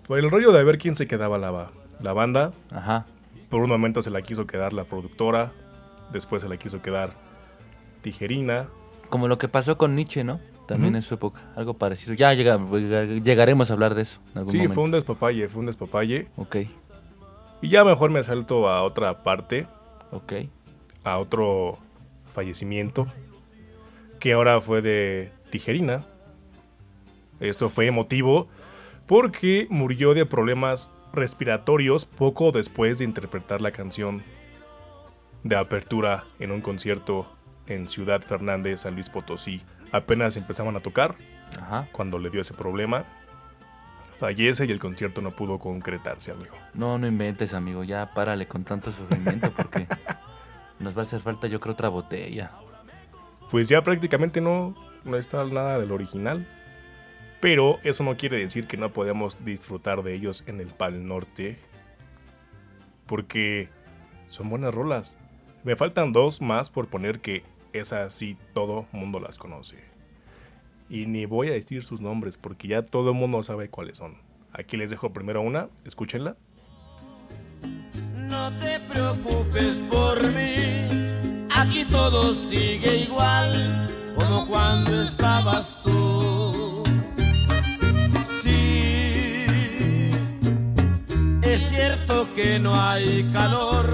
Por 0.07 0.19
el 0.19 0.29
rollo 0.29 0.51
de 0.51 0.63
ver 0.63 0.77
quién 0.77 0.95
se 0.95 1.07
quedaba 1.07 1.37
la, 1.37 1.71
la 2.01 2.13
banda. 2.13 2.53
Ajá. 2.71 3.05
Por 3.49 3.61
un 3.61 3.69
momento 3.69 4.01
se 4.01 4.09
la 4.09 4.21
quiso 4.21 4.45
quedar 4.47 4.73
la 4.73 4.83
productora. 4.83 5.51
Después 6.11 6.43
se 6.43 6.49
la 6.49 6.57
quiso 6.57 6.81
quedar 6.81 7.13
Tijerina. 8.01 8.67
Como 9.09 9.27
lo 9.29 9.37
que 9.37 9.47
pasó 9.47 9.77
con 9.77 9.95
Nietzsche, 9.95 10.23
¿no? 10.25 10.39
También 10.75 10.95
en 10.95 11.01
su 11.01 11.13
época. 11.13 11.41
Algo 11.55 11.73
parecido. 11.75 12.13
Ya 12.13 12.33
llega- 12.33 12.57
llegaremos 13.23 13.69
a 13.69 13.73
hablar 13.73 13.95
de 13.95 14.01
eso 14.03 14.19
en 14.33 14.37
algún 14.39 14.51
Sí, 14.51 14.57
momento. 14.57 14.73
fue 14.75 14.83
un 14.85 14.91
despapalle, 14.91 15.47
fue 15.49 15.59
un 15.59 15.65
despapalle. 15.67 16.27
Ok, 16.37 16.55
Y 17.61 17.69
ya 17.69 17.83
mejor 17.83 18.09
me 18.11 18.23
salto 18.23 18.67
a 18.69 18.83
otra 18.83 19.23
parte. 19.23 19.67
ok. 20.11 20.33
a 21.03 21.17
otro 21.17 21.79
fallecimiento 22.31 23.07
que 24.19 24.33
ahora 24.33 24.61
fue 24.61 24.81
de 24.83 25.31
Tijerina. 25.49 26.05
Esto 27.39 27.69
fue 27.69 27.87
emotivo 27.87 28.47
porque 29.07 29.65
murió 29.71 30.13
de 30.13 30.25
problemas 30.27 30.91
respiratorios 31.11 32.05
poco 32.05 32.51
después 32.51 32.99
de 32.99 33.05
interpretar 33.05 33.61
la 33.61 33.71
canción 33.71 34.21
de 35.43 35.55
apertura 35.55 36.23
en 36.39 36.51
un 36.51 36.61
concierto 36.61 37.25
en 37.67 37.89
Ciudad 37.89 38.21
Fernández, 38.21 38.81
San 38.81 38.93
Luis 38.93 39.09
Potosí. 39.09 39.61
Apenas 39.91 40.37
empezaban 40.37 40.75
a 40.75 40.79
tocar 40.79 41.15
Ajá. 41.59 41.87
cuando 41.91 42.17
le 42.19 42.29
dio 42.29 42.41
ese 42.41 42.53
problema. 42.53 43.03
Fallece 44.17 44.65
y 44.65 44.71
el 44.71 44.79
concierto 44.79 45.21
no 45.21 45.31
pudo 45.31 45.57
concretarse, 45.59 46.31
amigo. 46.31 46.55
No, 46.73 46.97
no 46.97 47.07
inventes, 47.07 47.53
amigo. 47.53 47.83
Ya 47.83 48.13
párale 48.13 48.47
con 48.47 48.63
tanto 48.63 48.91
sufrimiento 48.91 49.51
porque 49.51 49.87
nos 50.79 50.95
va 50.95 50.99
a 50.99 51.03
hacer 51.03 51.19
falta, 51.19 51.47
yo 51.47 51.59
creo, 51.59 51.73
otra 51.73 51.89
botella. 51.89 52.51
pues 53.49 53.67
ya 53.67 53.83
prácticamente 53.83 54.39
no, 54.39 54.75
no 55.03 55.17
está 55.17 55.43
nada 55.45 55.79
del 55.79 55.91
original. 55.91 56.47
Pero 57.39 57.79
eso 57.83 58.03
no 58.03 58.15
quiere 58.15 58.37
decir 58.37 58.67
que 58.67 58.77
no 58.77 58.93
podemos 58.93 59.43
disfrutar 59.43 60.03
de 60.03 60.13
ellos 60.13 60.43
en 60.45 60.59
el 60.59 60.67
Pal 60.67 61.07
Norte. 61.07 61.57
Porque 63.07 63.69
son 64.27 64.49
buenas 64.49 64.73
rolas. 64.73 65.17
Me 65.63 65.75
faltan 65.75 66.13
dos 66.13 66.41
más 66.41 66.69
por 66.69 66.87
poner 66.87 67.19
que 67.19 67.43
esas 67.73 68.13
sí 68.13 68.37
todo 68.53 68.85
mundo 68.91 69.19
las 69.19 69.37
conoce. 69.37 69.77
Y 70.89 71.05
ni 71.05 71.25
voy 71.25 71.47
a 71.49 71.53
decir 71.53 71.83
sus 71.83 72.01
nombres 72.01 72.37
porque 72.37 72.67
ya 72.67 72.81
todo 72.81 73.11
el 73.11 73.15
mundo 73.15 73.41
sabe 73.43 73.69
cuáles 73.69 73.97
son. 73.97 74.17
Aquí 74.51 74.75
les 74.77 74.89
dejo 74.89 75.13
primero 75.13 75.41
una, 75.41 75.69
escúchenla. 75.85 76.35
No 78.15 78.51
te 78.59 78.79
preocupes 78.81 79.81
por 79.89 80.21
mí, 80.33 81.47
aquí 81.49 81.85
todo 81.89 82.33
sigue 82.33 82.97
igual 82.97 83.87
como 84.17 84.47
cuando 84.47 85.01
estabas 85.01 85.81
tú. 85.83 86.83
Sí, 88.41 89.45
es 91.41 91.61
cierto 91.69 92.27
que 92.35 92.59
no 92.59 92.75
hay 92.75 93.29
calor, 93.31 93.85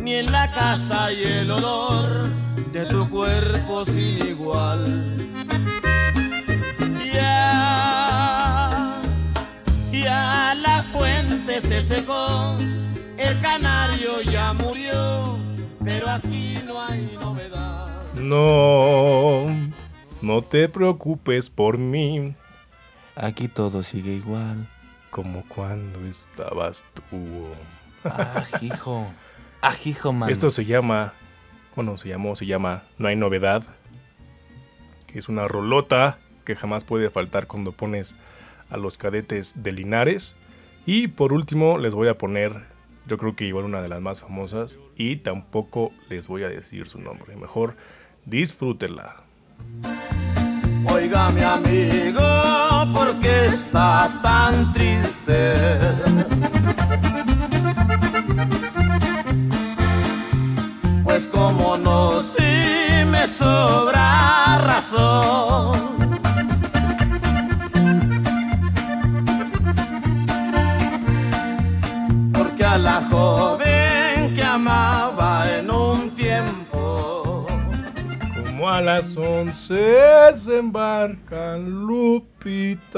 ni 0.00 0.14
en 0.14 0.30
la 0.30 0.50
casa 0.52 1.06
hay 1.06 1.22
el 1.24 1.50
olor 1.50 2.45
de 2.76 2.84
tu 2.84 3.08
cuerpo 3.08 3.84
sin 3.86 4.26
igual. 4.28 5.16
Ya, 7.12 9.00
ya 9.90 10.54
la 10.54 10.82
fuente 10.92 11.60
se 11.62 11.80
secó, 11.82 12.56
el 13.16 13.40
canario 13.40 14.20
ya 14.30 14.52
murió, 14.52 15.38
pero 15.82 16.10
aquí 16.10 16.58
no 16.66 16.82
hay 16.82 17.16
novedad. 17.18 18.12
No, 18.14 19.46
no 20.20 20.42
te 20.42 20.68
preocupes 20.68 21.48
por 21.48 21.78
mí. 21.78 22.34
Aquí 23.14 23.48
todo 23.48 23.82
sigue 23.82 24.12
igual. 24.12 24.68
Como 25.10 25.44
cuando 25.48 26.04
estabas 26.04 26.84
tú. 26.92 27.46
Ajijo. 28.04 29.06
Ajijo, 29.62 30.12
man. 30.12 30.28
Esto 30.28 30.50
se 30.50 30.66
llama, 30.66 31.14
bueno, 31.76 31.98
se 31.98 32.08
llamó, 32.08 32.34
se 32.34 32.46
llama 32.46 32.84
No 32.98 33.06
hay 33.08 33.16
novedad. 33.16 33.62
Que 35.06 35.18
es 35.18 35.28
una 35.28 35.46
rolota 35.46 36.18
que 36.44 36.56
jamás 36.56 36.84
puede 36.84 37.10
faltar 37.10 37.46
cuando 37.46 37.72
pones 37.72 38.16
a 38.70 38.78
los 38.78 38.96
cadetes 38.96 39.62
de 39.62 39.72
Linares. 39.72 40.36
Y 40.86 41.08
por 41.08 41.32
último 41.32 41.78
les 41.78 41.94
voy 41.94 42.08
a 42.08 42.16
poner, 42.16 42.64
yo 43.06 43.18
creo 43.18 43.36
que 43.36 43.44
igual 43.44 43.66
una 43.66 43.82
de 43.82 43.88
las 43.88 44.00
más 44.00 44.20
famosas, 44.20 44.78
y 44.96 45.16
tampoco 45.16 45.92
les 46.08 46.28
voy 46.28 46.44
a 46.44 46.48
decir 46.48 46.88
su 46.88 46.98
nombre. 46.98 47.36
Mejor 47.36 47.76
disfrútenla. 48.24 49.22
Oiga 50.88 51.30
mi 51.30 51.42
amigo, 51.42 52.22
¿por 52.94 53.18
qué 53.18 53.46
está 53.46 54.20
tan 54.22 54.72
triste? 54.72 55.54
Razón. 64.66 65.96
Porque 72.32 72.64
a 72.64 72.78
la 72.78 73.02
joven 73.10 74.34
que 74.34 74.42
amaba 74.42 75.44
en 75.56 75.70
un 75.70 76.10
tiempo 76.16 77.46
Como 78.44 78.68
a 78.68 78.80
las 78.80 79.16
11 79.16 80.34
se 80.34 80.58
embarcan 80.58 81.86
Lupita. 81.86 82.96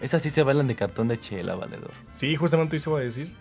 Esas 0.00 0.22
sí 0.22 0.30
se 0.30 0.42
bailan 0.42 0.66
de 0.68 0.74
cartón 0.74 1.08
de 1.08 1.18
chela, 1.18 1.54
valedor. 1.54 1.90
Sí, 2.10 2.34
justamente 2.36 2.76
eso 2.76 2.90
iba 2.90 3.00
a 3.00 3.02
decir. 3.02 3.34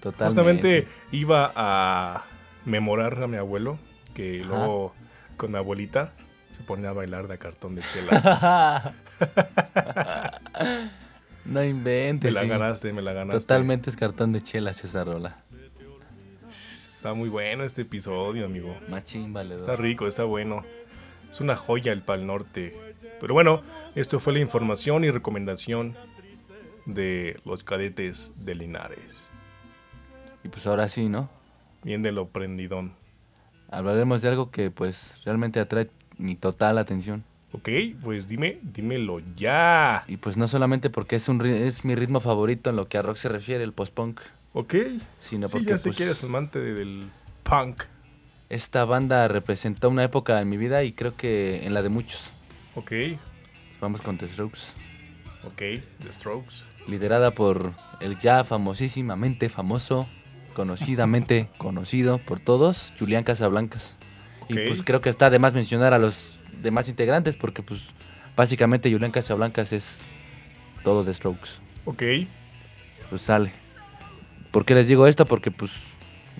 Totalmente. 0.00 0.34
Justamente 0.34 0.88
iba 1.10 1.52
a 1.56 2.24
memorar 2.64 3.22
a 3.22 3.26
mi 3.26 3.38
abuelo, 3.38 3.78
que 4.14 4.44
luego 4.44 4.94
con 5.36 5.52
mi 5.52 5.58
abuelita 5.58 6.12
se 6.50 6.62
ponía 6.62 6.90
a 6.90 6.92
bailar 6.92 7.28
de 7.28 7.38
cartón 7.38 7.74
de 7.74 7.82
chela. 7.82 8.94
no 11.44 11.60
me 11.60 11.68
inventes. 11.68 12.32
la 12.32 12.42
sí. 12.42 12.48
ganaste, 12.48 12.92
me 12.92 13.02
la 13.02 13.12
ganaste. 13.12 13.40
Totalmente 13.40 13.90
es 13.90 13.96
cartón 13.96 14.32
de 14.32 14.40
chelas 14.42 14.82
esa 14.84 15.04
rola. 15.04 15.38
Está 16.48 17.12
muy 17.12 17.28
bueno 17.28 17.64
este 17.64 17.82
episodio, 17.82 18.46
amigo. 18.46 18.76
Machín, 18.88 19.32
valedor. 19.32 19.58
Está 19.58 19.76
rico, 19.76 20.06
está 20.06 20.24
bueno. 20.24 20.64
Es 21.30 21.40
una 21.40 21.54
joya 21.56 21.92
el 21.92 22.02
Pal 22.02 22.26
Norte. 22.26 22.74
Pero 23.20 23.34
bueno, 23.34 23.62
esto 23.94 24.18
fue 24.18 24.32
la 24.32 24.40
información 24.40 25.04
y 25.04 25.10
recomendación 25.10 25.94
de 26.86 27.38
los 27.44 27.64
cadetes 27.64 28.32
de 28.44 28.54
Linares. 28.54 29.28
Y 30.42 30.48
pues 30.48 30.66
ahora 30.66 30.88
sí, 30.88 31.08
¿no? 31.08 31.28
Bien 31.82 32.02
de 32.02 32.12
lo 32.12 32.28
prendidón. 32.28 32.94
Hablaremos 33.70 34.22
de 34.22 34.28
algo 34.28 34.50
que 34.50 34.70
pues 34.70 35.14
realmente 35.24 35.60
atrae 35.60 35.90
mi 36.18 36.34
total 36.36 36.78
atención. 36.78 37.24
Ok, 37.52 37.68
pues 38.02 38.28
dime, 38.28 38.58
dímelo 38.62 39.20
ya. 39.36 40.04
Y 40.08 40.16
pues 40.18 40.36
no 40.36 40.46
solamente 40.48 40.90
porque 40.90 41.16
es 41.16 41.28
un 41.28 41.44
es 41.44 41.84
mi 41.84 41.94
ritmo 41.94 42.20
favorito 42.20 42.70
en 42.70 42.76
lo 42.76 42.88
que 42.88 42.98
a 42.98 43.02
rock 43.02 43.16
se 43.16 43.28
refiere, 43.28 43.64
el 43.64 43.72
post-punk, 43.72 44.20
Ok. 44.52 44.74
sino 45.18 45.48
Sí, 45.48 45.52
porque 45.52 45.70
ya 45.70 45.78
sé 45.78 45.84
pues, 45.88 45.96
que 45.96 46.04
eres 46.04 46.22
amante 46.24 46.58
de- 46.58 46.74
del 46.74 47.04
punk. 47.44 47.84
esta 48.50 48.84
banda 48.84 49.26
representó 49.28 49.88
una 49.88 50.04
época 50.04 50.40
en 50.40 50.48
mi 50.48 50.56
vida 50.56 50.82
y 50.84 50.92
creo 50.92 51.16
que 51.16 51.64
en 51.66 51.72
la 51.74 51.82
de 51.82 51.88
muchos. 51.88 52.30
Ok, 52.74 52.92
Vamos 53.80 54.00
con 54.02 54.16
The 54.18 54.26
Strokes, 54.28 54.60
ok, 55.44 55.56
The 55.58 56.12
Strokes. 56.12 56.56
liderada 56.88 57.30
por 57.32 57.72
el 58.00 58.18
ya 58.20 58.42
famosísimamente 58.44 59.48
famoso, 59.48 60.08
conocidamente 60.56 61.50
conocido 61.58 62.16
por 62.16 62.40
todos, 62.40 62.94
Julián 62.98 63.24
Casablancas. 63.24 63.96
Y 64.48 64.54
pues 64.54 64.82
creo 64.82 65.02
que 65.02 65.10
está 65.10 65.28
de 65.28 65.38
más 65.38 65.52
mencionar 65.52 65.92
a 65.92 65.98
los 65.98 66.40
demás 66.62 66.88
integrantes 66.88 67.36
porque 67.36 67.62
pues 67.62 67.82
básicamente 68.36 68.90
Julián 68.90 69.10
Casablancas 69.10 69.72
es 69.72 70.00
todo 70.82 71.04
The 71.04 71.12
Strokes. 71.12 71.50
Ok, 71.84 72.02
pues 73.10 73.22
sale. 73.22 73.52
¿Por 74.50 74.64
qué 74.64 74.74
les 74.74 74.88
digo 74.88 75.06
esto? 75.06 75.26
Porque 75.26 75.50
pues 75.50 75.72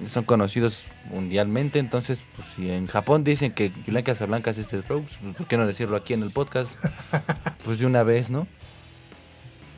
son 0.07 0.25
conocidos 0.25 0.87
mundialmente, 1.11 1.79
entonces 1.79 2.25
pues 2.37 2.49
si 2.55 2.71
en 2.71 2.87
Japón 2.87 3.23
dicen 3.23 3.53
que 3.53 3.71
Julián 3.85 4.05
Casablancas 4.05 4.57
es 4.57 4.71
de 4.71 4.81
Strokes, 4.81 5.11
pues, 5.21 5.37
¿por 5.37 5.47
qué 5.47 5.59
no 5.59 5.67
decirlo 5.67 5.97
aquí 5.97 6.15
en 6.15 6.23
el 6.23 6.31
podcast? 6.31 6.71
pues 7.65 7.81
de 7.81 7.87
una 7.87 8.03
vez, 8.03 8.31
¿no? 8.31 8.47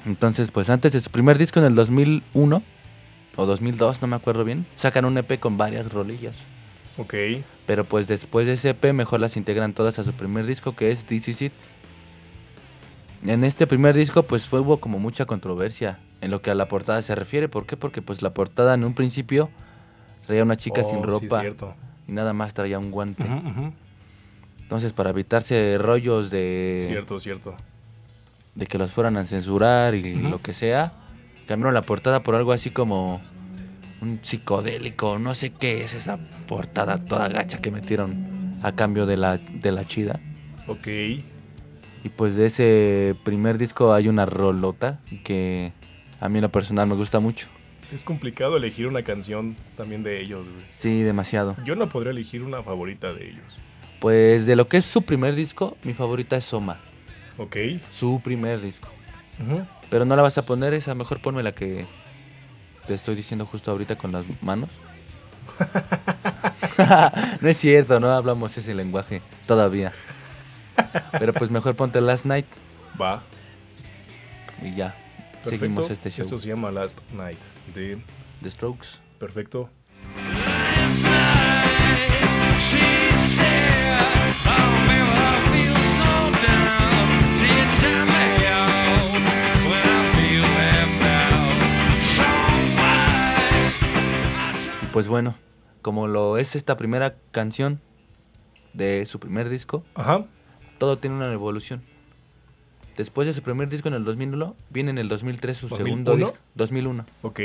Entonces 0.06 0.50
pues 0.52 0.70
antes 0.70 0.92
de 0.92 1.00
su 1.00 1.10
primer 1.10 1.38
disco 1.38 1.58
en 1.58 1.66
el 1.66 1.74
2001 1.74 2.62
o 3.40 3.46
2002, 3.46 4.02
no 4.02 4.08
me 4.08 4.16
acuerdo 4.16 4.42
bien, 4.44 4.66
sacan 4.74 5.04
un 5.04 5.16
EP 5.16 5.38
con 5.38 5.56
varias 5.56 5.92
rolillas. 5.92 6.34
ok, 6.96 7.14
Pero 7.66 7.84
pues 7.84 8.08
después 8.08 8.46
de 8.46 8.54
ese 8.54 8.70
EP 8.70 8.92
mejor 8.92 9.20
las 9.20 9.36
integran 9.36 9.72
todas 9.74 9.98
a 10.00 10.02
su 10.04 10.12
primer 10.12 10.44
disco 10.44 10.74
que 10.74 10.90
es 10.90 11.04
This 11.04 11.28
Is 11.28 11.42
It. 11.42 11.52
En 13.24 13.44
este 13.44 13.66
primer 13.66 13.94
disco 13.96 14.24
pues 14.24 14.46
fue, 14.46 14.60
hubo 14.60 14.78
como 14.80 14.98
mucha 14.98 15.24
controversia 15.26 15.98
en 16.20 16.30
lo 16.32 16.42
que 16.42 16.50
a 16.50 16.54
la 16.54 16.66
portada 16.68 17.00
se 17.02 17.14
refiere. 17.14 17.48
¿Por 17.48 17.64
qué? 17.66 17.76
Porque 17.76 18.02
pues 18.02 18.22
la 18.22 18.34
portada 18.34 18.74
en 18.74 18.84
un 18.84 18.94
principio 18.94 19.50
traía 20.26 20.42
una 20.42 20.56
chica 20.56 20.82
Oh, 20.84 20.88
sin 20.90 20.98
sí, 21.00 21.04
ropa 21.04 21.40
cierto. 21.40 21.74
y 22.08 22.12
nada 22.12 22.32
más 22.32 22.54
traía 22.54 22.78
un 22.78 22.90
guante. 22.90 23.24
Entonces 24.62 24.92
para 24.92 25.10
evitarse 25.10 25.78
rollos 25.78 26.30
de, 26.30 26.86
Cierto, 26.90 27.20
cierto. 27.20 27.54
de 28.54 28.66
que 28.66 28.78
los 28.78 28.90
fueran 28.90 29.16
a 29.16 29.24
censurar 29.26 29.94
y 29.94 30.14
lo 30.16 30.40
que 30.42 30.52
sea, 30.52 30.92
cambiaron 31.48 31.74
la 31.74 31.82
portada 31.82 32.22
por 32.22 32.34
algo 32.34 32.52
así 32.52 32.70
como 32.70 33.20
un 34.00 34.20
psicodélico, 34.22 35.18
no 35.18 35.34
sé 35.34 35.50
qué 35.50 35.82
es 35.82 35.94
esa 35.94 36.18
portada 36.46 37.04
toda 37.04 37.28
gacha 37.28 37.58
que 37.60 37.70
metieron 37.70 38.52
a 38.62 38.72
cambio 38.72 39.06
de 39.06 39.16
la, 39.16 39.38
de 39.38 39.72
la 39.72 39.84
chida. 39.84 40.20
Ok, 40.66 40.86
Y 40.86 42.08
pues 42.14 42.36
de 42.36 42.46
ese 42.46 43.16
primer 43.24 43.58
disco 43.58 43.92
hay 43.92 44.06
una 44.08 44.26
rolota 44.26 45.00
que 45.24 45.72
a 46.20 46.28
mí 46.28 46.38
en 46.38 46.42
lo 46.42 46.48
personal 46.50 46.86
me 46.86 46.94
gusta 46.94 47.18
mucho. 47.20 47.48
es 47.92 48.02
complicado 48.02 48.56
elegir 48.56 48.86
una 48.86 49.02
canción 49.02 49.56
también 49.76 50.02
de 50.02 50.20
ellos. 50.20 50.46
güey. 50.46 50.66
Sí, 50.70 51.02
demasiado. 51.02 51.56
Yo 51.64 51.74
no 51.74 51.88
podría 51.88 52.10
elegir 52.12 52.42
una 52.42 52.62
favorita 52.62 53.12
de 53.12 53.30
ellos. 53.30 53.44
Pues 53.98 54.46
de 54.46 54.54
lo 54.54 54.68
que 54.68 54.76
es 54.76 54.84
su 54.84 55.02
primer 55.02 55.34
disco, 55.34 55.76
mi 55.82 55.92
favorita 55.94 56.36
es 56.36 56.44
Soma. 56.44 56.78
Ok. 57.36 57.56
Su 57.90 58.20
primer 58.22 58.60
disco. 58.60 58.88
Pero 59.90 60.04
no 60.04 60.16
la 60.16 60.22
vas 60.22 60.38
a 60.38 60.42
poner 60.42 60.74
esa, 60.74 60.94
mejor 60.94 61.20
ponme 61.20 61.42
la 61.42 61.52
que 61.52 61.86
te 62.86 62.94
estoy 62.94 63.14
diciendo 63.14 63.46
justo 63.46 63.70
ahorita 63.70 63.96
con 63.96 64.12
las 64.12 64.24
manos. 64.42 64.70
no 67.40 67.48
es 67.48 67.56
cierto, 67.56 67.98
no 68.00 68.10
hablamos 68.12 68.56
ese 68.56 68.74
lenguaje 68.74 69.22
todavía. 69.46 69.92
Pero 71.18 71.32
pues 71.32 71.50
mejor 71.50 71.74
ponte 71.74 72.00
Last 72.00 72.24
Night 72.26 72.46
Va. 73.00 73.22
y 74.62 74.74
ya. 74.74 74.94
Perfecto. 75.42 75.50
Seguimos 75.50 75.90
este 75.90 76.10
show. 76.10 76.24
Esto 76.24 76.38
se 76.38 76.48
llama 76.48 76.70
Last 76.70 76.98
Night. 77.12 77.38
De 77.74 77.98
The 78.42 78.50
Strokes. 78.50 79.00
perfecto. 79.18 79.68
Last 80.16 81.04
night, 81.04 83.07
pues 94.98 95.06
bueno, 95.06 95.36
como 95.80 96.08
lo 96.08 96.38
es 96.38 96.56
esta 96.56 96.74
primera 96.76 97.14
canción 97.30 97.80
de 98.72 99.06
su 99.06 99.20
primer 99.20 99.48
disco, 99.48 99.84
Ajá. 99.94 100.24
todo 100.78 100.98
tiene 100.98 101.14
una 101.14 101.32
evolución. 101.32 101.82
Después 102.96 103.28
de 103.28 103.32
su 103.32 103.42
primer 103.42 103.68
disco 103.68 103.86
en 103.86 103.94
el 103.94 104.02
2001, 104.02 104.56
viene 104.70 104.90
en 104.90 104.98
el 104.98 105.06
2003 105.08 105.56
su 105.56 105.68
segundo 105.68 106.16
¿2001? 106.16 106.18
disco. 106.18 106.36
2001. 106.56 107.06
Ok. 107.22 107.40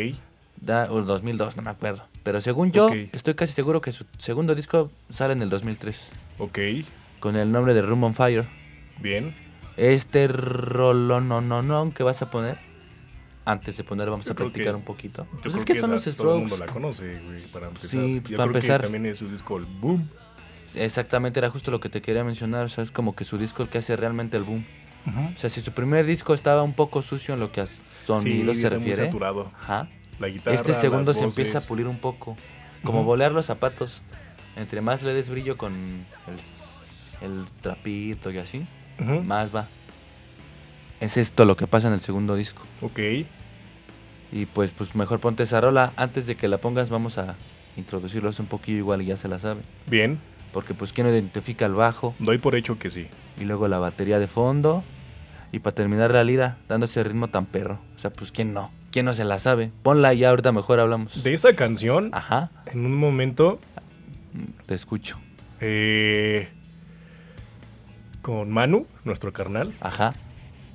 Da, 0.59 0.87
o 0.91 1.03
2002, 1.03 1.55
no 1.57 1.61
me 1.61 1.69
acuerdo. 1.69 2.07
Pero 2.23 2.41
según 2.41 2.71
yo, 2.71 2.89
estoy 3.11 3.35
casi 3.35 3.53
seguro 3.53 3.81
que 3.81 3.91
su 3.91 4.07
segundo 4.17 4.55
disco 4.55 4.89
sale 5.11 5.33
en 5.33 5.43
el 5.43 5.51
2003. 5.51 6.09
Ok. 6.39 6.57
Con 7.19 7.35
el 7.35 7.51
nombre 7.51 7.75
de 7.75 7.83
Room 7.83 8.03
on 8.03 8.15
Fire. 8.15 8.47
Bien. 8.99 9.35
Este 9.77 10.27
rolón 10.27 11.91
que 11.91 12.01
vas 12.01 12.19
a 12.23 12.31
poner. 12.31 12.57
Antes 13.45 13.75
de 13.77 13.83
poner, 13.83 14.09
vamos 14.09 14.25
Yo 14.25 14.31
a 14.31 14.35
que 14.35 14.43
practicar 14.43 14.69
es- 14.73 14.79
un 14.79 14.85
poquito. 14.85 15.23
Yo 15.25 15.29
Pues 15.31 15.41
creo 15.43 15.57
es 15.57 15.65
que 15.65 15.75
son 15.75 15.93
esa 15.93 16.09
los 16.09 16.17
Todo 16.17 16.33
el 16.35 16.39
mundo 16.41 16.55
Strokes. 16.55 16.67
la 16.69 16.73
conoce, 16.73 17.19
güey, 17.25 17.41
para 17.47 17.67
empezar. 17.67 17.89
Sí, 17.89 18.19
pues, 18.21 18.31
Yo 18.31 18.37
para 18.37 18.49
creo 18.49 18.57
empezar. 18.59 18.79
Que 18.81 18.83
también 18.87 19.05
es 19.07 19.17
su 19.17 19.27
disco 19.27 19.57
el 19.57 19.65
Boom. 19.65 20.09
Exactamente, 20.75 21.39
era 21.39 21.49
justo 21.49 21.69
lo 21.71 21.79
que 21.79 21.89
te 21.89 22.01
quería 22.01 22.23
mencionar. 22.23 22.65
O 22.65 22.69
sea, 22.69 22.83
es 22.83 22.91
como 22.91 23.15
que 23.15 23.25
su 23.25 23.37
disco 23.37 23.63
el 23.63 23.69
que 23.69 23.79
hace 23.79 23.95
realmente 23.97 24.37
el 24.37 24.43
boom. 24.43 24.65
Ujú. 25.05 25.19
O 25.35 25.37
sea, 25.37 25.49
si 25.49 25.59
su 25.61 25.73
primer 25.73 26.05
disco 26.05 26.33
estaba 26.33 26.63
un 26.63 26.73
poco 26.73 27.01
sucio 27.01 27.33
en 27.33 27.41
lo 27.41 27.51
que 27.51 27.61
a 27.61 27.67
sonido 28.05 28.53
Sí, 28.53 28.61
se 28.61 28.67
está 28.67 28.79
muy 28.79 28.87
refiere. 28.87 29.05
saturado. 29.09 29.51
Ajá. 29.61 29.89
La 30.19 30.29
guitarra, 30.29 30.55
Este 30.55 30.73
segundo 30.73 31.11
las 31.11 31.17
se 31.17 31.23
empieza 31.25 31.57
a 31.57 31.59
voces. 31.59 31.67
pulir 31.67 31.87
un 31.87 31.99
poco. 31.99 32.37
Como 32.83 32.99
Ujú. 32.99 33.07
bolear 33.07 33.31
los 33.33 33.45
zapatos. 33.45 34.01
Entre 34.55 34.79
más 34.81 35.03
le 35.03 35.13
des 35.13 35.29
brillo 35.29 35.57
con 35.57 35.73
el, 35.73 37.29
el 37.29 37.45
trapito 37.61 38.31
y 38.31 38.37
así, 38.37 38.65
Ujú. 38.99 39.21
más 39.23 39.53
va. 39.53 39.67
Es 41.03 41.17
esto 41.17 41.43
lo 41.45 41.57
que 41.57 41.67
pasa 41.67 41.87
en 41.89 41.93
el 41.93 41.99
segundo 41.99 42.35
disco. 42.35 42.63
Ok. 42.81 42.99
Y 44.31 44.45
pues, 44.47 44.71
pues 44.71 44.95
mejor 44.95 45.19
ponte 45.19 45.43
esa 45.43 45.59
rola. 45.61 45.91
Antes 45.97 46.25
de 46.27 46.35
que 46.35 46.47
la 46.47 46.57
pongas, 46.59 46.89
vamos 46.89 47.17
a 47.17 47.35
introducirlos 47.75 48.39
un 48.39 48.45
poquillo 48.45 48.77
igual 48.77 49.01
y 49.01 49.05
ya 49.07 49.17
se 49.17 49.27
la 49.27 49.37
sabe. 49.37 49.61
Bien. 49.87 50.19
Porque 50.53 50.73
pues 50.73 50.93
quién 50.93 51.07
identifica 51.07 51.65
el 51.65 51.73
bajo 51.73 52.13
Doy 52.19 52.37
por 52.37 52.55
hecho 52.55 52.77
que 52.77 52.89
sí. 52.89 53.07
y 53.39 53.43
luego 53.43 53.67
la 53.67 53.79
batería 53.79 54.17
de 54.19 54.27
fondo. 54.27 54.83
Y 55.51 55.59
para 55.59 55.75
terminar 55.75 56.11
la 56.11 56.23
lira, 56.23 56.57
dando 56.69 56.85
ese 56.85 57.03
ritmo 57.03 57.27
tan 57.27 57.45
perro. 57.47 57.79
O 57.95 57.99
sea, 57.99 58.11
pues 58.11 58.31
¿quién 58.31 58.53
no? 58.53 58.71
¿Quién 58.91 59.05
no 59.05 59.13
se 59.13 59.25
la 59.25 59.39
sabe? 59.39 59.71
Ponla 59.83 60.13
y 60.13 60.19
ya 60.19 60.29
ahorita 60.29 60.51
mejor 60.51 60.79
hablamos. 60.79 61.21
De 61.23 61.33
esa 61.33 61.53
canción, 61.53 62.09
Ajá, 62.13 62.49
en 62.67 62.85
un 62.85 62.95
momento, 62.95 63.59
te 64.67 64.73
escucho. 64.73 65.19
eh, 65.59 66.49
con 68.21 68.51
Manu, 68.51 68.87
nuestro 69.03 69.33
carnal, 69.33 69.73
Ajá. 69.81 70.13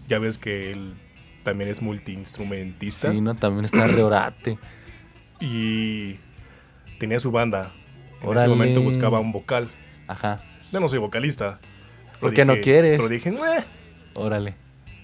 Ya 0.09 0.19
ves 0.19 0.39
que 0.39 0.73
él 0.73 0.95
también 1.45 1.71
es 1.71 1.81
multiinstrumentista 1.83 3.13
Sí, 3.13 3.21
no, 3.21 3.35
también 3.35 3.65
está 3.65 3.87
reorate. 3.87 4.59
y 5.41 6.17
tenía 6.99 7.21
su 7.21 7.31
banda. 7.31 7.73
En 8.21 8.29
Órale. 8.29 8.41
ese 8.47 8.49
momento 8.49 8.81
buscaba 8.83 9.21
un 9.21 9.33
vocal. 9.33 9.69
Ajá, 10.09 10.43
Yo 10.73 10.81
no 10.81 10.89
soy 10.89 10.99
vocalista. 10.99 11.61
¿Por 12.21 12.31
Pero 12.31 12.35
qué 12.35 12.45
no 12.45 12.61
quieres? 12.61 12.97
Pero 12.99 13.09
dije, 13.09 13.31
"Meh". 13.31 13.65
órale. 14.15 14.57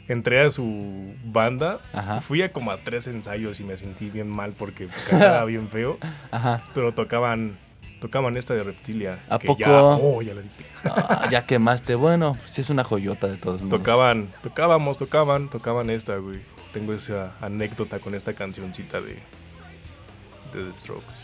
entré 0.09 0.41
a 0.41 0.51
su 0.51 1.15
banda. 1.25 1.81
Ajá. 1.93 2.21
Fui 2.21 2.43
a 2.43 2.53
como 2.53 2.71
a 2.73 2.79
tres 2.79 3.07
ensayos 3.07 3.61
y 3.61 3.65
me 3.65 3.77
sentí 3.77 4.11
bien 4.11 4.29
mal 4.29 4.53
porque 4.59 4.87
pues, 4.89 5.03
cantaba 5.05 5.45
bien 5.47 5.69
feo. 5.69 5.99
Ajá. 6.31 6.65
Pero 6.75 6.93
tocaban 6.93 7.57
tocaban 8.05 8.37
esta 8.37 8.53
de 8.53 8.63
Reptilia. 8.63 9.25
¿A 9.31 9.39
que 9.39 9.47
poco? 9.47 9.61
Ya, 9.61 9.83
oh, 9.83 10.21
ya 10.21 10.35
la 10.35 10.43
dije. 10.43 10.67
Ah, 10.85 11.27
ya 11.31 11.47
quemaste. 11.47 11.95
Bueno, 11.95 12.37
pues 12.39 12.59
es 12.59 12.69
una 12.69 12.85
joyota 12.85 13.29
de 13.29 13.39
todos 13.39 13.63
modos. 13.63 13.81
Tocaban, 13.81 14.29
tocábamos, 14.43 14.99
tocaban, 14.99 15.49
tocaban 15.49 15.89
esta, 15.89 16.19
güey. 16.19 16.41
Tengo 16.75 16.93
esa 16.93 17.33
anécdota 17.41 18.01
con 18.01 18.15
esta 18.15 18.35
cancioncita 18.35 19.01
de, 19.01 19.15
de 20.53 20.65
The 20.67 20.75
Strokes. 20.75 21.15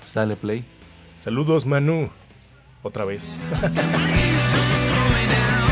Pues 0.00 0.14
dale 0.14 0.34
play. 0.34 0.64
Saludos, 1.20 1.64
Manu. 1.64 2.10
Otra 2.82 3.04
vez. 3.04 3.38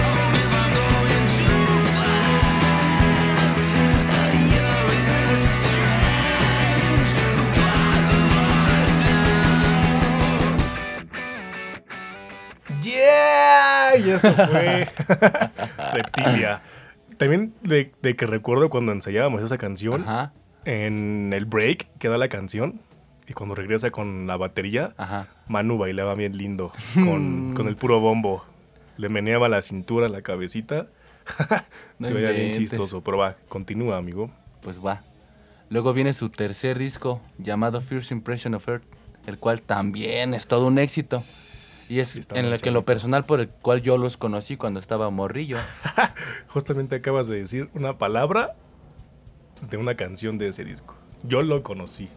¡Yeah! 13.24 13.96
Y 13.98 14.10
esto 14.10 14.32
fue 14.32 14.88
Reptilia. 15.92 16.60
También 17.16 17.54
de, 17.62 17.92
de 18.02 18.16
que 18.16 18.26
recuerdo 18.26 18.70
cuando 18.70 18.92
ensayábamos 18.92 19.42
esa 19.42 19.56
canción, 19.58 20.02
Ajá, 20.02 20.32
en 20.64 21.32
el 21.32 21.44
break 21.44 21.86
queda 21.98 22.18
la 22.18 22.28
canción 22.28 22.80
y 23.28 23.32
cuando 23.32 23.54
regresa 23.54 23.90
con 23.90 24.26
la 24.26 24.36
batería, 24.36 24.94
ajá. 24.96 25.28
Manu 25.46 25.78
bailaba 25.78 26.14
bien 26.14 26.36
lindo 26.36 26.72
con, 26.94 27.54
con 27.54 27.68
el 27.68 27.76
puro 27.76 28.00
bombo. 28.00 28.44
Le 28.96 29.08
meneaba 29.08 29.48
la 29.48 29.62
cintura, 29.62 30.08
la 30.08 30.22
cabecita. 30.22 30.86
No 31.96 32.08
Se 32.08 32.12
veía 32.12 32.32
bien 32.32 32.54
chistoso, 32.54 33.02
pero 33.02 33.18
va, 33.18 33.36
continúa, 33.48 33.96
amigo. 33.98 34.28
Pues 34.62 34.84
va. 34.84 35.02
Luego 35.70 35.92
viene 35.92 36.12
su 36.12 36.28
tercer 36.28 36.76
disco 36.76 37.20
llamado 37.38 37.80
First 37.80 38.10
Impression 38.10 38.54
of 38.54 38.68
Earth, 38.68 38.82
el 39.28 39.38
cual 39.38 39.62
también 39.62 40.34
es 40.34 40.48
todo 40.48 40.66
un 40.66 40.78
éxito. 40.78 41.22
Y 41.88 42.00
es 42.00 42.16
en 42.32 42.46
el 42.46 42.60
que 42.60 42.70
lo 42.70 42.84
personal 42.84 43.24
por 43.24 43.40
el 43.40 43.48
cual 43.48 43.82
yo 43.82 43.98
los 43.98 44.16
conocí 44.16 44.56
cuando 44.56 44.80
estaba 44.80 45.10
morrillo. 45.10 45.58
Justamente 46.48 46.96
acabas 46.96 47.26
de 47.26 47.38
decir 47.38 47.68
una 47.74 47.98
palabra 47.98 48.54
de 49.70 49.76
una 49.76 49.94
canción 49.94 50.38
de 50.38 50.48
ese 50.48 50.64
disco. 50.64 50.94
Yo 51.22 51.42
lo 51.42 51.62
conocí. 51.62 52.08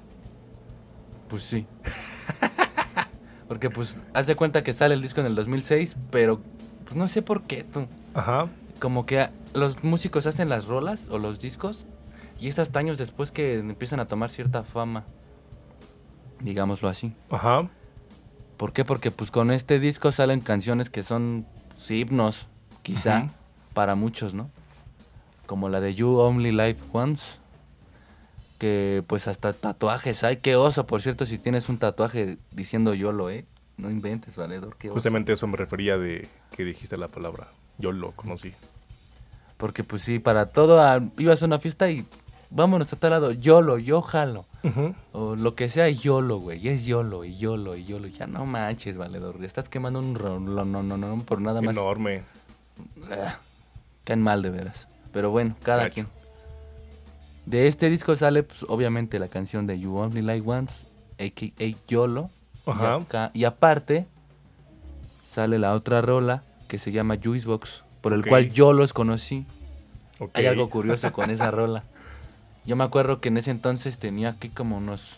Pues 1.30 1.44
sí. 1.44 1.66
Porque 3.48 3.70
pues 3.70 4.04
haz 4.14 4.28
de 4.28 4.36
cuenta 4.36 4.64
que 4.64 4.74
sale 4.74 4.94
el 4.94 5.02
disco 5.02 5.22
en 5.22 5.28
el 5.28 5.36
2006, 5.36 5.96
pero 6.12 6.42
pues 6.84 6.96
no 6.96 7.08
sé 7.08 7.22
por 7.22 7.44
qué 7.44 7.64
tú. 7.64 7.88
Ajá. 8.14 8.50
Como 8.80 9.06
que 9.06 9.30
los 9.54 9.84
músicos 9.84 10.28
hacen 10.28 10.50
las 10.50 10.68
rolas 10.68 11.10
o 11.10 11.18
los 11.18 11.40
discos 11.40 11.86
y 12.40 12.48
es 12.48 12.60
hasta 12.60 12.80
años 12.80 12.98
después 12.98 13.32
que 13.32 13.58
empiezan 13.58 14.00
a 14.00 14.08
tomar 14.08 14.30
cierta 14.30 14.64
fama. 14.64 15.06
Digámoslo 16.40 16.88
así. 16.88 17.16
Ajá. 17.30 17.70
¿Por 18.58 18.74
qué? 18.74 18.84
Porque 18.84 19.12
pues 19.12 19.32
con 19.32 19.52
este 19.52 19.80
disco 19.80 20.12
salen 20.12 20.42
canciones 20.42 20.90
que 20.90 21.04
son 21.04 21.46
pues, 21.70 21.92
himnos, 21.92 22.48
quizá, 22.82 23.30
para 23.74 23.96
muchos, 23.96 24.34
¿no? 24.34 24.50
Como 25.46 25.70
la 25.70 25.80
de 25.80 25.94
You 25.94 26.18
Only 26.18 26.52
Live 26.52 26.78
Once. 26.92 27.40
Que 28.58 29.04
pues 29.06 29.28
hasta 29.28 29.54
tatuajes 29.54 30.24
hay. 30.24 30.38
Qué 30.38 30.56
oso, 30.56 30.88
por 30.88 31.02
cierto, 31.04 31.28
si 31.28 31.38
tienes 31.38 31.70
un 31.70 31.78
tatuaje 31.78 32.40
diciendo 32.52 32.96
YOLO, 32.96 33.30
¿eh? 33.30 33.46
No 33.78 33.92
inventes, 33.92 34.36
valedor, 34.36 34.76
qué 34.78 34.90
oso. 34.90 34.96
Justamente 34.96 35.32
eso 35.34 35.46
me 35.46 35.58
refería 35.58 36.00
de 36.00 36.28
que 36.52 36.66
dijiste 36.66 36.98
la 36.98 37.08
palabra. 37.08 37.50
Yo 37.78 37.92
lo 37.92 38.12
conocí. 38.14 38.54
Porque 39.58 39.84
pues 39.84 40.02
sí, 40.02 40.18
para 40.18 40.48
todo, 40.48 40.82
ah, 40.82 41.00
ibas 41.20 41.44
a 41.44 41.46
una 41.46 41.60
fiesta 41.60 41.92
y 41.92 42.08
vámonos 42.50 42.92
a 42.94 42.96
tal 42.98 43.12
lado, 43.12 43.32
YOLO, 43.32 43.78
yo 43.78 44.02
jalo. 44.02 44.46
O 45.14 45.36
lo 45.36 45.56
que 45.56 45.70
sea, 45.70 45.88
YOLO, 45.90 46.40
güey. 46.40 46.68
Es 46.68 46.86
YOLO, 46.86 47.24
y 47.24 47.38
YOLO, 47.38 47.76
y 47.78 47.86
YOLO. 47.86 48.08
Ya 48.08 48.28
no 48.28 48.46
manches, 48.46 48.98
valedor. 48.98 49.44
Estás 49.46 49.70
quemando 49.70 50.00
un 50.00 50.14
rolón, 50.16 50.72
no, 50.72 50.84
no, 50.84 50.98
no, 50.98 51.24
por 51.24 51.40
nada 51.40 51.62
más. 51.62 51.76
Enorme. 51.78 52.24
Ah, 53.10 53.38
Caen 54.04 54.22
mal 54.22 54.42
de 54.42 54.50
veras. 54.50 54.88
Pero 55.14 55.32
bueno, 55.32 55.56
cada 55.64 55.90
quien. 55.90 56.08
De 57.46 57.68
este 57.68 57.90
disco 57.90 58.16
sale, 58.18 58.44
pues, 58.44 58.66
obviamente, 58.68 59.20
la 59.20 59.30
canción 59.30 59.68
de 59.68 59.80
You 59.80 59.96
Only 59.96 60.22
Like 60.22 60.50
Once, 60.50 60.86
a.k.a. 61.18 61.76
YOLO. 61.88 62.30
Y, 62.66 62.70
Ajá. 62.70 62.96
acá- 62.96 63.32
y 63.34 63.46
aparte, 63.46 64.06
sale 65.24 65.58
la 65.60 65.74
otra 65.74 66.02
rola 66.02 66.44
que 66.68 66.78
se 66.78 66.92
llama 66.92 67.16
Juicebox, 67.24 67.84
por 68.02 68.12
el 68.12 68.26
cual 68.26 68.52
yo 68.52 68.74
los 68.74 68.92
conocí. 68.92 69.46
Ok. 70.20 70.32
Hay 70.34 70.46
algo 70.48 70.70
curioso 70.70 71.14
con 71.14 71.30
esa 71.30 71.52
rola. 71.52 71.84
Yo 72.68 72.76
me 72.76 72.84
acuerdo 72.84 73.22
que 73.22 73.30
en 73.30 73.38
ese 73.38 73.50
entonces 73.50 73.98
tenía 73.98 74.30
aquí 74.30 74.50
como 74.50 74.78
unos 74.78 75.14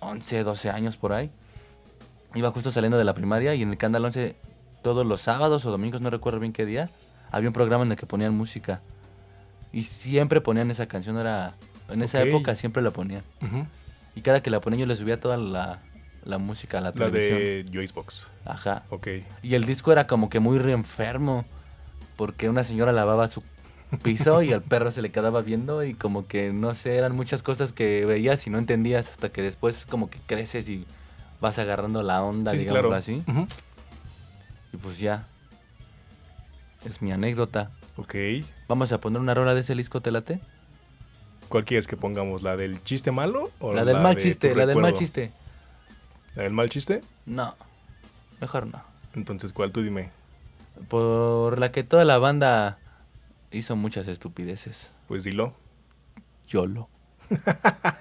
11, 0.00 0.44
12 0.44 0.70
años 0.70 0.96
por 0.96 1.12
ahí. 1.12 1.30
Iba 2.34 2.50
justo 2.52 2.70
saliendo 2.70 2.96
de 2.96 3.04
la 3.04 3.12
primaria 3.12 3.54
y 3.56 3.62
en 3.62 3.70
el 3.70 3.76
Canal 3.76 4.04
11 4.04 4.36
todos 4.82 5.04
los 5.04 5.20
sábados 5.20 5.66
o 5.66 5.70
domingos, 5.72 6.00
no 6.00 6.10
recuerdo 6.10 6.38
bien 6.38 6.52
qué 6.52 6.64
día, 6.64 6.90
había 7.32 7.48
un 7.48 7.52
programa 7.52 7.84
en 7.84 7.90
el 7.90 7.96
que 7.96 8.06
ponían 8.06 8.34
música. 8.34 8.80
Y 9.72 9.82
siempre 9.82 10.40
ponían 10.40 10.70
esa 10.70 10.86
canción, 10.86 11.18
era 11.18 11.54
en 11.88 12.02
esa 12.02 12.22
época 12.22 12.54
siempre 12.54 12.82
la 12.82 12.90
ponían. 12.92 13.24
Y 14.14 14.20
cada 14.20 14.40
que 14.40 14.50
la 14.50 14.60
ponían 14.60 14.80
yo 14.80 14.86
le 14.86 14.94
subía 14.94 15.18
toda 15.18 15.36
la, 15.36 15.80
la 16.24 16.38
música 16.38 16.78
a 16.78 16.80
la, 16.80 16.88
La 16.90 16.94
televisión. 16.94 17.38
de 17.38 17.66
Joycebox. 17.72 18.22
Ajá. 18.44 18.84
Ok. 18.90 19.08
Y 19.42 19.54
el 19.54 19.64
disco 19.64 19.90
era 19.90 20.06
como 20.06 20.28
que 20.30 20.38
muy 20.38 20.58
reenfermo. 20.60 21.44
Porque 22.16 22.48
una 22.48 22.62
señora 22.62 22.92
lavaba 22.92 23.26
su 23.26 23.42
piso 23.98 24.42
y 24.42 24.52
al 24.52 24.62
perro 24.62 24.90
se 24.90 25.02
le 25.02 25.10
quedaba 25.10 25.42
viendo. 25.42 25.84
Y 25.84 25.94
como 25.94 26.26
que, 26.26 26.52
no 26.52 26.74
sé, 26.74 26.96
eran 26.96 27.14
muchas 27.14 27.42
cosas 27.42 27.72
que 27.72 28.04
veías 28.04 28.46
y 28.46 28.50
no 28.50 28.58
entendías 28.58 29.10
hasta 29.10 29.28
que 29.30 29.42
después 29.42 29.86
como 29.86 30.10
que 30.10 30.18
creces 30.26 30.68
y 30.68 30.86
vas 31.40 31.58
agarrando 31.58 32.02
la 32.02 32.22
onda, 32.22 32.52
Sí, 32.52 32.64
claro. 32.66 32.92
así. 32.94 33.22
Y 34.72 34.76
pues 34.76 34.98
ya. 34.98 35.26
Es 36.84 37.00
mi 37.02 37.12
anécdota. 37.12 37.70
Ok. 37.96 38.14
Vamos 38.68 38.92
a 38.92 39.00
poner 39.00 39.20
una 39.20 39.34
rola 39.34 39.54
de 39.54 39.60
ese 39.60 39.74
disco, 39.74 40.00
¿te? 40.00 40.40
¿Cuál 41.48 41.64
quieres 41.64 41.86
que 41.86 41.96
pongamos? 41.96 42.42
¿La 42.42 42.56
del 42.56 42.82
chiste 42.84 43.10
malo? 43.12 43.50
O 43.60 43.72
La 43.72 43.84
del 43.84 44.00
mal 44.00 44.16
de 44.16 44.22
chiste, 44.22 44.54
la 44.54 44.66
del 44.66 44.78
mal 44.78 44.92
chiste. 44.94 45.30
¿La 46.34 46.42
del 46.42 46.52
mal 46.52 46.68
chiste? 46.68 47.02
No, 47.26 47.54
mejor 48.40 48.66
no. 48.66 48.82
Entonces, 49.14 49.52
¿cuál 49.52 49.70
tú 49.70 49.82
dime? 49.82 50.10
Por 50.88 51.58
la 51.58 51.70
que 51.70 51.84
toda 51.84 52.04
la 52.04 52.18
banda 52.18 52.78
hizo 53.54 53.76
muchas 53.76 54.08
estupideces. 54.08 54.92
Pues 55.08 55.24
dilo. 55.24 55.54
YOLO. 56.48 56.88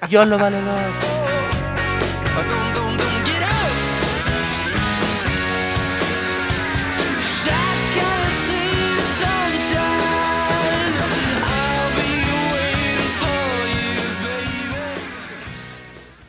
YOLO, 0.10 0.38
valedor. 0.38 0.93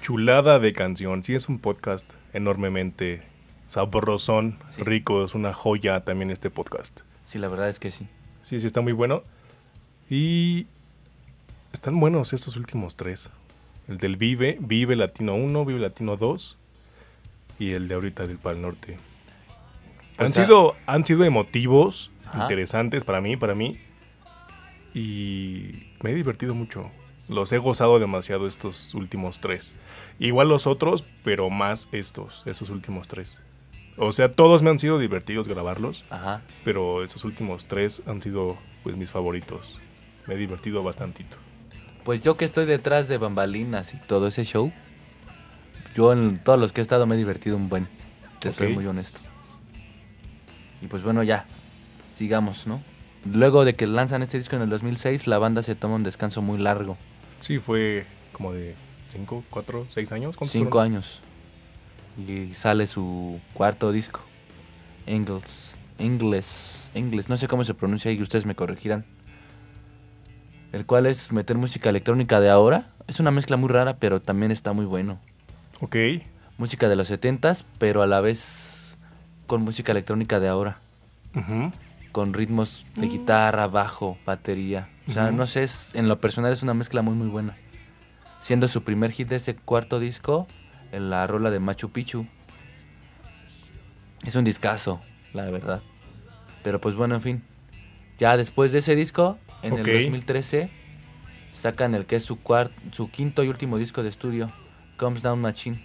Chulada 0.03 0.59
de 0.59 0.73
canción. 0.73 1.25
Sí, 1.25 1.35
es 1.35 1.49
un 1.49 1.59
podcast 1.59 2.09
enormemente 2.33 3.23
sabrosón, 3.69 4.59
Sí. 4.67 4.83
rico. 4.83 5.25
Es 5.25 5.35
una 5.35 5.53
joya 5.55 6.05
también 6.05 6.31
este 6.31 6.51
podcast. 6.51 7.01
Sí, 7.25 7.39
la 7.39 7.49
verdad 7.49 7.69
es 7.69 7.79
que 7.79 7.91
sí. 7.91 8.07
Sí, 8.45 8.61
sí, 8.61 8.67
está 8.67 8.81
muy 8.81 8.93
bueno. 8.93 9.23
Y 10.09 10.67
están 11.73 11.99
buenos 11.99 12.33
estos 12.33 12.57
últimos 12.57 12.95
tres. 12.95 13.31
El 13.89 13.99
del 13.99 14.17
Vive, 14.17 14.59
Vive 14.61 14.97
Latino 14.97 15.35
1, 15.35 15.65
Vive 15.65 15.81
Latino 15.81 16.17
2 16.17 16.57
y 17.59 17.73
el 17.73 17.89
de 17.89 17.95
ahorita 17.95 18.27
del 18.27 18.39
Pal 18.39 18.61
Norte. 18.63 18.99
O 20.19 20.23
han, 20.25 20.31
sea- 20.31 20.45
sido, 20.45 20.77
han 20.87 21.05
sido 21.05 21.25
emotivos, 21.25 22.11
Ajá. 22.27 22.43
interesantes 22.43 23.03
para 23.03 23.21
mí, 23.21 23.37
para 23.37 23.55
mí. 23.55 23.79
Y 24.95 25.87
me 26.03 26.11
he 26.11 26.15
divertido 26.15 26.55
mucho. 26.55 26.91
Los 27.29 27.51
he 27.53 27.59
gozado 27.59 27.99
demasiado 27.99 28.47
estos 28.47 28.95
últimos 28.95 29.41
tres. 29.41 29.75
Igual 30.19 30.49
los 30.49 30.67
otros, 30.67 31.05
pero 31.25 31.49
más 31.51 31.89
estos, 31.93 32.43
esos 32.47 32.69
últimos 32.71 33.09
tres. 33.09 33.41
O 33.97 34.13
sea, 34.13 34.33
todos 34.33 34.63
me 34.63 34.71
han 34.71 34.79
sido 34.79 34.99
divertidos 34.99 35.47
grabarlos. 35.49 36.05
Ajá. 36.11 36.43
Pero 36.65 37.05
estos 37.05 37.25
últimos 37.25 37.67
tres 37.67 38.03
han 38.07 38.21
sido 38.23 38.57
pues 38.83 38.97
mis 38.97 39.11
favoritos. 39.11 39.79
Me 40.27 40.35
he 40.35 40.37
divertido 40.37 40.83
bastantito. 40.83 41.37
Pues 42.05 42.23
yo 42.23 42.37
que 42.37 42.45
estoy 42.45 42.67
detrás 42.67 43.09
de 43.09 43.19
bambalinas 43.19 43.95
y 43.95 43.99
todo 43.99 44.27
ese 44.27 44.45
show, 44.45 44.73
yo 45.95 46.13
en 46.13 46.39
todos 46.39 46.59
los 46.59 46.73
que 46.73 46.81
he 46.81 46.83
estado 46.83 47.07
me 47.07 47.15
he 47.15 47.19
divertido 47.19 47.57
un 47.57 47.69
buen. 47.69 47.89
Te 48.41 48.53
soy 48.53 48.75
muy 48.75 48.87
honesto. 48.87 49.21
Y 50.83 50.87
pues 50.87 51.03
bueno, 51.03 51.23
ya, 51.23 51.47
sigamos, 52.11 52.67
¿no? 52.67 52.83
Luego 53.25 53.65
de 53.65 53.75
que 53.75 53.87
lanzan 53.87 54.23
este 54.23 54.37
disco 54.37 54.57
en 54.57 54.63
el 54.63 54.69
2006, 54.69 55.27
la 55.29 55.39
banda 55.39 55.63
se 55.63 55.75
toma 55.75 55.95
un 55.95 56.03
descanso 56.03 56.43
muy 56.43 56.59
largo. 56.59 56.99
Sí, 57.39 57.59
fue 57.59 58.07
como 58.33 58.53
de 58.53 58.75
5, 59.09 59.45
4, 59.49 59.87
6 59.91 60.13
años. 60.13 60.37
¿Cuántos 60.37 60.53
Cinco 60.53 60.73
fueron? 60.73 60.93
años. 60.93 61.23
Y 62.17 62.55
sale 62.55 62.87
su 62.87 63.41
cuarto 63.55 63.93
disco. 63.93 64.21
Ingles. 65.07 65.75
Ingles. 65.99 66.91
Ingles. 66.95 67.29
No 67.29 67.37
sé 67.37 67.49
cómo 67.49 67.65
se 67.65 67.75
pronuncia 67.75 68.11
y 68.13 68.21
ustedes 68.23 68.47
me 68.47 68.55
corregirán. 68.55 69.05
El 70.73 70.87
cual 70.87 71.07
es 71.07 71.31
meter 71.33 71.57
música 71.57 71.91
electrónica 71.91 72.41
de 72.41 72.51
ahora. 72.51 72.91
Es 73.07 73.21
una 73.21 73.31
mezcla 73.31 73.57
muy 73.57 73.69
rara, 73.69 73.97
pero 73.99 74.21
también 74.21 74.51
está 74.51 74.73
muy 74.73 74.87
bueno. 74.87 75.21
Ok. 75.81 75.97
Música 76.59 76.89
de 76.89 76.97
los 76.97 77.11
70s, 77.11 77.65
pero 77.79 78.03
a 78.03 78.07
la 78.07 78.21
vez 78.21 78.97
con 79.47 79.63
música 79.63 79.93
electrónica 79.93 80.41
de 80.41 80.49
ahora. 80.49 80.79
Con 82.13 82.33
ritmos 82.33 82.85
de 82.95 83.09
guitarra, 83.09 83.67
bajo, 83.67 84.17
batería. 84.25 84.89
O 85.09 85.13
sea, 85.13 85.31
no 85.33 85.47
sé, 85.47 85.65
es- 85.65 85.91
en 85.95 86.09
lo 86.09 86.21
personal 86.21 86.53
es 86.53 86.63
una 86.63 86.75
mezcla 86.75 87.03
muy 87.03 87.15
muy 87.15 87.27
buena. 87.29 87.57
Siendo 88.39 88.69
su 88.69 88.85
primer 88.85 89.11
hit 89.11 89.29
de 89.29 89.37
ese 89.37 89.55
cuarto 89.57 89.99
disco, 90.01 90.47
en 90.95 91.11
la 91.11 91.27
rola 91.27 91.51
de 91.51 91.61
Machu 91.61 91.91
Picchu. 91.91 92.27
Es 94.25 94.37
un 94.37 94.45
discazo, 94.45 95.03
la 95.33 95.51
verdad. 95.51 95.83
Pero 96.63 96.81
pues 96.81 96.95
bueno, 96.95 97.15
en 97.15 97.21
fin. 97.23 97.43
Ya 98.19 98.37
después 98.37 98.73
de 98.73 98.79
ese 98.79 98.95
disco, 98.95 99.39
en 99.63 99.77
el 99.77 99.85
2013, 99.85 100.71
sacan 101.53 101.95
el 101.95 102.07
que 102.07 102.17
es 102.17 102.25
su, 102.25 102.39
su 102.93 103.11
quinto 103.11 103.43
y 103.43 103.49
último 103.49 103.77
disco 103.77 104.03
de 104.03 104.09
estudio, 104.09 104.51
Comes 104.97 105.23
Down 105.23 105.41
Machine. 105.41 105.83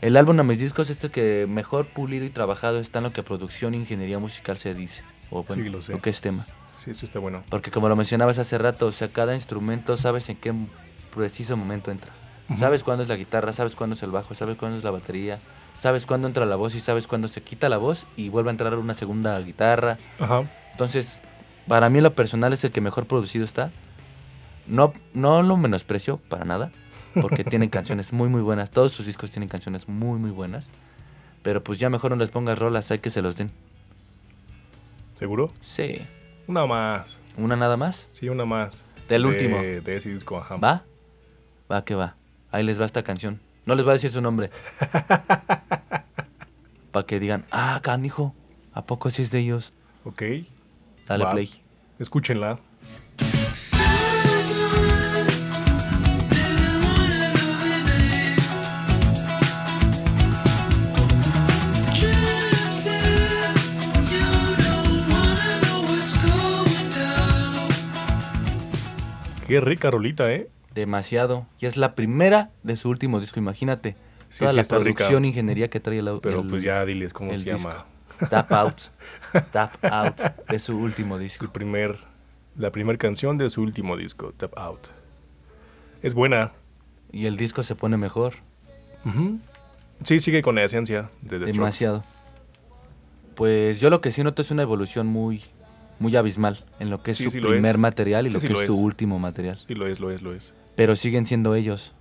El 0.00 0.16
álbum 0.16 0.38
a 0.40 0.42
mis 0.42 0.60
discos 0.60 0.90
es 0.90 1.02
el 1.04 1.10
que 1.10 1.46
mejor 1.48 1.86
pulido 1.88 2.24
y 2.24 2.30
trabajado 2.30 2.78
está 2.78 2.98
en 2.98 3.04
lo 3.04 3.12
que 3.12 3.22
producción 3.22 3.74
e 3.74 3.78
ingeniería 3.78 4.18
musical 4.18 4.56
se 4.56 4.74
dice. 4.74 5.02
O 5.30 5.42
bueno, 5.42 5.62
Sí, 5.62 5.68
lo 5.70 5.80
sé. 5.80 5.92
lo 5.92 6.00
que 6.00 6.10
es 6.10 6.20
tema. 6.20 6.46
Sí, 6.84 6.90
eso 6.90 7.04
está 7.04 7.18
bueno. 7.18 7.42
Porque 7.48 7.70
como 7.70 7.88
lo 7.88 7.96
mencionabas 7.96 8.38
hace 8.38 8.58
rato, 8.58 8.86
o 8.86 8.92
sea, 8.92 9.08
cada 9.08 9.34
instrumento 9.34 9.96
sabes 9.96 10.28
en 10.28 10.36
qué 10.36 10.52
preciso 11.14 11.56
momento 11.56 11.90
entra. 11.90 12.12
Sabes 12.56 12.82
cuándo 12.82 13.02
es 13.02 13.08
la 13.10 13.16
guitarra, 13.16 13.52
sabes 13.52 13.76
cuándo 13.76 13.94
es 13.94 14.02
el 14.02 14.10
bajo, 14.10 14.34
sabes 14.34 14.56
cuándo 14.56 14.78
es 14.78 14.84
la 14.84 14.90
batería, 14.90 15.38
sabes 15.74 16.06
cuándo 16.06 16.26
entra 16.28 16.46
la 16.46 16.56
voz 16.56 16.74
y 16.74 16.80
sabes 16.80 17.06
cuándo 17.06 17.28
se 17.28 17.42
quita 17.42 17.68
la 17.68 17.76
voz 17.76 18.06
y 18.16 18.30
vuelve 18.30 18.48
a 18.48 18.52
entrar 18.52 18.74
una 18.76 18.94
segunda 18.94 19.38
guitarra. 19.40 19.98
Ajá. 20.18 20.44
Entonces, 20.72 21.20
para 21.66 21.90
mí 21.90 22.00
lo 22.00 22.14
personal 22.14 22.52
es 22.54 22.64
el 22.64 22.70
que 22.70 22.80
mejor 22.80 23.06
producido 23.06 23.44
está. 23.44 23.70
No, 24.66 24.94
no 25.12 25.42
lo 25.42 25.56
menosprecio 25.58 26.16
para 26.28 26.44
nada, 26.46 26.70
porque 27.20 27.44
tienen 27.44 27.68
canciones 27.68 28.12
muy 28.14 28.28
muy 28.30 28.40
buenas. 28.40 28.70
Todos 28.70 28.92
sus 28.92 29.04
discos 29.06 29.30
tienen 29.30 29.48
canciones 29.50 29.86
muy 29.88 30.18
muy 30.18 30.30
buenas. 30.30 30.70
Pero 31.42 31.62
pues 31.62 31.78
ya 31.78 31.90
mejor 31.90 32.10
no 32.12 32.16
les 32.16 32.30
pongas 32.30 32.58
rolas, 32.58 32.90
hay 32.90 32.98
que 33.00 33.10
se 33.10 33.20
los 33.22 33.36
den. 33.36 33.50
¿Seguro? 35.18 35.52
Sí. 35.60 36.06
Una 36.46 36.64
más. 36.66 37.18
¿Una 37.36 37.56
nada 37.56 37.76
más? 37.76 38.08
Sí, 38.12 38.28
una 38.28 38.44
más. 38.44 38.82
Del 39.08 39.22
De- 39.22 39.28
último. 39.28 39.58
De 39.62 39.96
ese 39.96 40.08
disco, 40.10 40.38
ajá. 40.38 40.56
¿Va? 40.56 40.84
Va 41.70 41.84
que 41.84 41.94
va. 41.94 42.16
Ahí 42.50 42.64
les 42.64 42.80
va 42.80 42.86
esta 42.86 43.02
canción. 43.02 43.40
No 43.66 43.74
les 43.74 43.84
voy 43.84 43.90
a 43.90 43.94
decir 43.94 44.10
su 44.10 44.20
nombre. 44.20 44.50
Para 46.92 47.06
que 47.06 47.20
digan, 47.20 47.44
ah, 47.50 47.80
canijo, 47.82 48.34
¿a 48.72 48.86
poco 48.86 49.10
sí 49.10 49.22
es 49.22 49.30
de 49.30 49.40
ellos? 49.40 49.72
Ok. 50.04 50.22
Dale 51.06 51.24
Va. 51.24 51.32
play. 51.32 51.50
Escúchenla. 51.98 52.58
Qué 69.46 69.60
rica 69.60 69.90
rolita, 69.90 70.30
¿eh? 70.30 70.48
Demasiado. 70.78 71.46
Y 71.60 71.66
es 71.66 71.76
la 71.76 71.94
primera 71.94 72.50
de 72.62 72.76
su 72.76 72.88
último 72.88 73.20
disco, 73.20 73.38
imagínate. 73.40 73.96
Sí, 74.30 74.40
Toda 74.40 74.50
sí 74.52 74.56
la 74.56 74.62
rica. 74.62 74.76
producción 74.76 75.24
e 75.24 75.28
ingeniería 75.28 75.68
que 75.68 75.80
trae 75.80 75.98
el 75.98 76.20
Pero 76.22 76.40
el- 76.42 76.48
pues 76.48 76.62
ya 76.62 76.84
diles 76.84 77.12
cómo 77.12 77.32
el 77.32 77.38
se 77.42 77.52
disco. 77.52 77.68
llama. 77.70 77.86
Tap 78.30 78.52
Out. 78.52 78.76
Tap 79.52 79.84
Out 79.84 80.16
de 80.48 80.58
su 80.58 80.76
último 80.78 81.18
disco. 81.18 81.44
El 81.44 81.50
primer, 81.50 81.98
la 82.56 82.70
primera 82.70 82.98
canción 82.98 83.38
de 83.38 83.48
su 83.50 83.62
último 83.62 83.96
disco, 83.96 84.32
Tap 84.36 84.56
Out. 84.58 84.88
Es 86.02 86.14
buena. 86.14 86.52
Y 87.10 87.26
el 87.26 87.36
disco 87.36 87.62
se 87.62 87.74
pone 87.74 87.96
mejor. 87.96 88.34
Sí, 90.04 90.20
sigue 90.20 90.42
con 90.42 90.54
la 90.56 90.64
esencia 90.64 91.10
de 91.22 91.28
The 91.30 91.36
Strokes. 91.36 91.52
Demasiado. 91.52 92.04
Pues 93.34 93.80
yo 93.80 93.88
lo 93.90 94.00
que 94.00 94.10
sí 94.10 94.22
noto 94.22 94.42
es 94.42 94.50
una 94.50 94.62
evolución 94.62 95.06
muy, 95.06 95.42
muy 95.98 96.14
abismal 96.16 96.64
en 96.80 96.90
lo 96.90 97.02
que 97.02 97.12
es 97.12 97.18
Sí, 97.18 97.24
su 97.24 97.30
sí 97.30 97.40
primer 97.40 97.76
es. 97.76 97.80
material 97.80 98.26
y 98.26 98.30
Sí, 98.30 98.34
lo 98.34 98.40
que 98.40 98.48
lo 98.48 98.60
es 98.60 98.66
su 98.66 98.74
es. 98.74 98.78
último 98.80 99.18
material. 99.18 99.58
Sí, 99.66 99.74
lo 99.74 99.86
es, 99.86 100.00
lo 100.00 100.10
es, 100.10 100.22
lo 100.22 100.34
es. 100.34 100.54
Pero 100.78 100.94
siguen 100.94 101.26
siendo 101.26 101.56
ellos. 101.56 101.92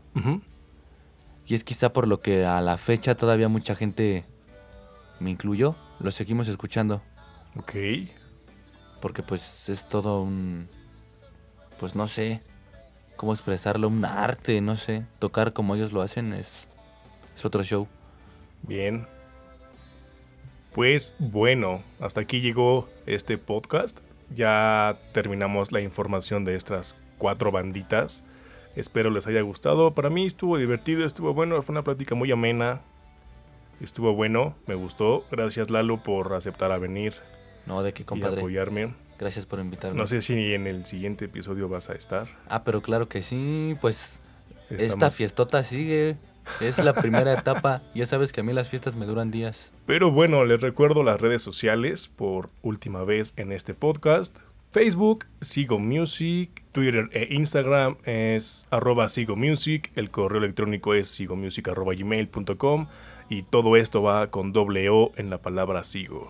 Y 1.47 1.55
es 1.55 1.63
quizá 1.63 1.93
por 1.93 2.07
lo 2.07 2.21
que 2.21 2.45
a 2.45 2.61
la 2.61 2.77
fecha 2.77 3.15
todavía 3.15 3.49
mucha 3.49 3.75
gente, 3.75 4.23
me 5.19 5.31
incluyo, 5.31 5.75
lo 5.99 6.11
seguimos 6.11 6.47
escuchando. 6.47 7.01
Ok. 7.55 7.73
Porque 9.01 9.23
pues 9.23 9.67
es 9.69 9.89
todo 9.89 10.21
un... 10.21 10.69
Pues 11.79 11.95
no 11.95 12.07
sé 12.07 12.43
cómo 13.15 13.33
expresarlo, 13.33 13.87
un 13.87 14.05
arte, 14.05 14.61
no 14.61 14.75
sé. 14.75 15.07
Tocar 15.17 15.53
como 15.53 15.73
ellos 15.73 15.91
lo 15.91 16.03
hacen 16.03 16.31
es, 16.33 16.67
es 17.35 17.45
otro 17.45 17.63
show. 17.63 17.87
Bien. 18.61 19.07
Pues 20.75 21.15
bueno, 21.17 21.81
hasta 21.99 22.21
aquí 22.21 22.41
llegó 22.41 22.87
este 23.07 23.39
podcast. 23.39 23.97
Ya 24.35 24.99
terminamos 25.13 25.71
la 25.71 25.81
información 25.81 26.45
de 26.45 26.55
estas 26.55 26.95
cuatro 27.17 27.51
banditas. 27.51 28.23
Espero 28.77 29.09
les 29.09 29.25
haya 29.25 29.41
gustado. 29.41 29.95
Para 29.95 30.11
mí 30.11 30.27
estuvo 30.27 30.55
divertido, 30.57 31.03
estuvo 31.03 31.33
bueno. 31.33 31.59
Fue 31.63 31.73
una 31.73 31.83
plática 31.83 32.13
muy 32.13 32.31
amena. 32.31 32.81
Estuvo 33.81 34.13
bueno, 34.13 34.55
me 34.67 34.75
gustó. 34.75 35.25
Gracias 35.31 35.71
Lalo 35.71 36.03
por 36.03 36.33
aceptar 36.33 36.71
a 36.71 36.77
venir 36.77 37.15
No, 37.65 37.81
de 37.81 37.93
qué 37.93 38.03
y 38.03 38.05
compadre. 38.05 38.39
apoyarme. 38.39 38.93
Gracias 39.17 39.47
por 39.47 39.59
invitarme. 39.59 39.97
No 39.97 40.05
sé 40.05 40.21
si 40.21 40.53
en 40.53 40.67
el 40.67 40.85
siguiente 40.85 41.25
episodio 41.25 41.67
vas 41.67 41.89
a 41.89 41.93
estar. 41.93 42.27
Ah, 42.49 42.63
pero 42.63 42.83
claro 42.83 43.09
que 43.09 43.23
sí, 43.23 43.75
pues 43.81 44.19
esta 44.69 45.09
fiestota 45.09 45.63
sigue. 45.63 46.17
Es 46.61 46.77
la 46.77 46.93
primera 46.93 47.33
etapa. 47.33 47.81
Ya 47.95 48.05
sabes 48.05 48.31
que 48.31 48.41
a 48.41 48.43
mí 48.43 48.53
las 48.53 48.69
fiestas 48.69 48.95
me 48.95 49.07
duran 49.07 49.31
días. 49.31 49.71
Pero 49.87 50.11
bueno, 50.11 50.45
les 50.45 50.61
recuerdo 50.61 51.01
las 51.01 51.19
redes 51.19 51.41
sociales 51.41 52.07
por 52.07 52.51
última 52.61 53.03
vez 53.03 53.33
en 53.37 53.51
este 53.51 53.73
podcast. 53.73 54.37
Facebook, 54.69 55.25
Sigo 55.39 55.79
Music, 55.79 56.63
Twitter 56.73 57.09
e 57.13 57.33
Instagram 57.33 57.95
es 58.03 58.67
arroba 58.69 59.07
Sigo 59.07 59.37
Music, 59.37 59.91
el 59.95 60.11
correo 60.11 60.39
electrónico 60.39 60.93
es 60.93 61.07
sigomusic 61.07 61.69
arroba 61.69 61.93
gmail.com 61.93 62.87
y 63.29 63.43
todo 63.43 63.77
esto 63.77 64.03
va 64.03 64.29
con 64.29 64.51
doble 64.51 64.89
O 64.89 65.13
en 65.15 65.29
la 65.29 65.37
palabra 65.37 65.85
Sigo. 65.85 66.29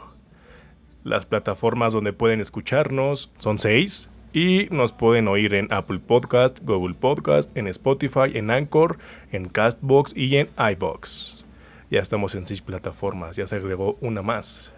Las 1.04 1.26
plataformas 1.26 1.94
donde 1.94 2.14
pueden 2.14 2.40
escucharnos 2.40 3.32
son 3.40 3.58
seis 3.58 4.10
y 4.34 4.68
nos 4.70 4.94
pueden 4.94 5.28
oír 5.28 5.56
en 5.56 5.74
Apple 5.74 6.00
Podcast, 6.00 6.60
Google 6.62 6.94
Podcast, 6.94 7.56
en 7.58 7.68
Spotify, 7.68 8.32
en 8.36 8.52
Anchor, 8.52 9.00
en 9.32 9.50
Castbox 9.50 10.16
y 10.16 10.38
en 10.38 10.50
iBox. 10.58 11.44
Ya 11.90 12.02
estamos 12.02 12.36
en 12.36 12.46
seis 12.46 12.62
plataformas, 12.62 13.36
ya 13.36 13.48
se 13.48 13.56
agregó 13.56 13.98
una 14.00 14.22
más. 14.22 14.72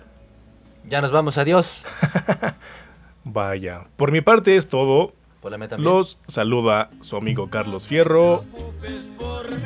Ya 0.87 1.01
nos 1.01 1.11
vamos, 1.11 1.37
adiós. 1.37 1.83
Vaya, 3.23 3.87
por 3.95 4.11
mi 4.11 4.21
parte 4.21 4.55
es 4.55 4.67
todo. 4.67 5.13
Por 5.41 5.51
la 5.51 5.57
meta 5.57 5.75
también. 5.75 5.95
Los 5.95 6.17
saluda 6.27 6.89
su 7.01 7.15
amigo 7.15 7.49
Carlos 7.49 7.85
Fierro. 7.87 8.43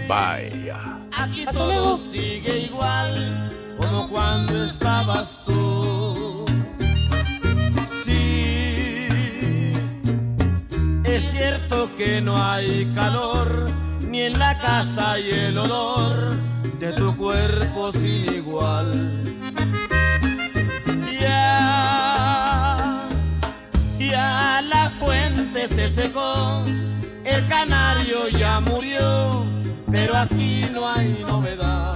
Vaya. 0.07 0.99
Aquí 1.11 1.45
todo 1.51 1.97
sigue 1.97 2.59
igual 2.59 3.49
como 3.79 4.09
cuando 4.09 4.63
estabas 4.63 5.39
tú. 5.45 6.45
Sí, 8.03 9.07
es 11.05 11.31
cierto 11.31 11.89
que 11.97 12.21
no 12.21 12.37
hay 12.41 12.91
calor, 12.93 13.47
ni 14.07 14.21
en 14.21 14.37
la 14.37 14.57
casa 14.57 15.19
y 15.19 15.29
el 15.31 15.57
olor 15.57 16.33
de 16.79 16.93
tu 16.93 17.15
cuerpo 17.15 17.91
sin 17.91 18.33
igual. 18.35 19.23
Ya 24.13 24.61
la 24.61 24.91
fuente 24.99 25.67
se 25.67 25.89
secó, 25.89 26.63
el 27.25 27.47
canario 27.47 28.29
ya 28.29 28.59
murió, 28.59 29.43
pero 29.91 30.15
aquí 30.15 30.67
no 30.71 30.87
hay 30.87 31.17
novedad. 31.27 31.92